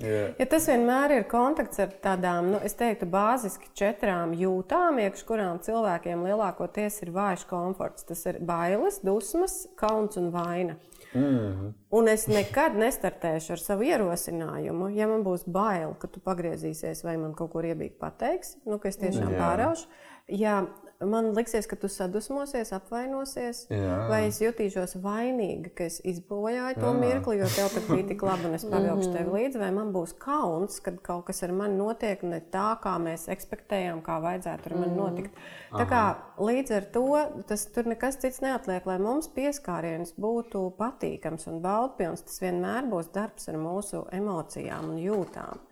[0.07, 0.23] jā.
[0.39, 5.59] Ja tas vienmēr ir kontakts ar tādām, nu, es teiktu, bāziski četrām jūtām, iekš kurām
[5.67, 8.07] cilvēkiem lielākoties ir vājš komforts.
[8.07, 10.79] Tas ir bailes, dusmas, kauns un vaina.
[11.15, 11.73] Mm.
[11.91, 17.17] Un es nekad nestartēšu ar savu ierosinājumu, ja man būs bail, ka tu pagriezīsies vai
[17.19, 19.41] man kaut ko iebīgi pateiksi, nu, ka es tiešām Jā.
[19.41, 19.91] pāraušu.
[20.31, 20.61] Ja
[21.01, 23.97] man liksies, ka tu sadusmosies, apvainosies, Jā.
[24.11, 26.97] vai es jutīšos vainīga, ka es izbojāju to Jā.
[26.99, 30.13] mirkli, jo tev pat bija tik labi, un es pavilkšu tevi līdzi, vai man būs
[30.21, 34.77] kauns, kad kaut kas ar mani notiek ne tā, kā mēs ekspektējām, kā vajadzētu ar
[34.83, 35.41] mani notikt.
[35.73, 36.03] Tā kā
[36.43, 37.07] līdz ar to
[37.49, 42.27] tas tur nekas cits neatliek, lai mums pieskāriens būtu patīkams un baudpilns.
[42.29, 45.65] Tas vienmēr būs darbs ar mūsu emocijām un jūtām.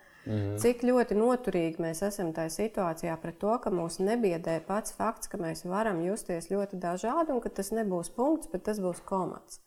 [0.60, 5.40] Cik ļoti noturīgi mēs esam tajā situācijā pret to, ka mūs nebiedē pats fakts, ka
[5.40, 9.62] mēs varam justies ļoti dažādi un ka tas nebūs punkts, bet tas būs komats.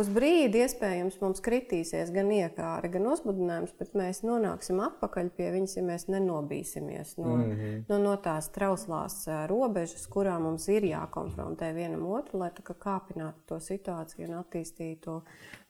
[0.00, 5.76] Uz brīdi iespējams mums kritīsies gan iekāra, gan uzbudinājums, bet mēs nonāksim atpakaļ pie viņas,
[5.76, 7.82] ja mēs nenobīsimies no, mm -hmm.
[7.90, 9.18] no, no tās trauslās
[9.50, 15.18] robežas, kurā mums ir jākonfrontē vienam otru, lai kā kāpinātu to situāciju un attīstītu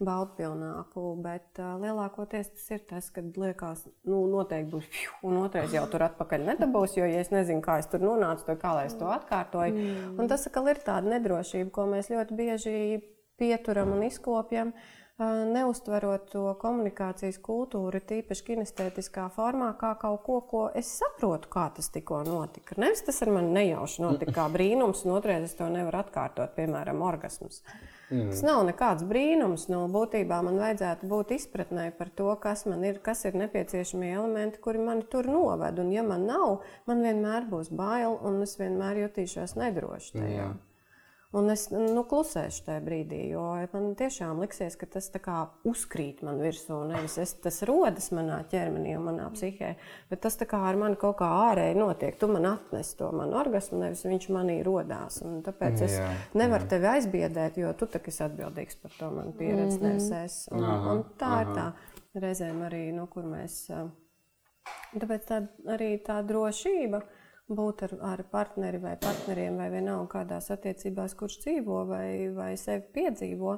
[0.03, 1.07] baudpilnāku.
[1.23, 4.87] Bet uh, lielākoties tas ir tas, kad liekas, nu, noteikti būs,
[5.27, 8.63] un otrais jau tur atpakaļ nedabūs, jo, ja es nezinu, kā es tur nonācu, tad
[8.63, 9.75] kā lai es to atkārtoju.
[9.75, 10.21] Mm.
[10.21, 12.79] Un tas atkal ir tāda nedrošība, ko mēs ļoti bieži
[13.41, 14.75] pieturam un izkopjam.
[15.23, 21.93] Neuztverot to komunikācijas kultūru, tīpaši kinestētiskā formā, kā kaut ko, ko es saprotu, kā tas
[21.95, 22.75] tikko notika.
[22.81, 27.05] Nevis tas ar mani nejauši notika kā brīnums, un otrreiz es to nevaru atkārtot, piemēram,
[27.07, 27.61] orgasms.
[28.13, 28.33] Mm.
[28.33, 29.69] Tas nav nekāds brīnums.
[29.73, 34.61] Nu, būtībā man vajadzētu būt izpratnē par to, kas man ir, kas ir nepieciešamie elementi,
[34.65, 35.81] kuri mani tur noved.
[35.81, 40.51] Un, ja man nav, man vienmēr būs bail, un es vienmēr jutīšos nedroši tajā.
[40.51, 40.61] Mm.
[41.33, 45.07] Un es nu, klusēšu tajā brīdī, jo man tiešām liksies, ka tas
[45.65, 46.83] uzkrīt man virsū.
[46.91, 49.71] Nevis es, tas rodas manā ķermenī un manā psihē,
[50.11, 52.19] bet tas ar mani kaut kā ārēji notiek.
[52.21, 55.23] Tu man atnes to manu orgasmu, nevis viņš manī rodās.
[55.25, 56.75] Un tāpēc es jā, nevaru jā.
[56.75, 59.89] tevi aizbiedēt, jo tu taču esi atbildīgs par to manu pieredzi, mm -hmm.
[59.89, 60.49] nevis es.
[60.53, 61.41] Un, aha, un tā aha.
[61.41, 63.71] ir tā reizēm arī, nu, kur mēs.
[64.93, 67.01] Tāpēc tā, arī tā drošība
[67.59, 72.87] būt ar, ar partneri vai partneriem, vai vienalga kādās attiecībās, kurš dzīvo vai, vai sevi
[72.97, 73.57] piedzīvo.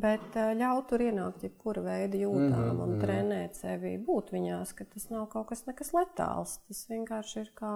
[0.00, 3.00] Bet ļaut tur ienākt jebkura veida jūtām mm -hmm, un mm.
[3.02, 6.60] trenēt sevi, būt viņās, ka tas nav kaut kas nekas letāls.
[6.68, 7.72] Tas vienkārši ir kā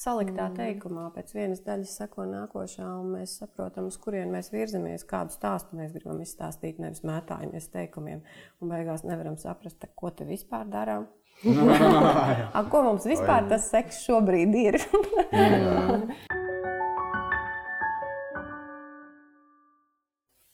[0.00, 0.56] saliktā mm.
[0.56, 1.08] teikumā.
[1.14, 5.92] Pēc vienas daļas seko nākošā, un mēs saprotam, uz kurien mēs virzamies, kādu stāstu mēs
[5.96, 8.22] gribam izstāstīt, nevis mētājamies teikumiem.
[8.60, 11.08] Un beigās nevaram saprast, ko te vispār darām.
[12.56, 14.76] A, ko mums vispār tas seks šobrīd ir?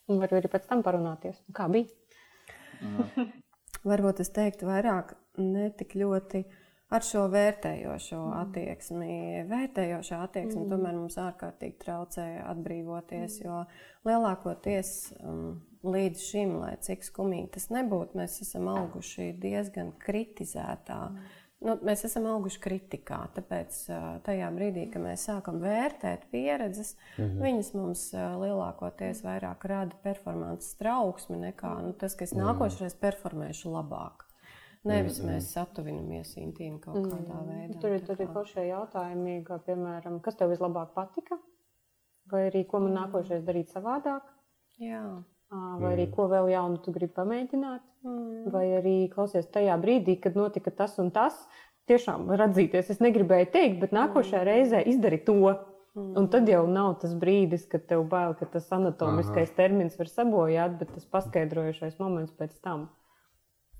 [0.07, 1.41] Un var arī pēc tam parunāties.
[1.57, 1.91] Kā bija?
[3.87, 6.45] Varbūt es teiktu vairāk ne tik ļoti
[6.89, 8.34] ar šo vērtējošo mm.
[8.43, 9.14] attieksmi.
[9.51, 10.68] Vērtējošā attieksme mm.
[10.72, 13.49] tomēr mums ārkārtīgi traucē atbrīvoties, mm.
[13.49, 15.49] jo lielākoties um,
[15.87, 21.01] līdz šim, lai cik skumīgi tas nebūtu, mēs esam auguši diezgan kritizētā.
[21.11, 21.34] Mm.
[21.66, 23.78] Nu, mēs esam auguši kritikā, tāpēc
[24.26, 27.41] tajā brīdī, kad mēs sākam vērtēt pieredzes, mm -hmm.
[27.47, 32.45] viņas mums lielākoties vairāk rada performances trauksmi nekā nu, tas, ka es mhm.
[32.45, 34.25] nākošais performēšu labāk.
[34.87, 37.12] Nevis mm mēs satuvinamies intīmi kaut mm.
[37.12, 37.78] kādā veidā.
[37.82, 41.39] Tur ir arī pašai jautājumi, kā piemēram, kas tev vislabāk patika,
[42.30, 44.26] vai arī ko man nākošais darīt savādāk.
[44.82, 45.03] Jā.
[45.80, 48.51] Vai arī ko vēl jaunu tu gribi pamēģināt, mm.
[48.55, 51.39] vai arī klausies tajā brīdī, kad notika tas un tas.
[51.87, 54.49] Tiešām var atzīties, es negribēju teikt, bet nākošajā mm.
[54.49, 55.55] reizē izdarīt to.
[55.97, 56.11] Mm.
[56.18, 59.57] Un tad jau nav tas brīdis, kad tev bail, ka tas anatomiskais Aha.
[59.57, 62.89] termins var sabojāt, bet tas paskaidrojušais moments pēc tam.
[62.91, 63.05] Jā.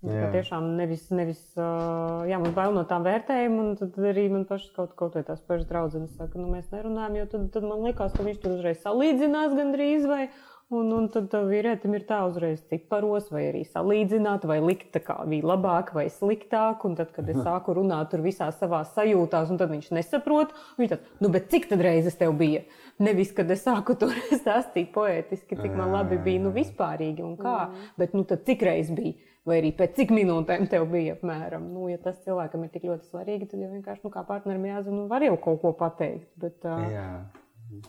[0.05, 4.92] Tiešām nevis, nevis jā, man bail no tām vērtējumiem, un tad arī man pašas kaut,
[4.99, 8.26] kaut vai tās pašas draudzenes saka, nu mēs nerunājam, jo tad, tad man liekas, ka
[8.26, 10.26] viņš tur uzreiz salīdzinās gandrīz vai
[10.66, 15.14] Un, un tad vīrietim ir tā uzreiz ciparos, vai arī salīdzināt, vai likt tā kā
[15.30, 16.82] bija labāk vai sliktāk.
[16.88, 20.90] Un tad, kad es sāku runāt tur visā savā sajūtās, un tad viņš nesaprot, viņš
[20.90, 22.64] tad, nu, bet cik tad reizes tev bija?
[22.99, 27.57] Nevis, kad es sāku tur stāstīt poetiski, cik man labi bija, nu, vispārīgi un kā,
[28.03, 29.14] bet, nu, tad cik reizes bija?
[29.47, 31.68] Vai arī pēc cik minūtēm tev bija apmēram.
[31.70, 35.05] Nu, ja tas cilvēkam ir tik ļoti svarīgi, tad jau vienkārši, nu, kā partnerim jāzina,
[35.11, 36.32] var jau kaut ko pateikt.
[36.42, 37.11] Bet uh, Jā.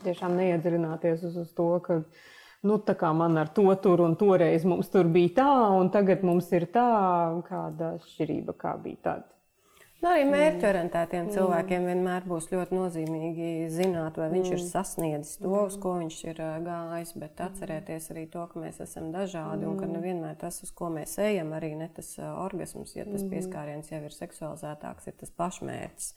[0.04, 2.04] tiešām neiedziļināties uz, uz to, ka
[2.68, 2.78] nu,
[3.18, 6.86] man ar to tur un toreiz mums tur bija tā, un tagad mums ir tā,
[7.50, 9.26] kāda atšķirība kā bija tad.
[9.98, 11.34] Nu, arī mērķorientētiem mm.
[11.34, 14.58] cilvēkiem vienmēr būs ļoti nozīmīgi zināt, vai viņš mm.
[14.60, 17.16] ir sasniedzis to, uz ko viņš ir gājis.
[17.18, 19.72] Bet atcerieties arī to, ka mēs esam dažādi mm.
[19.72, 19.96] un ka mm.
[19.98, 23.32] nevienmēr tas, uz ko mēs ejam, arī ne tas orgasms, ja tas mm.
[23.34, 26.12] pieskāriens jau ir seksualizētāks, ir tas pašmērķis.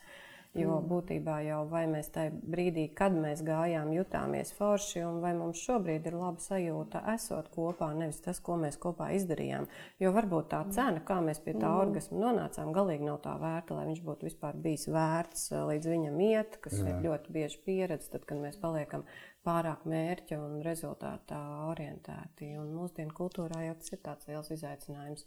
[0.59, 0.87] Jo mm.
[0.91, 6.09] būtībā jau vai mēs tajā brīdī, kad mēs gājām, jutāmies forši, un vai mums šobrīd
[6.11, 9.69] ir laba sajūta, esot kopā, nevis tas, ko mēs kopā izdarījām.
[10.03, 10.73] Jo varbūt tā mm.
[10.75, 11.77] cena, kā mēs pie tā mm.
[11.85, 16.19] orgasma nonācām, galīgi nav tā vērta, lai viņš būtu vispār bijis vērts eh, līdz viņam
[16.27, 16.87] iet, kas Jā.
[16.89, 19.05] ir ļoti bieži pieredze, tad, kad mēs paliekam
[19.47, 22.51] pārāk mērķa un rezultātā orientēti.
[22.59, 25.23] Un mūsdienu kultūrā jau tas ir tāds liels izaicinājums.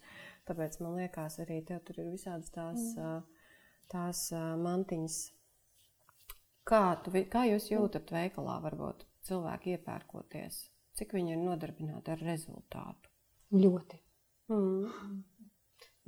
[0.51, 2.91] Tāpēc man liekas, arī tev tur ir visādas tās.
[2.99, 3.32] Mm
[3.91, 5.17] tās mantiņas.
[6.63, 10.61] Kā, tu, kā jūs jūtat veikalā, varbūt cilvēki iepērkoties?
[10.93, 13.11] Cik viņi ir nodarbināti ar rezultātu?
[13.53, 13.99] Ļoti.
[14.53, 15.21] Mm.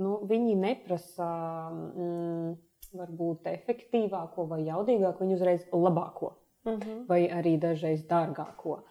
[0.02, 1.28] Nu, viņi neprasa
[1.72, 2.56] mm,
[3.00, 6.36] varbūt efektīvāko vai jaudīgāko, viņi uzreiz labāko.
[6.66, 7.06] Mm -hmm.
[7.08, 8.84] Vai arī dažreiz dārgāko.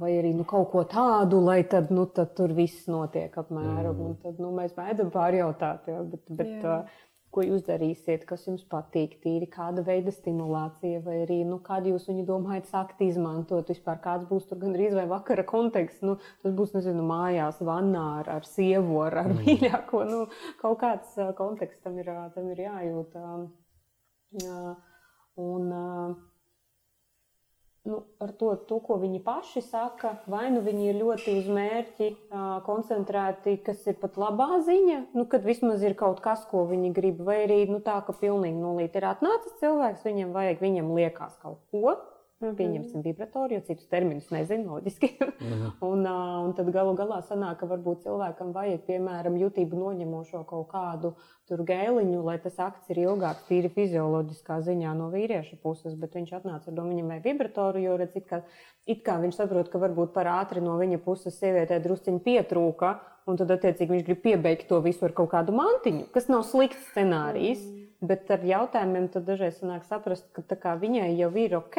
[0.00, 3.96] vai arī nu, kaut ko tādu, lai tad, nu, tad tur viss notiek apmēram.
[3.96, 4.06] Mm.
[4.06, 6.74] Un tad nu, mēs mēģinām pārjautāt, ja, bet, bet, Jā.
[7.34, 12.08] Ko jūs darīsiet, kas jums patīk, tīri kāda veida stimulācija, vai arī nu, kādu jūs
[12.10, 16.02] viņu domājat sākt izmantot, vispār kāds būs tur gandrīz vai vakara konteksts.
[16.06, 19.44] Nu, tas būs, nezinu, mājās, vannā ar, ar sievu, ar, ar mm.
[19.44, 20.04] mīļāko.
[20.10, 20.24] Nu,
[20.62, 23.18] kaut kāds konteksts tam ir, tam ir jājūt.
[25.40, 26.29] Un, uh,
[27.88, 32.08] nu, ar to, to, ko viņi paši saka, vai nu viņi ir ļoti uz mērķi
[32.10, 36.92] uh, koncentrēti, kas ir pat labā ziņa, nu, kad vismaz ir kaut kas, ko viņi
[36.96, 41.38] grib, vai arī nu, tā, ka pilnīgi nulīt ir atnācis cilvēks, viņam vajag, viņam liekas
[41.40, 41.96] kaut ko.
[42.40, 42.56] Mm -hmm.
[42.56, 45.08] Pieņemsim vibratoru, jo citus terminus nezinu, loģiski.
[45.20, 45.72] Mm -hmm.
[45.90, 50.68] un, uh, un tad galu galā sanāk, ka varbūt cilvēkam vajag, piemēram, jutību noņemošo kaut
[50.68, 51.12] kādu
[51.50, 56.70] gēliņu, lai tas akts ir ilgāks, tīri fizioloģiskā ziņā no vīrieša puses, bet viņš atnāca
[56.70, 58.42] ar domu viņam vai vibratoru, jo redz, it kā,
[58.86, 63.36] it kā viņš saprot, ka varbūt par ātri no viņa puses sievietē drusciņi pietrūka, un
[63.36, 67.60] tad attiecīgi viņš grib piebeigt to visu ar kaut kādu mantiņu, kas nav slikts scenārijs.
[67.66, 67.79] Mm.
[68.00, 71.76] Bet ar jautājumiem tad dažreiz sanāk saprast, ka kā, viņai jau ir ok.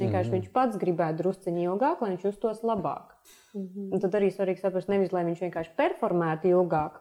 [0.00, 0.34] Vienkārši mm.
[0.34, 3.16] viņš pats gribētu drusciņi ilgāk, lai viņš justos labāk.
[3.54, 3.88] Mm -hmm.
[3.92, 7.00] Un tad arī svarīgi saprast, nevis lai viņš vienkārši performētu ilgāk,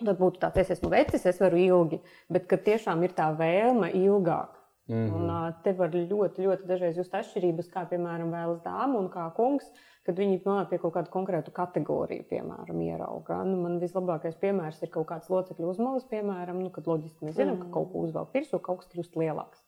[0.00, 2.00] Tad būtu tāds, es esmu vecis, es varu ilgi,
[2.32, 4.58] bet kad tiešām ir tā vēlme ilgāk.
[4.88, 5.14] Mm -hmm.
[5.14, 9.70] Un te var ļoti, ļoti dažreiz just atšķirības, kā piemēram vēlas dāma un kā kungs,
[10.06, 13.40] kad viņi nonāk pie kaut kāda konkrēta kategorija, piemēram, ierauga.
[13.46, 17.58] Nu, man vislabākais piemērs ir kaut kāds locekļu uzmalas, piemēram, nu, kad loģiski mēs zinām,
[17.58, 19.62] mm ka kaut ko uzvelk virsū, kaut kas kļūst lielāks.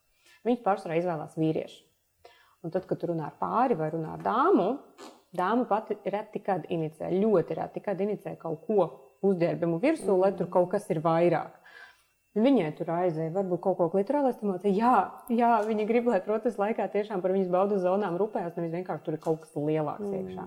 [0.45, 1.85] Viņi pārsvarā izvēlās vīriešu.
[2.65, 4.69] Un tad, kad runā ar pāri vai runā ar dāmu,
[5.37, 8.87] dāma pati reti kad inicē, ļoti reti kad inicē kaut ko
[9.25, 11.61] uzģērbumu virsū, lai tur kaut kas ir vairāk.
[12.35, 14.73] Viņai tur aizēja, varbūt kaut ko klitorālai stimulācija.
[14.75, 14.95] Jā,
[15.31, 19.15] jā, viņa grib, lai procesa laikā tiešām par viņas baudas zonām rūpējas, nevis vienkārši tur
[19.15, 20.17] ir kaut kas lielāks mm.
[20.19, 20.47] iekšā.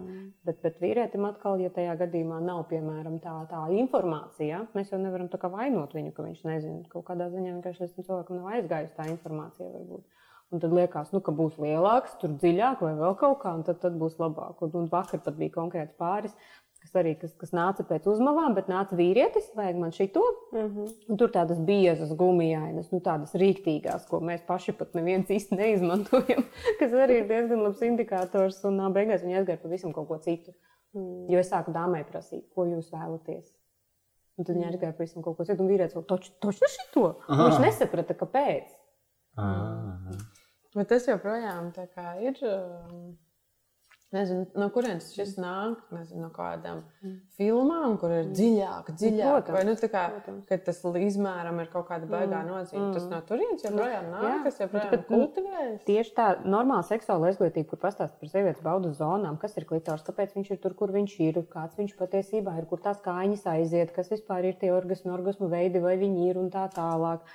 [0.49, 5.31] Bet, bet vīrietim atkal, ja tajā gadījumā nav, piemēram, tā, tā informācija, mēs jau nevaram
[5.31, 6.83] tā kā vainot viņu, ka viņš nezina.
[6.91, 10.03] Kaut kādā ziņā vienkārši tas cilvēkam nav aizgājusi tā informācija varbūt.
[10.51, 13.81] Un tad liekas, nu, ka būs lielāks, tur dziļāk vai vēl kaut kā, un tad,
[13.83, 14.59] tad būs labāk.
[14.63, 16.35] Un, un vakar pat bija konkrēts pāris,
[16.81, 20.23] kas arī kas, kas nāca pēc uzmalām, bet nāca vīrietis, vajag man šito.
[20.53, 20.93] Mm -hmm.
[21.09, 26.45] Un tur tādas biezas, gumijainas, nu, tādas rīktīgās, ko mēs paši pat neviens īsti neizmantojam,
[26.79, 28.63] kas arī ir diezgan labs indikators.
[28.63, 30.51] Un beigās viņi aizgāja pavisam kaut ko citu.
[30.93, 31.29] Mm.
[31.29, 33.53] Jo es sāku dāmai prasīt, ko jūs vēlaties.
[34.37, 37.13] Un tad viņi aizgāja pavisam kaut ko citu, un vīrietis vēl toču, toču šito.
[37.27, 38.73] Viņš nesaprata, kāpēc.
[39.37, 40.17] Aha.
[40.75, 41.71] Bet tas joprojām
[42.21, 42.35] ir.
[42.43, 43.17] Um
[44.15, 45.81] Nezinu, no kurienes šis nāk.
[45.91, 47.15] Nezinu, no kādām mm.
[47.35, 49.49] filmām, kur ir dziļāk, dziļāk.
[49.49, 50.03] Protams, vai nu, kā,
[50.47, 52.47] ka tas izmēram ir kaut kāda baigā mm.
[52.47, 52.85] nozīme.
[52.85, 52.93] Mm.
[52.95, 54.37] Tas no turienes joprojām nāk, Jā.
[54.45, 55.83] kas joprojām ir kultivēts.
[55.89, 60.39] Tieši tā normāla seksuāla izglītība, kur pastāsta par sievietes baudu zonām, kas ir klitors, kāpēc
[60.39, 64.13] viņš ir tur, kur viņš ir, kāds viņš patiesībā ir, kur tās kājas aiziet, kas
[64.15, 67.27] vispār ir tie orgasmu, orgasmu veidi, vai viņi ir un tā tālāk.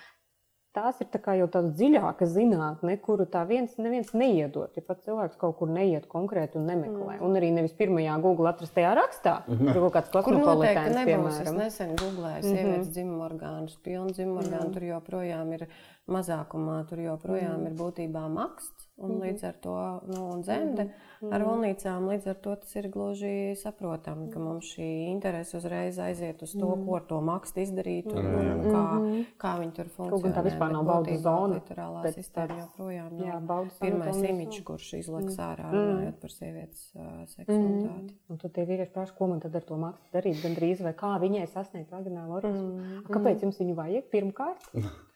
[0.72, 4.72] Tās ir tā jau tāda dziļāka zinātne, kuru tā viens neviens neiedod.
[4.72, 7.18] Ja pat cilvēks kaut kur neiet konkrēti un nemeklē.
[7.18, 7.24] Mm.
[7.26, 9.68] Un arī nevis pirmajā Google atrastajā rakstā, mm.
[9.68, 11.28] kur kaut kāds kosmopolitāns, piemēram.
[11.44, 12.46] Es nesen googlēju mhm.
[12.48, 12.94] sievietes mm -hmm.
[12.96, 14.72] dzimumu orgānus, pilnu dzimumu orgānu, mm.
[14.78, 15.66] tur joprojām ir
[16.10, 17.68] mazākumā, tur joprojām mm.
[17.70, 19.74] ir būtībā maksts un mm līdz ar to
[20.10, 20.84] nu, dzemde.
[20.84, 21.34] Mm -hmm.
[21.34, 26.42] Ar volnīcām līdz ar to tas ir gluži saprotami, ka mums šī interese uzreiz aiziet
[26.42, 28.64] uz to, mm ko ar to makstu izdarīt un, mm -hmm.
[28.64, 30.22] un kā, kā viņi tur funkcionē.
[30.22, 31.60] Kaut kā vispār nav baudas zona.
[32.02, 33.26] Bet, sistēma joprojām nav.
[33.26, 35.56] Jā, baudas Pirmais imičs, kurš izlaiks mm -hmm.
[35.56, 38.12] ārā runājot par sievietes uh, seksualitāti.
[38.12, 38.28] Mm.
[38.28, 41.20] Un tad tie vīrieši prasa, ko man tad ar to makstu darīt, gandrīz vai kā
[41.20, 42.68] viņai sasniegt vaginālu orgasmu.
[42.68, 43.02] Mm.
[43.10, 44.62] Kāpēc jums viņu vajag pirmkārt?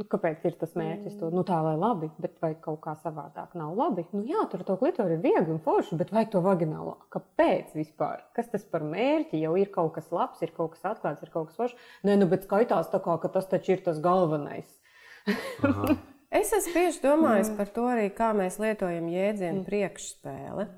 [0.00, 1.18] Nu, kāpēc ir tas mērķis?
[1.20, 4.06] To, nu, tā lai labi, bet vai kaut kā savādāk nav labi?
[4.16, 6.94] Nu, jā, tur to klitoru ir viegli un forši, bet vai to vaginālo?
[7.12, 8.22] Kāpēc vispār?
[8.32, 9.42] Kas tas par mērķi?
[9.44, 11.90] Jau ir kaut kas labs, ir kaut kas atklāts, ir kaut kas foršs.
[12.08, 14.72] Nē, nu, bet skaitās tā kā, ka tas taču ir tas galvenais.
[16.40, 20.70] es esmu bieži domājis par to arī, kā mēs lietojam jēdzienu priekšspēli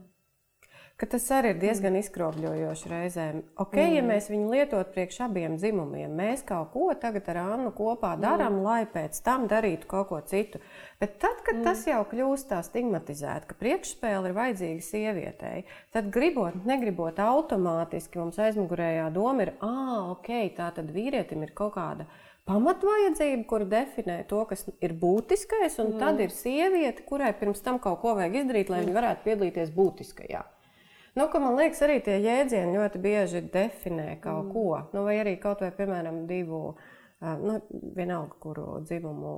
[1.00, 3.40] ka tas arī ir diezgan izkropļojoši reizēm.
[3.62, 3.94] Ok, mm.
[3.96, 8.60] ja mēs viņu lietotu priekš abiem dzimumiem, mēs kaut ko tagad ar Annu kopā darām,
[8.60, 8.66] mm.
[8.66, 10.62] lai pēc tam darītu kaut ko citu.
[11.02, 11.66] Bet tad, kad mm.
[11.66, 15.64] tas jau kļūst tā stigmatizēts, ka priekšspēle ir vajadzīga sievietei,
[15.94, 21.74] tad gribot, negribot, automātiski mums aizmugurējā doma ir, ah, ok, tā tad vīrietim ir kaut
[21.78, 22.06] kāda
[22.48, 26.00] pamatvajadzība, kur definē to, kas ir būtiskais, un mm.
[26.02, 30.42] tad ir sieviete, kurai pirms tam kaut ko vajag izdarīt, lai viņa varētu piedalīties būtiskajā.
[31.18, 34.52] Nu, man liekas, arī tie jēdzieni ļoti bieži definē kaut mm.
[34.54, 34.66] ko.
[34.94, 36.62] Nu, vai arī kaut vai, piemēram, divu
[37.22, 37.58] nu,
[37.96, 39.34] vienalga, kuru dzimumu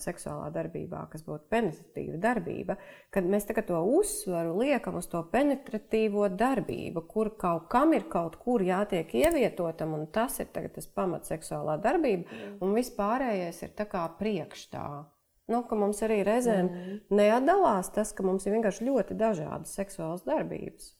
[0.00, 2.78] seksuālā darbībā, kas būtu penetratīva darbība,
[3.12, 8.64] kad mēs to uzsvaru liekam uz to penetratīvo darbību, kur kaut kam ir kaut kur
[8.64, 12.30] jātiek ievietotam, un tas ir tas pamats seksuālā darbība,
[12.62, 15.04] un viss pārējais ir tā kā priekšstāvā.
[15.48, 16.96] Nu, ka mums arī reizēm mm.
[17.16, 20.92] neatdalās tas, ka mums ir vienkārši ļoti dažādas seksuālas darbības.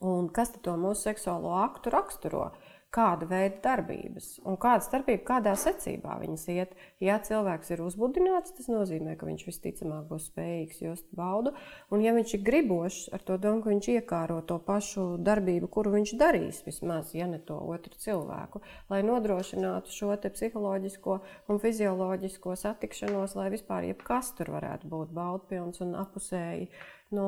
[0.00, 2.50] Un kas to mūsu seksuālo aktu raksturo?
[2.94, 6.72] kāda veida darbības un kāda starpība, kādā secībā viņas iet.
[7.02, 11.54] Ja cilvēks ir uzbudināts, tas nozīmē, ka viņš visticamāk būs spējīgs just baudu.
[11.94, 15.94] Un, ja viņš ir gribošs ar to domu, ka viņš iekāro to pašu darbību, kuru
[15.94, 23.38] viņš darīs, vismaz, ja ne to otru cilvēku, lai nodrošinātu šo psiholoģisko un fizioloģisko satikšanos,
[23.38, 26.66] lai vispār jebkas tur varētu būt baudpilns un apusēji
[27.14, 27.26] nu,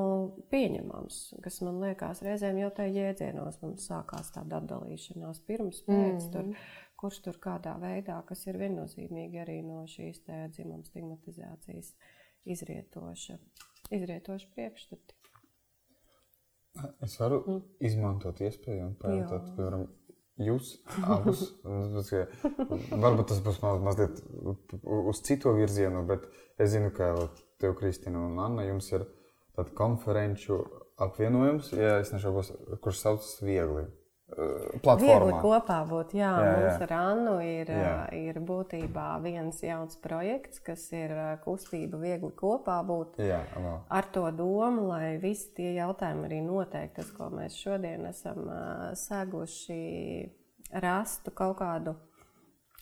[0.53, 6.33] pieņemams, kas man liekas, reizēm jau tajā jēdzienos mums sākās tāda atdalīšanās pirms, pēc, mm.
[6.35, 6.53] tur,
[7.03, 10.23] kurš tur kādā veidā, kas ir viennozīmīgi arī no šīs
[10.55, 11.95] dzimuma stigmatizācijas
[12.55, 13.39] izrietoša,
[13.91, 15.19] izrietoša priekšstati.
[17.05, 17.65] Es varu mm.
[17.85, 19.89] izmantot iespēju un pajautāt, piemēram,
[20.41, 21.43] jūs abus.
[23.05, 24.23] varbūt tas būs mazliet
[24.83, 26.25] uz citu virzienu, bet
[26.57, 27.13] es zinu, ka
[27.61, 29.05] tev, Kristina un Anna, jums ir
[29.57, 30.61] tad konferenču
[31.03, 32.53] apvienojums, ja es nešaubos,
[32.85, 33.89] kurš saucas viegli.
[34.33, 35.27] Eh, platformā.
[35.27, 36.15] Viegli kopā būt.
[36.17, 36.53] Jā, jā, jā.
[36.57, 37.91] mums ar Annu ir, jā.
[38.09, 43.21] Eh, ir būtībā viens jauns projekts, kas ir eh, kustība viegli kopā būt.
[43.21, 43.75] Jā, jā.
[43.93, 48.49] Ar to domu, lai visi tie jautājumi arī noteikti, tas, ko mēs šodien esam
[48.97, 49.83] seguši,
[50.81, 51.97] rastu kaut kādu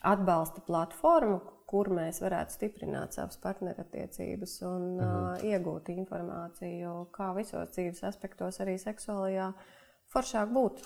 [0.07, 1.41] atbalsta platformu,
[1.71, 5.11] kur mēs varētu stiprināt savas partnerattiecības un -hmm.
[5.33, 9.51] uh, iegūt informāciju, kā visos dzīves aspektos, arī seksuālajā,
[10.13, 10.83] foršāk būt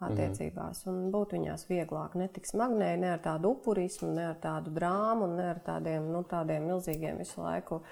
[0.00, 1.04] attiecībās mm -hmm.
[1.04, 5.26] un būt viņās vieglāk, ne tik smagnēji, ne ar tādu upurismu, ne ar tādu drāmu,
[5.36, 7.82] ne ar tādiem, nu, tādiem milzīgiem visu laiku uh,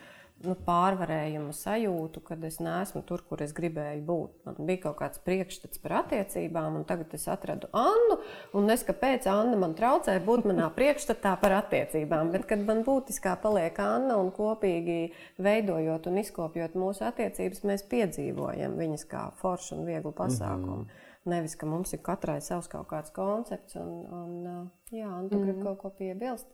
[0.46, 4.36] nu, pārvarējumu sajūtu, kad es neesmu tur, kur es gribēju būt.
[4.46, 8.16] Man bija kaut kāds priekšstats par attiecībām, un tagad es atradu Annu.
[8.56, 12.32] Un es kāpēc Anna man traucēja būt manā priekšstatā par attiecībām.
[12.32, 15.12] Bet, kad man būtiskā paliek Anna un kopīgi
[15.42, 20.82] veidojot un izkopjot mūsu attiecības, mēs piedzīvojam viņas kā foršu un vieglu pasākumu.
[20.84, 21.06] Mm -hmm.
[21.30, 25.42] Nevis, ka mums ir katrai savs kaut kāds koncepts, un, un jā, un tu mm
[25.42, 25.44] -hmm.
[25.44, 26.46] gribi kaut ko piebilst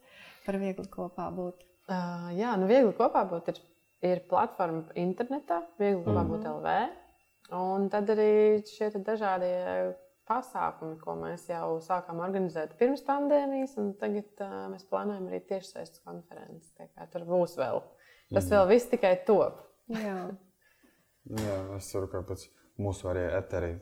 [0.47, 1.55] par viegli kopā būt.
[1.89, 3.61] Uh, jā, nu viegli kopā būt ir
[4.05, 6.29] ir platforma internetā, viegli mm -hmm.
[6.31, 6.77] būt LV.
[7.57, 9.95] Un tad arī šie dažādie
[10.27, 16.03] pasākumi, ko mēs jau sākām organizēt pirms pandēmijas, un tagad uh, mēs plānojam arī tiešsaistes
[16.03, 16.75] konferences.
[17.13, 17.83] Tur būs vēl.
[18.35, 18.51] Tas mm.
[18.51, 19.63] vēl viss tikai top.
[19.89, 20.31] Jā.
[21.27, 22.49] Jā, es ceru, ka pēc
[22.83, 23.73] mūsu arī eteri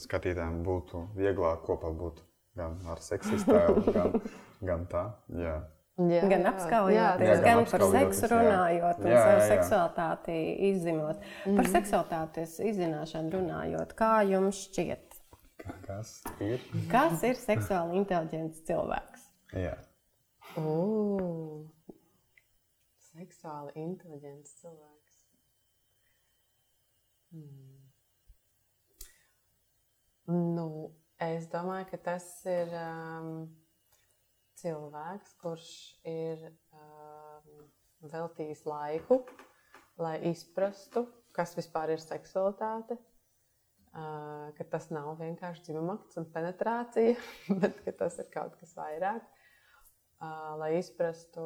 [0.00, 2.22] skatītājiem būtu vieglāk kopā būt
[2.56, 4.18] gan ar seksistēlu, gan,
[4.68, 5.04] gan tā.
[5.36, 5.56] Jā.
[5.94, 9.04] Jā, gan apskaujoties, jā, gan par seksu runājot, jā.
[9.04, 10.38] un jā, savu seksualitāti
[10.72, 11.20] izzinot.
[11.22, 11.54] Mm.
[11.54, 11.70] Par mhm.
[11.70, 15.20] seksualitātes izzināšanu runājot, kā jums šķiet?
[15.86, 16.66] Kas ir?
[16.90, 19.30] Kas ir seksuāli inteliģents cilvēks?
[19.54, 19.76] Jā.
[20.58, 21.62] Uh,
[23.12, 25.18] seksuāli inteliģents cilvēks.
[27.30, 27.74] Hmm.
[30.58, 30.70] Nu,
[31.22, 32.74] es domāju, ka tas ir.
[32.82, 33.36] Um,
[34.64, 35.70] cilvēks, kurš
[36.08, 37.66] ir um,
[38.10, 39.20] veltījis laiku,
[40.00, 41.04] lai izprastu,
[41.36, 42.98] kas vispār ir seksualitāte.
[43.94, 47.14] Uh, ka tas nav vienkārši dzimuma akts un penetrācija,
[47.62, 49.22] bet tas ir kaut kas vairāk.
[50.24, 51.44] Uh, lai izprastu,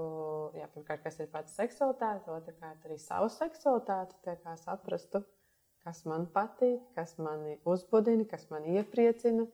[0.57, 5.23] jā, pirmkārt, kas ir pati seksualitāte, otrkārt, arī savu seksualitāti, tā kā saprastu,
[5.85, 9.49] kas man patīk, kas mani uzbudina, kas mani iepriecina.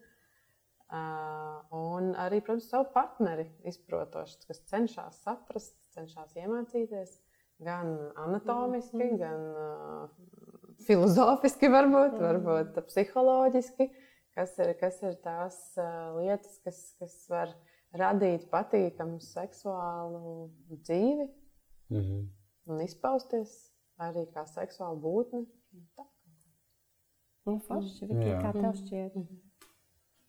[0.94, 7.16] Uh, Un arī, protams, savu partneri izprotošs, kas cenšas saprast, cenšas iemācīties
[7.64, 7.90] gan
[8.20, 9.18] anatomiski, mm -hmm.
[9.18, 10.10] gan uh,
[10.86, 12.26] filozofiski, varbūt, mm -hmm.
[12.26, 13.88] varbūt psiholoģiski,
[14.34, 17.54] kas ir, kas ir tās uh, lietas, kas, kas var
[17.92, 21.28] radīt patīkamu seksuālu dzīvi
[21.90, 22.28] mm -hmm.
[22.66, 25.46] un izpausties arī kā seksuāla būtne.
[25.96, 26.04] Tā.
[27.46, 29.14] Nu, forši, Viki, kā tev šķiet?
[29.14, 29.53] Mm -hmm.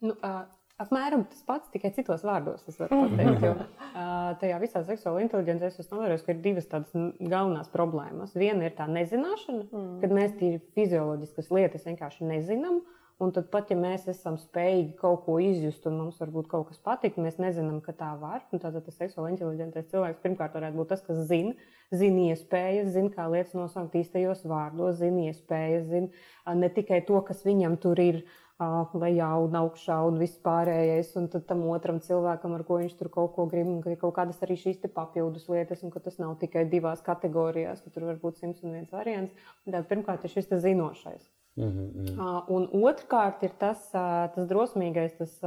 [0.05, 0.43] Nu, uh,
[0.81, 2.65] apmēram tas pats, tikai citos vārdos.
[2.69, 6.91] Es varu pateikt, jo uh, tajā visā seksuālā inteligencē es novēroju, ka ir divas tādas
[7.19, 8.35] galvenās problēmas.
[8.37, 9.95] Viena ir tā nezināšana, mm.
[10.03, 12.83] kad mēs tīri fizioloģiskas lietas vienkārši nezinām.
[13.23, 16.81] Un tad, pat ja mēs esam spējīgi kaut ko izjust, un mums varbūt kaut kas
[16.83, 18.41] patīk, mēs nezinām, ka tā var.
[18.51, 21.53] Tātad tas seksuāli inteliģentais cilvēks pirmkārt varētu būt tas, kas zina,
[21.95, 27.45] zina iespējas, zina, kā lietas nosaukt īstajos vārdos, zina iespējas, zina ne tikai to, kas
[27.47, 28.19] viņam tur ir
[28.59, 31.15] lejā un augšā un viss pārējais.
[31.19, 33.99] Un tad tam otram cilvēkam, ar ko viņš tur kaut ko grib, un ka ir
[33.99, 38.05] kaut kādas arī šīs papildus lietas, un ka tas nav tikai divās kategorijās, ka tur
[38.05, 39.33] var būt simts un viens variants.
[39.65, 41.27] Tad pirmkārt ir šis zinošais.
[41.57, 42.43] Mm -hmm.
[42.49, 45.41] Un otrkārt ir tas, tas drosmīgais, tas,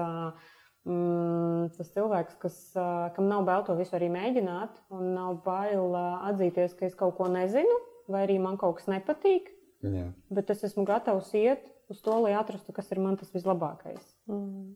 [0.85, 2.73] mm, tas cilvēks, kas,
[3.15, 7.29] kam nav bail to visu arī mēģināt, un nav bail atzīties, ka es kaut ko
[7.29, 7.77] nezinu,
[8.09, 9.49] vai arī man kaut kas nepatīk.
[9.83, 10.13] Jā.
[10.31, 14.03] Bet es esmu gatavs iet uz to, lai atrastu, kas ir man tas vislabākais.
[14.31, 14.75] Mm.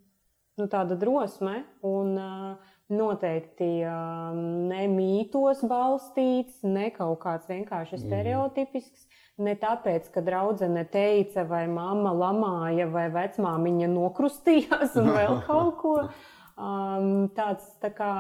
[0.61, 2.13] Nu, tāda drosme un
[2.93, 3.69] noteikti
[4.37, 8.03] ne mītos balstīts, ne kaut kāds vienkārši mm.
[8.05, 9.07] stereotipisks.
[9.43, 15.95] Ne tāpēc, ka draudzene teica, vai mamma lamāja, vai vecmāmiņa nokrustījās, un vēl kaut ko
[16.05, 17.65] um, tāds.
[17.81, 18.13] Tā kā,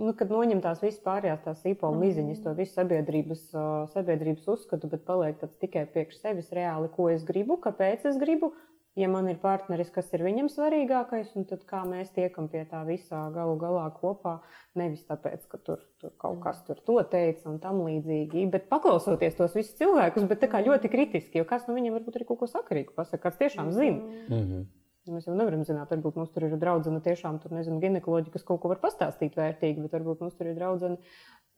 [0.00, 2.02] nu, kad noņem tās visas pārējās tās īpola mm.
[2.06, 3.44] miziņas, to visu sabiedrības,
[3.92, 8.54] sabiedrības uzskatu, bet paliek tāds tikai priekš sevis reāli, ko es gribu, kāpēc es gribu.
[8.98, 13.20] Ja man ir partneris, kas ir viņam svarīgākais, tad kā mēs tiekam pie tā visā
[13.30, 14.40] galu galā kopā,
[14.74, 19.38] nevis tāpēc, ka tur, tur kaut kas tur to teica un tam līdzīgi, bet paklausoties
[19.38, 22.42] tos visus cilvēkus, bet tā kā ļoti kritiski, jo kas no viņiem varbūt arī kaut
[22.42, 24.02] ko sakarīgu pasaka, kāds tiešām zina.
[24.26, 24.68] Mm -hmm.
[25.10, 28.62] Mēs jau nevaram zināt, varbūt mums tur ir draudzene tiešām, tur nezinu, ginekoloģija, kas kaut
[28.62, 30.98] ko var pastāstīt vērtīgi, bet varbūt mums tur ir draudzene,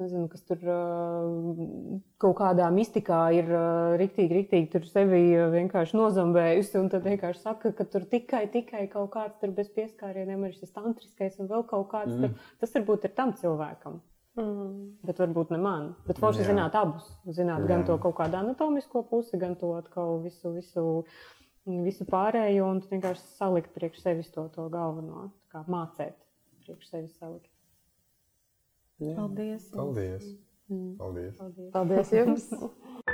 [0.01, 5.21] nezinu, kas tur uh, kaut kādā mistikā ir uh, riktīgi, riktīgi tur sevi
[5.53, 10.49] vienkārši nozambējusi un tad vienkārši saka, ka tur tikai, tikai kaut kāds tur bez pieskārieniem
[10.49, 12.17] ir šis tantriskais un vēl kaut kāds.
[12.17, 12.33] Mm.
[12.33, 14.01] Tur, tas varbūt ir tam cilvēkam.
[14.41, 14.97] Mm.
[15.05, 15.91] Bet varbūt ne man.
[16.07, 17.11] Bet forši zināt abus.
[17.29, 17.75] Zināt Jā.
[17.75, 20.87] gan to kaut kādu anatomisko pusi, gan to atkal visu, visu
[21.67, 26.17] visu pārējo un vienkārši salikt priekš sevis to, to galveno, kā mācīt
[26.65, 27.51] priekš sevis salikt.
[29.03, 29.17] Jā.
[29.19, 29.67] Paldies!
[29.75, 30.29] Paldies!
[30.71, 30.95] Mm.
[30.99, 31.35] Paldies!
[31.39, 32.49] Paldies, Paldies jums!